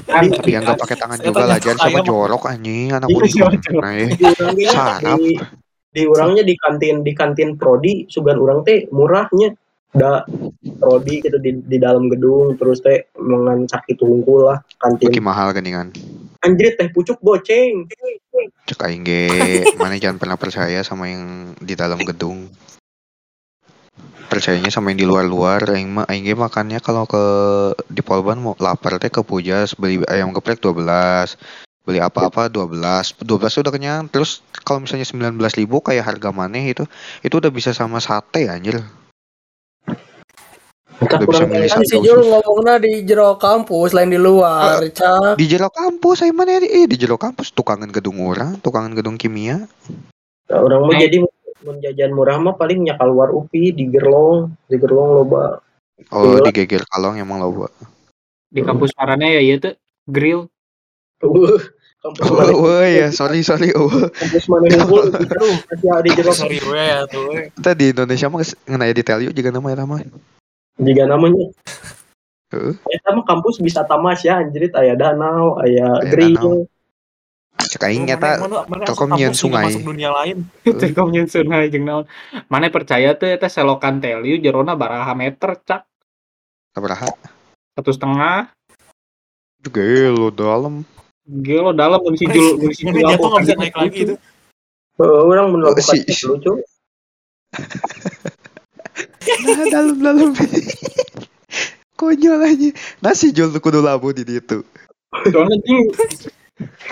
[0.00, 2.94] tapi yang nggak pakai tangan juga lah jangan sama jorok anjing.
[2.94, 3.82] Anak Iya, jorok.
[3.82, 4.08] nah eh.
[4.08, 5.18] Di urangnya Sarap.
[5.18, 5.34] di
[5.90, 9.50] di urangnya di kantin di kantin prodi sugan urang teh murahnya
[9.90, 10.22] da
[10.78, 15.10] prodi gitu di, di dalam gedung terus teh mengan sakit tungkul lah kantin.
[15.10, 15.90] Beki mahal geningan
[16.40, 17.86] anjir teh pucuk goceng.
[18.68, 19.28] Cek aing ge
[19.76, 22.48] mana jangan pernah percaya sama yang di dalam gedung.
[24.30, 27.24] Percayanya sama yang di luar-luar aing mah aing ge makannya kalau ke
[27.92, 31.36] di Polban mau lapar teh ke Pujas beli ayam geprek 12
[31.80, 36.84] beli apa-apa 12 12 udah kenyang terus kalau misalnya 19.000 kayak harga maneh itu
[37.24, 38.84] itu udah bisa sama sate anjir
[41.00, 45.34] Entah bisa kurang Kan si Jul ngomongnya di jero kampus lain di luar, Cak.
[45.34, 49.64] di jero kampus saya mana eh di jero kampus tukangan gedung orang tukangan gedung kimia
[50.46, 51.06] orang mah Eh.
[51.06, 51.16] jadi
[51.60, 55.60] menjajan murah mah paling nya keluar UPI di Gerlong di Gerlong loba
[56.10, 56.48] oh Iya.
[56.48, 57.68] di geger kalong emang loba
[58.46, 60.48] Di kampus marane ya ieu teh grill.
[61.20, 61.60] Uh,
[62.00, 66.32] kampus mana oh, oh ya sorry sorry oh kampus mana unggul aduh masih di jero
[66.40, 67.24] Sorry gue ya tuh.
[67.28, 67.52] we.
[67.54, 70.00] kita di Indonesia mah ngenaya di Telio juga namanya nama
[70.78, 71.50] jika namanya
[72.50, 72.74] Heeh.
[72.82, 76.66] Mah kampus bisa tamas ya anjrit aya danau aya Aya grill
[77.60, 78.30] cek aing Mana- nyata
[78.82, 79.70] Telkom juga sungai.
[79.70, 80.42] Masuk dunia lain.
[80.80, 82.04] Telkom nyeun sungai jeung naon.
[82.48, 85.86] Mane percaya teh eta selokan TLU jerona baraha meter cak.
[86.74, 87.06] sabaraha
[87.74, 88.50] Satu setengah.
[89.60, 90.82] juga lo dalam
[91.22, 94.14] Gelo dalam mun si Jul mun si Jul Ini jatuh nggak bisa naik lagi itu.
[94.98, 96.52] Heeh, orang melakukan Si- itu lucu
[99.46, 100.30] nah dalam dalam.
[101.98, 102.70] Konyol aja.
[103.04, 104.64] Nasi jual kudu labu di situ.
[105.30, 105.84] Soalnya Jul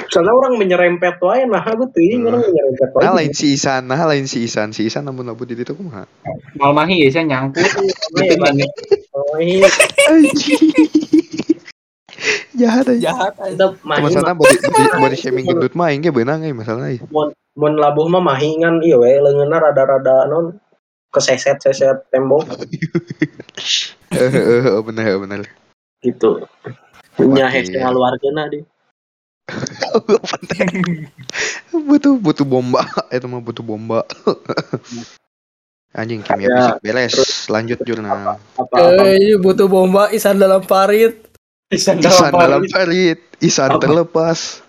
[0.08, 2.28] soalnya orang menyerempet wae nah aku tuh Hmm.
[2.28, 3.02] orang menyerempet wae.
[3.04, 4.72] Nah lain si Isan nah lain si Isan.
[4.76, 6.06] Si Isan namun labu di situ kumaha?
[6.58, 7.66] Mal mahi ya saya nyangkut.
[9.18, 9.66] Oh, iya.
[12.56, 13.66] jahat aja Jahat aja.
[13.98, 17.02] Masalahnya body, body, body shaming gendut mah aing ge beunang euy masalahnya.
[17.10, 20.56] Mun mun labuh mah mahingan iya we leungeunna rada-rada non
[21.10, 22.44] keseset-seset tembok
[24.12, 25.40] eh eh, bener bener
[26.04, 26.44] gitu.
[27.18, 27.58] Nya Oke.
[27.58, 28.60] hashtag ngaluarkeunna di.
[31.88, 32.84] butuh butuh bomba
[33.16, 34.04] itu mah butuh bomba
[35.96, 37.14] anjing kimia Ya, fisik beres
[37.48, 41.16] lanjut jurnal Apa apa Eh, butuh bomba isan dalam parit.
[41.72, 42.70] Isan Isan dalam parit.
[42.70, 43.82] parit Isan Apa?
[43.82, 44.62] terlepas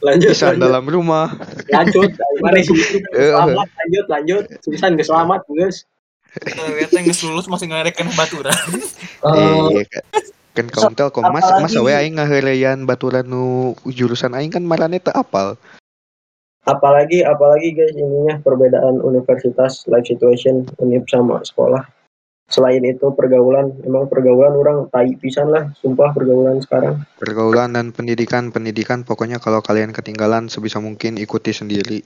[0.00, 1.32] lanjut lanjut dalam rumah
[1.68, 2.10] lanjut.
[2.44, 4.44] Mari Eh, selamat lanjut lanjut.
[4.64, 5.76] Susan geus selamat geus.
[6.46, 8.54] Lihat yang geus lulus masih ngerekeun baturan.
[9.20, 10.00] Oh, Iya, ke,
[10.50, 14.98] kan kaum telkom mas mas apalagi- we aing ngaheureuyan baturan nu jurusan aing kan marane
[14.98, 15.54] teu apal
[16.66, 21.86] apalagi apalagi guys ininya perbedaan universitas life situation univ sama sekolah
[22.50, 27.06] selain itu pergaulan emang pergaulan orang tai pisan lah sumpah pergaulan sekarang.
[27.16, 32.02] Pergaulan dan pendidikan pendidikan pokoknya kalau kalian ketinggalan sebisa mungkin ikuti sendiri.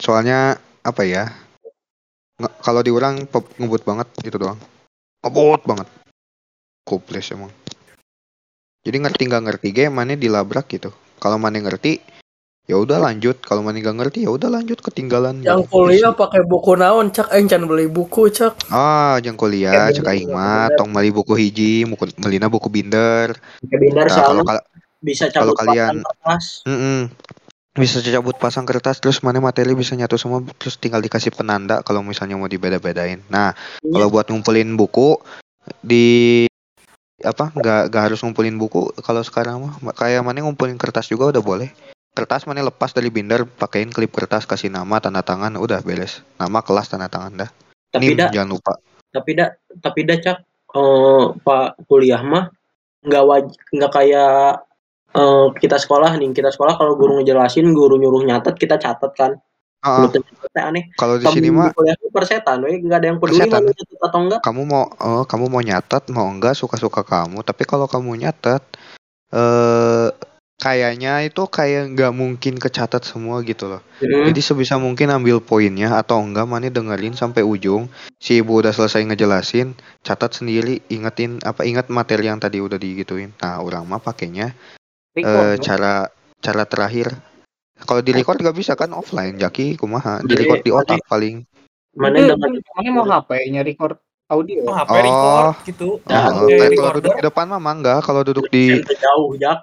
[0.00, 1.28] Soalnya apa ya
[2.64, 3.28] kalau diulang
[3.60, 4.58] ngebut banget gitu doang.
[5.20, 5.88] Ngebut banget.
[6.88, 7.52] Koples emang.
[8.80, 10.88] Jadi ngerti nggak ngerti ge mana dilabrak gitu.
[11.20, 12.00] Kalau mana ngerti
[12.68, 15.72] ya udah lanjut kalau mana nggak ngerti ya udah lanjut ketinggalan Yang gitu.
[15.72, 18.68] kuliah pakai buku naon cak aing can beli buku cak.
[18.68, 22.68] ah jang kuliah Eh, cek bener, aing mah tong beli buku hiji muku- melina buku
[22.68, 23.32] binder
[23.64, 24.66] webinar Nah, kalau kal-
[25.00, 27.00] bisa kalau cabut kalian- papan kertas Mm-mm.
[27.72, 32.02] Bisa cabut pasang kertas terus mana materi bisa nyatu semua terus tinggal dikasih penanda kalau
[32.02, 33.22] misalnya mau dibeda-bedain.
[33.28, 33.92] Nah, Iya.
[33.94, 35.14] kalau buat ngumpulin buku
[35.80, 36.44] di
[37.18, 41.40] apa nggak nggak harus ngumpulin buku kalau sekarang mah kayak mana ngumpulin kertas juga udah
[41.40, 41.70] boleh
[42.18, 46.26] kertas mana lepas dari binder pakein klip kertas kasih nama tanda tangan udah beres.
[46.42, 47.50] Nama kelas tanda tangan dah.
[47.94, 48.74] Tapi nim dah jangan lupa.
[49.08, 49.48] tapi dah
[49.80, 50.38] tapi dah cak
[50.74, 52.52] eh, pak kuliah mah
[53.06, 54.66] nggak wajib nggak kayak
[55.14, 56.34] eh, kita sekolah nih.
[56.34, 59.38] Kita sekolah kalau guru ngejelasin guru nyuruh nyatet kita catat kan.
[60.50, 60.90] Teh aneh.
[60.98, 61.70] Kalau di sini mah
[62.10, 62.82] persetan we.
[62.82, 63.62] Nggak ada yang peduli Persetan.
[63.62, 67.46] mau nyatet atau enggak kamu mau oh, kamu mau nyatet mau enggak suka-suka kamu.
[67.46, 68.66] Tapi kalau kamu nyatet
[69.30, 70.10] eh
[70.58, 73.82] kayaknya itu kayak nggak mungkin kecatat semua gitu loh.
[74.02, 74.26] Hmm.
[74.30, 77.86] jadi sebisa mungkin ambil poinnya atau enggak mana dengerin sampai ujung.
[78.18, 83.30] Si ibu udah selesai ngejelasin catat sendiri ingetin apa ingat materi yang tadi udah digituin.
[83.38, 84.50] Nah orang mah pakainya
[85.14, 85.94] eh, Record, cara
[86.42, 87.14] cara terakhir.
[87.78, 90.18] Kalau di record nggak bisa kan offline jaki kumaha?
[90.26, 91.46] Di Jadi, record di otak paling.
[91.94, 94.66] Mana dengan Mana mau HP-nya record audio?
[94.66, 95.02] Oh, HP Oh.
[95.06, 95.88] record gitu.
[96.10, 99.62] Nah, Nah, kalau duduk di depan mah enggak kalau duduk di jauh jak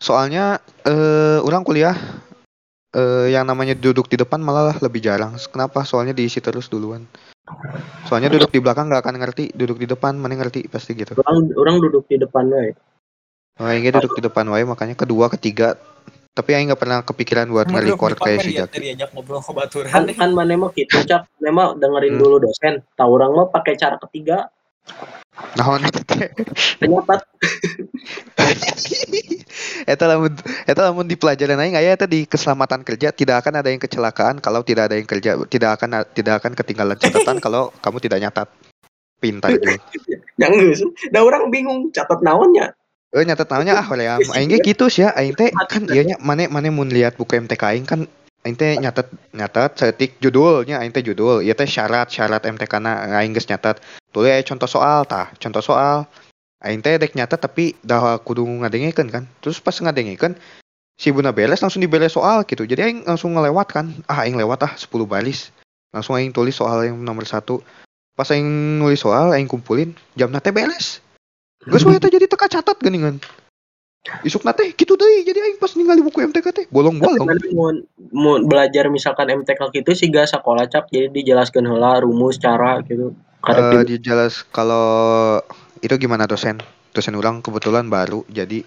[0.00, 1.94] Soalnya eh orang kuliah
[2.90, 5.36] eh yang namanya duduk di depan malah lebih jarang.
[5.52, 5.84] Kenapa?
[5.84, 7.04] Soalnya diisi terus duluan.
[8.08, 11.14] Soalnya duduk di belakang nggak akan ngerti, duduk di depan mana ngerti pasti gitu.
[11.20, 12.72] orang orang duduk di depan we
[13.60, 15.76] Oh, Aing duduk di depan wae makanya kedua, ketiga.
[16.32, 18.76] Tapi Aing nggak pernah kepikiran buat nge-record kayak kan si dia- Jaki.
[18.80, 19.90] diajak ngobrol ke baturan.
[19.92, 22.22] kan kan mana mah gitu cap mana dengerin Hmm.
[22.24, 24.48] dulu dosen tahu orang mah pakai cara ketiga
[25.56, 25.80] Naon
[26.78, 27.22] penyatat
[29.92, 30.32] Eta lamun
[30.68, 34.38] eta lamun di pelajaran aing aya eta di keselamatan kerja tidak akan ada yang kecelakaan
[34.38, 38.48] kalau tidak ada yang kerja tidak akan tidak akan ketinggalan catatan kalau kamu tidak nyatat.
[39.20, 39.76] Pintar juga.
[40.40, 40.80] yang geus
[41.12, 42.72] da orang bingung catat naonnya
[43.10, 44.06] Eh nyatet namanya ah oleh.
[44.06, 45.10] Aing ge gitu sih ya.
[45.18, 48.06] Aing teh kan ieu nya mane mane mun lihat buku MTK aing kan
[48.44, 49.06] aing teh nyatet
[49.36, 51.44] nyatet setik judulnya aing teh judul.
[51.44, 53.80] Ieu teh syarat-syarat MTK na aing geus nyatet.
[54.10, 56.08] Tulis aya contoh soal tah, contoh soal.
[56.60, 59.24] Aing teh dek nyatet tapi dah kudu ngadengekeun kan.
[59.44, 60.36] Terus pas ngadengekeun
[61.00, 62.64] si buna beres langsung diberes soal gitu.
[62.64, 63.92] Jadi aing langsung ngelewat kan.
[64.08, 65.52] Ah aing lewat ah 10 baris.
[65.92, 67.60] Langsung aing tulis soal yang nomor satu.
[68.16, 71.00] Pas aing nulis soal aing kumpulin jam teh beres.
[71.60, 73.20] Geus wae jadi teka catat geuningan.
[74.24, 77.28] Isuk nate gitu deh jadi aing pas ningali buku MTK teh bolong-bolong.
[77.52, 77.68] Mau,
[78.16, 83.12] mau belajar misalkan MTK gitu sih gak sekolah cap jadi dijelaskan heula rumus cara gitu
[83.44, 85.36] karena Eh dijelas kalau
[85.84, 86.60] itu gimana dosen?
[86.96, 88.64] Dosen ulang kebetulan baru jadi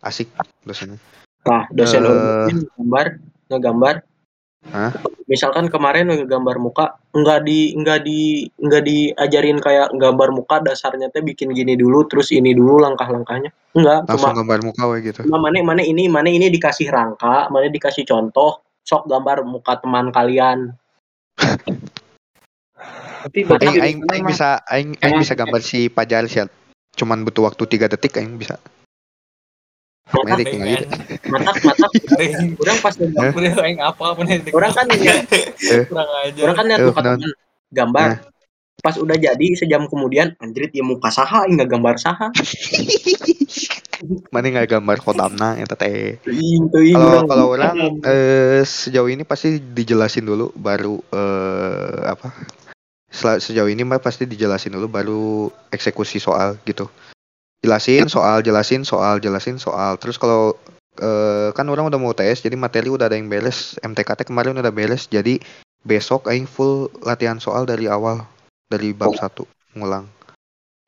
[0.00, 0.32] asik
[0.64, 0.96] dosennya.
[1.40, 3.06] nah dosen eh, urban gambar
[3.48, 3.94] ngegambar
[4.68, 4.92] Hah?
[5.30, 11.22] misalkan kemarin ngegambar muka nggak di nggak di nggak diajarin kayak gambar muka dasarnya teh
[11.22, 15.22] bikin gini dulu terus ini dulu langkah-langkahnya enggak Langsung cuma gambar muka we gitu.
[15.22, 20.10] cuma mana mana ini mana ini dikasih rangka mana dikasih contoh sok gambar muka teman
[20.10, 20.74] kalian
[23.20, 26.40] Tapi Aing aing, aing bisa aing, aing bisa gambar si Pajar sih.
[26.96, 28.56] Cuman butuh waktu 3 detik aing bisa.
[30.10, 30.56] Matak gitu.
[31.30, 31.54] matak
[32.58, 32.94] orang pas
[33.62, 34.38] aing apa nih.
[34.50, 35.24] orang kan lihat
[35.86, 36.40] kurang aja.
[36.42, 37.14] orang kan lihat Eh, muka benar.
[37.16, 37.30] teman
[37.70, 38.08] gambar
[38.80, 42.32] pas udah jadi sejam kemudian anjrit ya muka saha enggak gambar saha
[44.32, 46.16] Mana nggak gambar kodamna eta teh.
[46.24, 47.28] Teuing, teuing, Kalau orang.
[47.28, 52.32] kalau orang eh, sejauh ini pasti dijelasin dulu baru eh, apa?
[53.12, 55.22] Sejauh ini mah pasti dijelasin dulu baru
[55.68, 56.88] eksekusi soal gitu.
[57.60, 60.00] Jelasin soal, jelasin soal, jelasin soal.
[60.00, 60.56] Terus kalau
[60.96, 63.76] eh, kan orang udah mau tes, jadi materi udah ada yang beres.
[63.84, 65.36] MTKT kemarin udah beres, jadi
[65.84, 68.24] besok aing full latihan soal dari awal
[68.68, 69.44] dari bab satu
[69.76, 70.08] ngulang.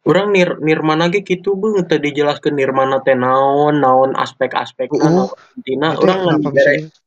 [0.02, 5.30] Orang nir nirmana ge gitu beuh teu dijelaskeun nirmana teh naon, naon aspek-aspekna, Uh.
[5.62, 6.42] Itu Urang ngan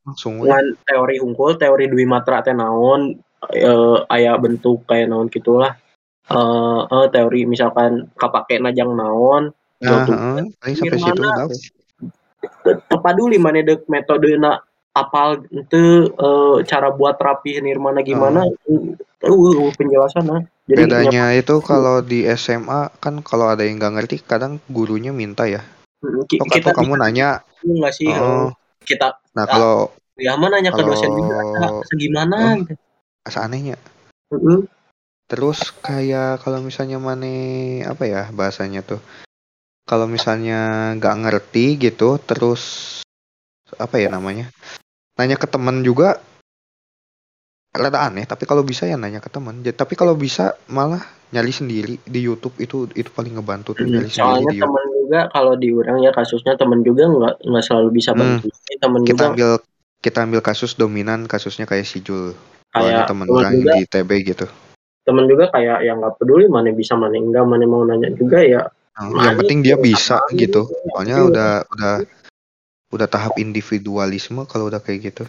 [0.08, 3.20] langsung ngan teori hungkul, teori dwi matra teh naon,
[3.52, 5.76] eh, aya bentuk kayak naon gitulah.
[6.26, 10.08] Eh eh, teori misalkan kapake najang naon Nah,
[10.56, 11.20] paling sampai situ
[12.88, 14.60] tepaduli mana dek metode na
[14.92, 22.24] apal itu eh, cara buat rapi nirmana gimana uh, penjelasan jadi Bedanya itu kalau di
[22.32, 25.62] SMA kan kalau ada yang nggak ngerti kadang gurunya minta ya.
[26.26, 27.38] ki- Atau kita kamu nanya.
[27.62, 28.50] nggak sih eh, Oh,
[28.82, 32.54] kita nah kalau ya mana nanya ke Kalau- dosen juga "Ah, gimana Oh.
[32.62, 32.74] gitu.
[33.26, 33.76] seanehnya
[34.32, 34.58] Heeh.
[35.26, 37.34] Terus kayak kalau misalnya mane
[37.82, 39.02] apa ya bahasanya tuh?
[39.86, 42.62] Kalau misalnya nggak ngerti gitu, terus
[43.78, 44.50] apa ya namanya?
[45.18, 46.18] Nanya ke teman juga
[47.74, 48.22] rada aneh.
[48.26, 49.62] Tapi kalau bisa ya nanya ke teman.
[49.62, 51.02] Tapi kalau bisa malah
[51.34, 54.70] nyari sendiri di YouTube itu itu paling ngebantu tuh nyari sendiri soalnya di YouTube.
[54.70, 58.38] temen juga kalau di orang ya kasusnya temen juga nggak nggak selalu bisa Hmm.
[58.38, 58.46] bantu
[58.78, 59.50] temen Kita juga ambil
[59.98, 62.30] kita ambil kasus dominan kasusnya kayak si Jul.
[62.70, 64.46] kayak teman temen orang juga di TB gitu.
[65.06, 68.66] Temen juga kayak yang nggak peduli mana bisa mana enggak mana mau nanya juga ya
[68.96, 70.64] Nah, yang penting dia bisa gitu.
[70.64, 70.88] gitu.
[70.88, 71.28] Soalnya Iya.
[71.28, 71.94] udah udah
[72.96, 75.24] udah tahap individualisme kalau udah kayak gitu.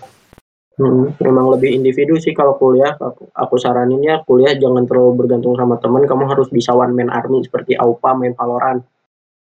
[0.80, 2.96] Hmm, memang lebih individu sih kalau kuliah.
[2.96, 6.08] Aku, aku saraninnya kuliah jangan terlalu bergantung sama teman.
[6.08, 8.86] Kamu harus bisa one man army seperti Aupa main Valorant.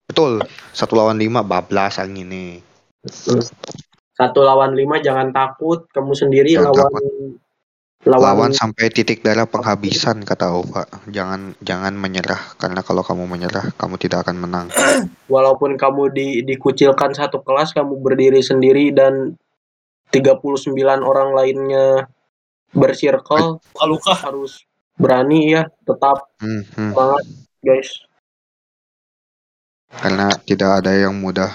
[0.08, 0.42] Betul.
[0.74, 2.52] Satu lawan lima bablas angin nih.
[4.18, 5.86] Satu lawan lima jangan takut.
[5.94, 7.38] Kamu sendiri Jangan lawan
[8.06, 10.86] lawan, Lawan sampai titik darah penghabisan kata Ova.
[11.10, 14.66] Jangan jangan menyerah karena kalau kamu menyerah kamu tidak akan menang.
[15.34, 19.34] walaupun kamu di, dikucilkan satu kelas, kamu berdiri sendiri dan
[20.14, 20.72] 39
[21.02, 22.06] orang lainnya
[22.70, 23.58] bersirkel
[23.90, 24.14] Luka.
[24.14, 24.62] harus
[24.98, 26.90] berani ya tetap Hmm, hmm.
[26.94, 27.24] semangat
[27.62, 27.90] guys
[29.88, 31.48] Karena tidak ada yang mudah.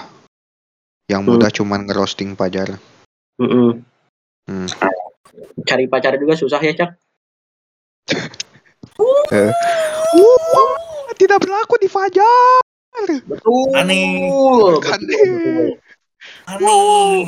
[1.06, 1.30] Yang Hmm.
[1.36, 2.80] mudah cuman ngerosting pajar.
[3.38, 3.78] Mm-mm.
[4.50, 4.66] Hmm.
[5.66, 6.90] Cari pacar juga susah ya cak
[11.14, 12.60] tidak berlaku di fajar.
[13.26, 14.30] betul Aneh.
[14.30, 15.24] betul, Aneh.
[15.34, 15.66] betul.
[16.46, 17.18] Aneh.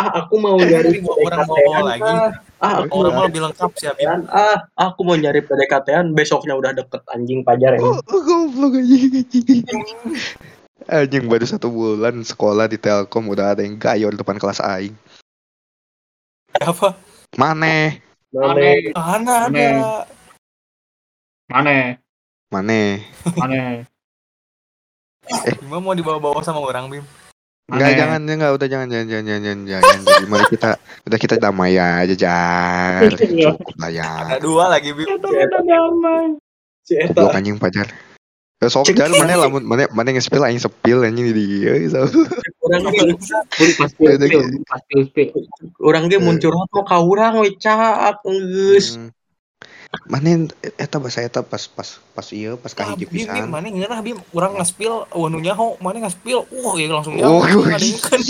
[0.00, 2.00] ah aku mau nyari orang mau lagi.
[2.00, 2.32] ah.
[2.56, 3.88] ah aku Orang mau lebih lengkap sih
[4.32, 9.28] ah aku mau nyari PDKT-an besoknya udah deket anjing pacar ya Oh, goblok anjing.
[10.88, 14.96] Anjing baru satu bulan sekolah di Telkom udah ada yang gayor depan kelas aing.
[16.58, 16.98] Apa?
[17.38, 18.02] Maneh,
[18.34, 19.46] Aneh, Ana ada.
[19.46, 19.74] Aneh.
[21.50, 21.76] mana,
[22.50, 23.06] maneh.
[23.38, 23.86] mana.
[25.62, 27.06] Bima mau dibawa-bawa sama orang Bim.
[27.70, 29.98] Enggak, jangan, enggak, udah jangan, jangan, jangan, jangan, jangan, jangan.
[30.02, 30.70] Jadi, mari kita,
[31.06, 33.10] udah kita damai aja, jar.
[33.14, 34.10] Cukup lah ya.
[34.26, 35.06] Ada dua lagi Bim.
[35.06, 36.34] Udah damai.
[36.82, 37.86] si Eta anjing pacar.
[38.60, 41.80] Ya sok jar, mana lamun, mana, mana nge-spill, aing sepil anjing di dia.
[41.88, 42.04] So.
[42.60, 43.16] orang ge
[43.48, 44.04] Pasti pasti
[45.08, 45.32] spill.
[45.80, 49.08] orang ge muncul mau ka urang we cak geus Hmm.
[50.06, 50.46] Mana
[50.78, 53.50] eta bahasa eta pas pas pas iya pas Ah, kahiji Bim, Bim, pisan.
[53.50, 56.46] mana ngeunah Bim, urang ngaspil, wanu nyaho, mana ngaspil.
[56.46, 57.66] Wah, ya langsung Oh, nyaho.
[57.66, 58.22] ngadengkeun.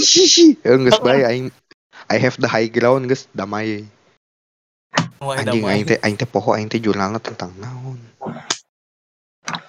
[0.86, 1.52] geus bae aing
[2.08, 3.84] I have the high ground geus damai.
[5.20, 7.98] Anjing aing teh aing teh poho aing teh jurnalna tentang naon.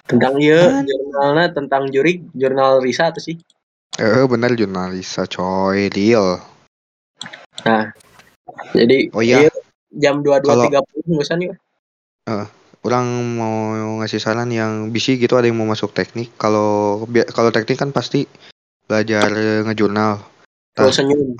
[0.06, 3.36] Tentang ieu jurnalna tentang jurik jurnal Risa tuh sih
[4.00, 6.40] Eh bener jurnalisa coy, real.
[8.72, 9.52] jadi Oh iya.
[9.92, 11.56] jam 22.30 ngusan yuk
[12.82, 13.06] Orang
[13.38, 13.54] mau
[14.02, 16.34] ngasih saran yang bisi gitu ada yang mau masuk teknik.
[16.34, 18.26] Kalau bi- kalau teknik kan pasti
[18.90, 19.30] belajar
[19.70, 20.18] ngejurnal.
[20.74, 20.94] full Nah.
[20.94, 21.38] senyum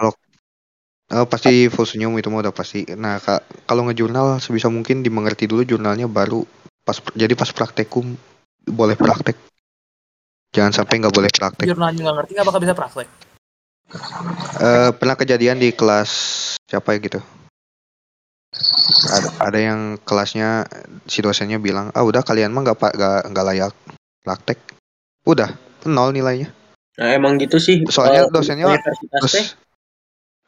[1.13, 2.87] Oh, pasti full senyum itu mah udah pasti.
[2.95, 6.47] Nah, ka- kalau ngejurnal sebisa mungkin dimengerti dulu jurnalnya baru
[6.87, 8.15] pas jadi pas praktekum
[8.65, 9.37] boleh praktek.
[10.53, 11.67] Jangan sampai nggak boleh praktek.
[11.67, 13.09] Jurnalnya nggak ngerti nggak bakal bisa praktek.
[14.59, 16.11] Eh, pernah kejadian di kelas
[16.65, 17.21] siapa ya gitu?
[19.09, 20.69] Ada, ada yang kelasnya
[21.05, 23.73] si dosennya bilang, ah udah kalian mah nggak nggak nggak layak
[24.21, 24.59] praktek.
[25.25, 25.49] Udah
[25.85, 26.53] nol nilainya.
[26.93, 29.49] nah, emang gitu sih Soalnya Eh, dosennya universitas teh Terus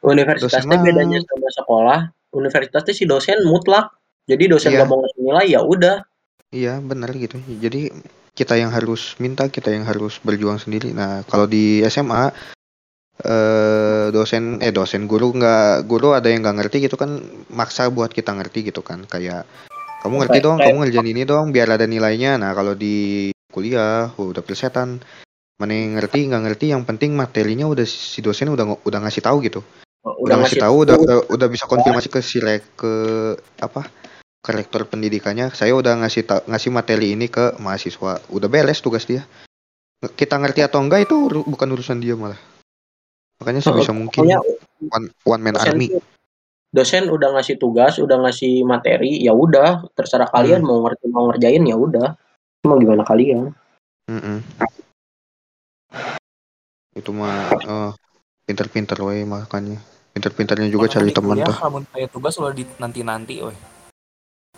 [0.05, 1.99] universitas dosen teh mah- bedanya sama sekolah
[2.31, 3.89] universitas teh si dosen mutlak
[4.23, 4.85] jadi dosen Iya.
[4.85, 6.05] gak mau ngasih nilai ya udah
[6.53, 7.39] Iya benar gitu.
[7.45, 7.89] Jadi
[8.35, 10.91] kita yang harus minta, kita yang harus berjuang sendiri.
[10.91, 12.29] Nah kalau di SMA
[13.15, 18.11] eh dosen eh dosen guru nggak guru ada yang nggak ngerti gitu kan maksa buat
[18.11, 19.47] kita ngerti gitu kan kayak
[20.03, 22.35] kamu ngerti dong, kamu ngerjain ini dong biar ada nilainya.
[22.37, 24.99] Nah kalau di kuliah udah persetan
[25.55, 29.39] mana yang ngerti nggak ngerti yang penting materinya udah si dosen udah udah ngasih tahu
[29.47, 29.63] gitu
[30.03, 32.91] udah, ngasih tahu udah, udah udah bisa konfirmasi ke si re- ke
[33.63, 33.87] apa
[34.45, 39.25] ke rektor pendidikannya saya udah ngasih ngasih materi ini ke mahasiswa udah beres tugas dia
[40.13, 42.37] kita ngerti atau enggak itu uru- bukan urusan dia malah
[43.41, 44.39] makanya sebisa mungkin Pokoknya
[44.93, 45.87] one, one man dosen army
[46.75, 50.67] dosen udah ngasih tugas, udah ngasih materi, ya udah terserah kalian Hmm.
[50.67, 52.19] mau ngerti mau ngerjain ya udah.
[52.67, 53.55] Mau gimana kalian?
[54.11, 54.43] Mm-mm.
[56.99, 57.91] Itu mah eh,
[58.43, 59.79] pinter-pinter we makanya.
[60.11, 61.55] Pinter-pinternya juga cari teman tuh.
[61.55, 63.55] Kamu kayak tugas udah di nanti-nanti, weh.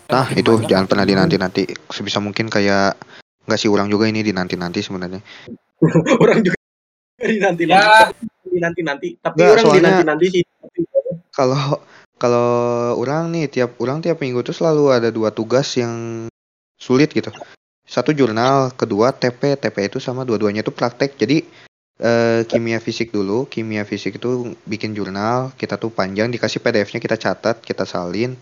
[0.08, 1.68] Nah, itu banyak, jangan pernah dinanti-nanti.
[1.86, 2.96] Sebisa mungkin kayak
[3.44, 5.20] nggak sih orang juga ini dinanti-nanti sebenarnya.
[6.24, 6.56] orang juga
[7.18, 8.08] di nanti Ya.
[8.42, 10.42] di nanti nanti tapi Nggak, orang di soalnya- nanti nanti sih
[11.30, 11.60] Kalau
[12.16, 12.50] kalau
[12.96, 16.26] orang nih tiap orang tiap minggu tuh selalu ada dua tugas yang
[16.74, 17.30] sulit gitu.
[17.84, 19.54] Satu jurnal, kedua TP.
[19.54, 21.14] TP itu sama dua-duanya itu praktek.
[21.14, 21.44] Jadi
[21.98, 24.30] eh, kimia fisik dulu, kimia fisik itu
[24.64, 28.34] bikin jurnal, kita tuh panjang dikasih PDF-nya kita catat, kita salin.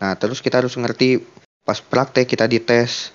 [0.00, 1.20] Nah, terus kita harus ngerti
[1.62, 3.12] pas praktek kita dites.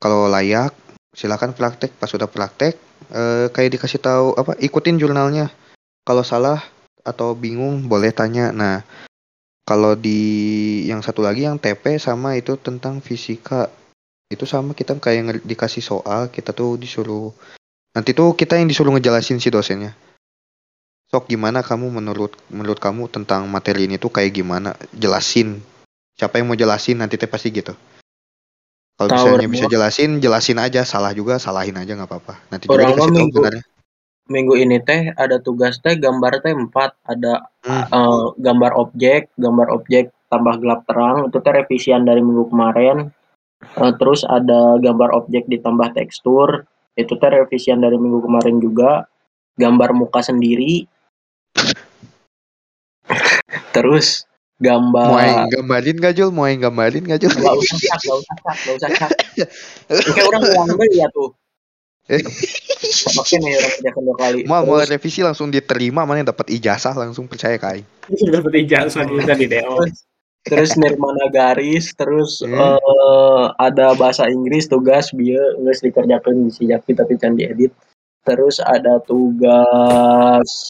[0.00, 0.72] Kalau layak,
[1.12, 1.92] silakan praktek.
[2.00, 2.74] Pas sudah praktek,
[3.12, 5.52] eh, kayak dikasih tahu apa, ikutin jurnalnya.
[6.02, 6.58] Kalau salah
[7.04, 8.50] atau bingung boleh tanya.
[8.50, 8.82] Nah,
[9.62, 13.70] kalau di yang satu lagi yang TP sama itu tentang fisika.
[14.26, 17.30] Itu sama kita kayak dikasih soal, kita tuh disuruh
[17.92, 19.92] nanti tuh kita yang disuruh ngejelasin si dosennya.
[21.12, 24.72] Sok gimana kamu menurut menurut kamu tentang materi ini tuh kayak gimana?
[24.96, 25.60] Jelasin.
[26.16, 27.72] Siapa yang mau jelasin nanti teh pasti gitu.
[28.96, 30.84] Kalau misalnya bisa jelasin, jelasin aja.
[30.84, 32.34] Salah juga, salahin aja nggak apa-apa.
[32.52, 33.64] Nanti juga Orang tahu minggu-
[34.30, 37.84] minggu ini teh ada tugas teh gambar teh empat ada Hmm.
[37.90, 43.10] eh, gambar objek gambar objek tambah gelap terang itu teh revisian dari minggu kemarin
[43.62, 49.06] Eh, terus ada gambar objek ditambah tekstur itu teh revisian dari minggu kemarin juga
[49.54, 50.86] gambar muka sendiri
[53.74, 54.26] terus
[54.62, 56.30] Mau yang gambar gambarin gak Jul?
[56.30, 57.30] Mau yang gambarin gak Jul?
[57.34, 59.10] nggak usah cak nggak usah cak nggak usah cak
[60.14, 61.30] kayak orang ulang deh ya tuh
[63.12, 66.92] Makin nih orang kerjakan dua kali Mau mau revisi langsung diterima mana yang dapat ijazah
[66.92, 67.86] langsung percaya kai.
[68.34, 69.86] dapat ijazah bisa di DO
[70.42, 72.58] terus nirmana garis terus Hmm.
[72.58, 77.70] eh, ada bahasa Inggris tugas biar nggak dikerjakan di Sijaki tapi can diedit
[78.26, 80.66] terus ada tugas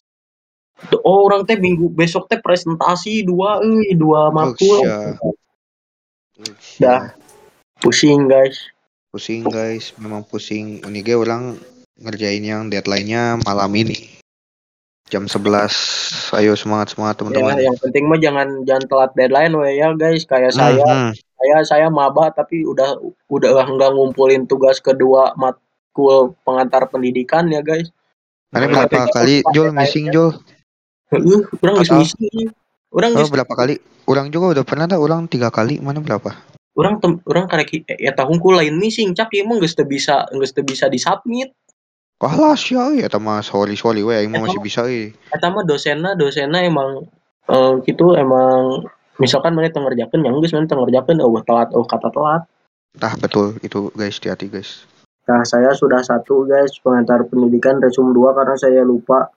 [1.03, 4.83] oh orang teh minggu besok teh presentasi dua eh dua makul
[6.43, 6.83] Usia.
[6.83, 7.03] dah
[7.79, 8.59] pusing guys
[9.13, 10.81] Pusing guys, memang pusing.
[10.81, 11.61] Ini ge orang
[12.01, 14.09] ngerjain yang deadline-nya malam ini.
[15.13, 16.33] Jam 11.
[16.33, 17.61] Ayo semangat semangat ya teman-teman.
[17.61, 21.37] yang penting mah jangan jangan telat deadline we ya guys kayak saya Hmm, hmm.
[21.37, 22.97] saya saya maba tapi udah
[23.29, 27.93] udah nggak ngumpulin tugas kedua matkul pengantar pendidikan ya guys
[28.49, 29.77] Mana Nah, berapa kali deadline-nya.
[29.77, 30.33] missing Jul?
[31.13, 32.29] Heeh, orang geus Atau- misi.
[32.93, 33.81] Orang Oh, geus berapa kali?
[34.09, 35.81] Orang juga udah pernah dah orang tiga kali.
[35.81, 36.33] Mana berapa?
[36.73, 40.57] orang tem, orang karek eh, ya tahunku lain missing ieu mah geus teu bisa geus
[40.57, 41.53] teu bisa disubmit.
[42.17, 45.13] Kalah sih ya mah sorry sorry we Eta masih bisa euy.
[45.35, 47.05] Eta mah dosenna dosenna emang
[47.51, 48.89] eh, gitu emang
[49.21, 52.43] misalkan mana teu ngerjakeun yang geus mana teu ngerjakeun eueuh telat eueuh kata telat.
[52.97, 54.85] Tah betul itu guys hati-hati guys.
[55.23, 59.31] Nah, saya sudah satu guys pengantar pendidikan resume 2 karena saya lupa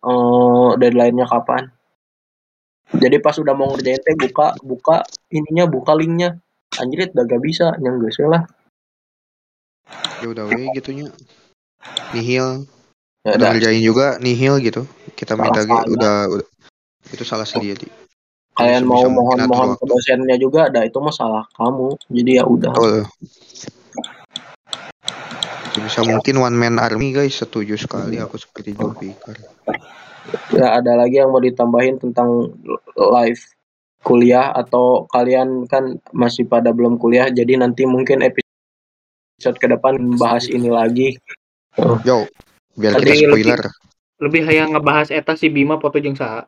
[0.00, 1.68] eh deadline-nya kapan.
[2.90, 4.96] Jadi pas udah mau ngerjain teh buka buka
[5.30, 6.40] ininya buka linknya.
[6.78, 8.46] Anjrit udah gak bisa yang geus we lah.
[10.22, 11.10] Ya udah we gitunya.
[12.14, 12.66] Nihil
[13.20, 14.88] Ya udah ngerjain juga nihil gitu.
[15.12, 15.84] Kita Salah minta saya.
[15.84, 16.46] udah, udah
[17.12, 17.88] itu salah sendiri.
[18.60, 22.74] kalian mau mungkin mohon ke dosennya juga ada itu mah salah kamu jadi ya udah
[22.76, 23.08] Betul.
[25.82, 29.36] Sebisa mungkin one man army guys setuju sekali aku seperti Joe Pikar.
[30.52, 32.52] ya ada lagi yang mau ditambahin tentang
[32.94, 33.40] live
[34.00, 40.46] kuliah atau kalian kan masih pada belum kuliah jadi nanti mungkin episode ke depan bahas
[40.46, 41.16] ini lagi
[42.04, 42.28] Yo,
[42.74, 43.62] biar Tapi kita lebih- spoiler.
[44.20, 46.44] lebih hayang ngebahas eta si Bima foto jeung saha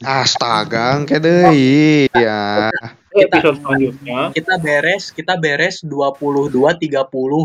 [0.00, 2.72] Astaga, engke deui ya.
[3.12, 6.88] selanjutnya kita beres kita beres 22 30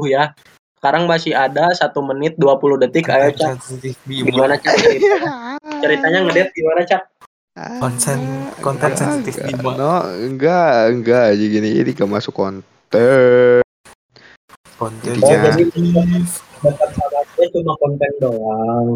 [0.07, 0.31] ya
[0.77, 3.57] sekarang masih ada satu menit 20 detik ayo cak
[4.05, 5.33] gimana cak ceritanya
[5.79, 7.03] ceritanya ngedet gimana cak
[7.57, 8.21] Konten
[8.61, 9.73] konten sensitif Bimo.
[9.73, 13.65] No, enggak, enggak aja gini ini gak masuk konten.
[14.77, 16.45] Konten Intinya- sensitif.
[16.57, 18.87] dekat sahabatnya cuma konten doang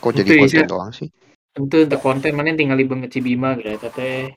[0.00, 0.64] Kok jadi Itu konten bisa.
[0.66, 1.08] doang sih?
[1.50, 4.30] tentu untuk konten mana tinggal banget si Bima gitu teh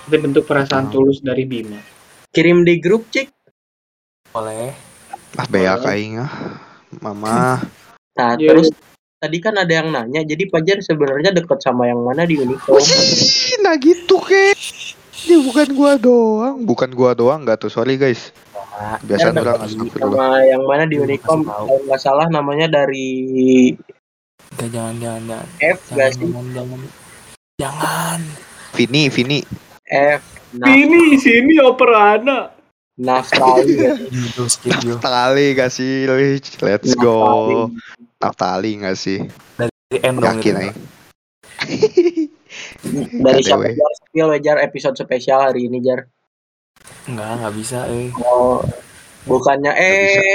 [0.00, 0.92] itu bentuk perasaan Oh.
[0.94, 1.76] tulus dari Bima
[2.30, 3.34] kirim di grup cik
[4.32, 4.72] Boleh.
[5.36, 6.32] Ah, beak aing ah.
[7.04, 7.60] Mama,
[8.18, 8.72] nah Iya, terus
[9.20, 13.60] tadi kan ada yang nanya jadi Pajar sebenarnya deket sama yang mana di Unicom Wih,
[13.60, 14.56] nah gitu ke.
[15.28, 16.64] Ini bukan gua doang.
[16.64, 18.32] Bukan gua doang enggak tuh, sorry guys.
[19.04, 23.74] Biasa Ya, orang sama yang mana di Unicom kalau nggak salah namanya dari
[24.56, 25.46] Gak jangan jangan jangan.
[25.60, 26.80] F gak Jangan sih jangan jangan.
[27.58, 28.20] Jangan.
[28.74, 29.38] Vini, Vini.
[29.84, 30.22] F
[30.56, 32.57] Naf Ini sini operana.
[32.98, 33.94] Naftali ya.
[33.94, 34.98] Gitu, skip yuk.
[34.98, 36.04] Naftali gak sih?
[36.10, 36.58] Rich?
[36.58, 37.70] Let's go.
[38.18, 39.22] Naftali gak sih?
[39.54, 40.72] Dari M dong Yakin aja.
[43.22, 43.70] Dari siapa.
[43.70, 43.92] Jar?
[44.02, 46.10] Spill ya, Jar episode spesial hari ini Jar.
[47.06, 48.10] Enggak, enggak bisa, eh.
[48.26, 48.66] Oh,
[49.30, 50.34] bukannya eh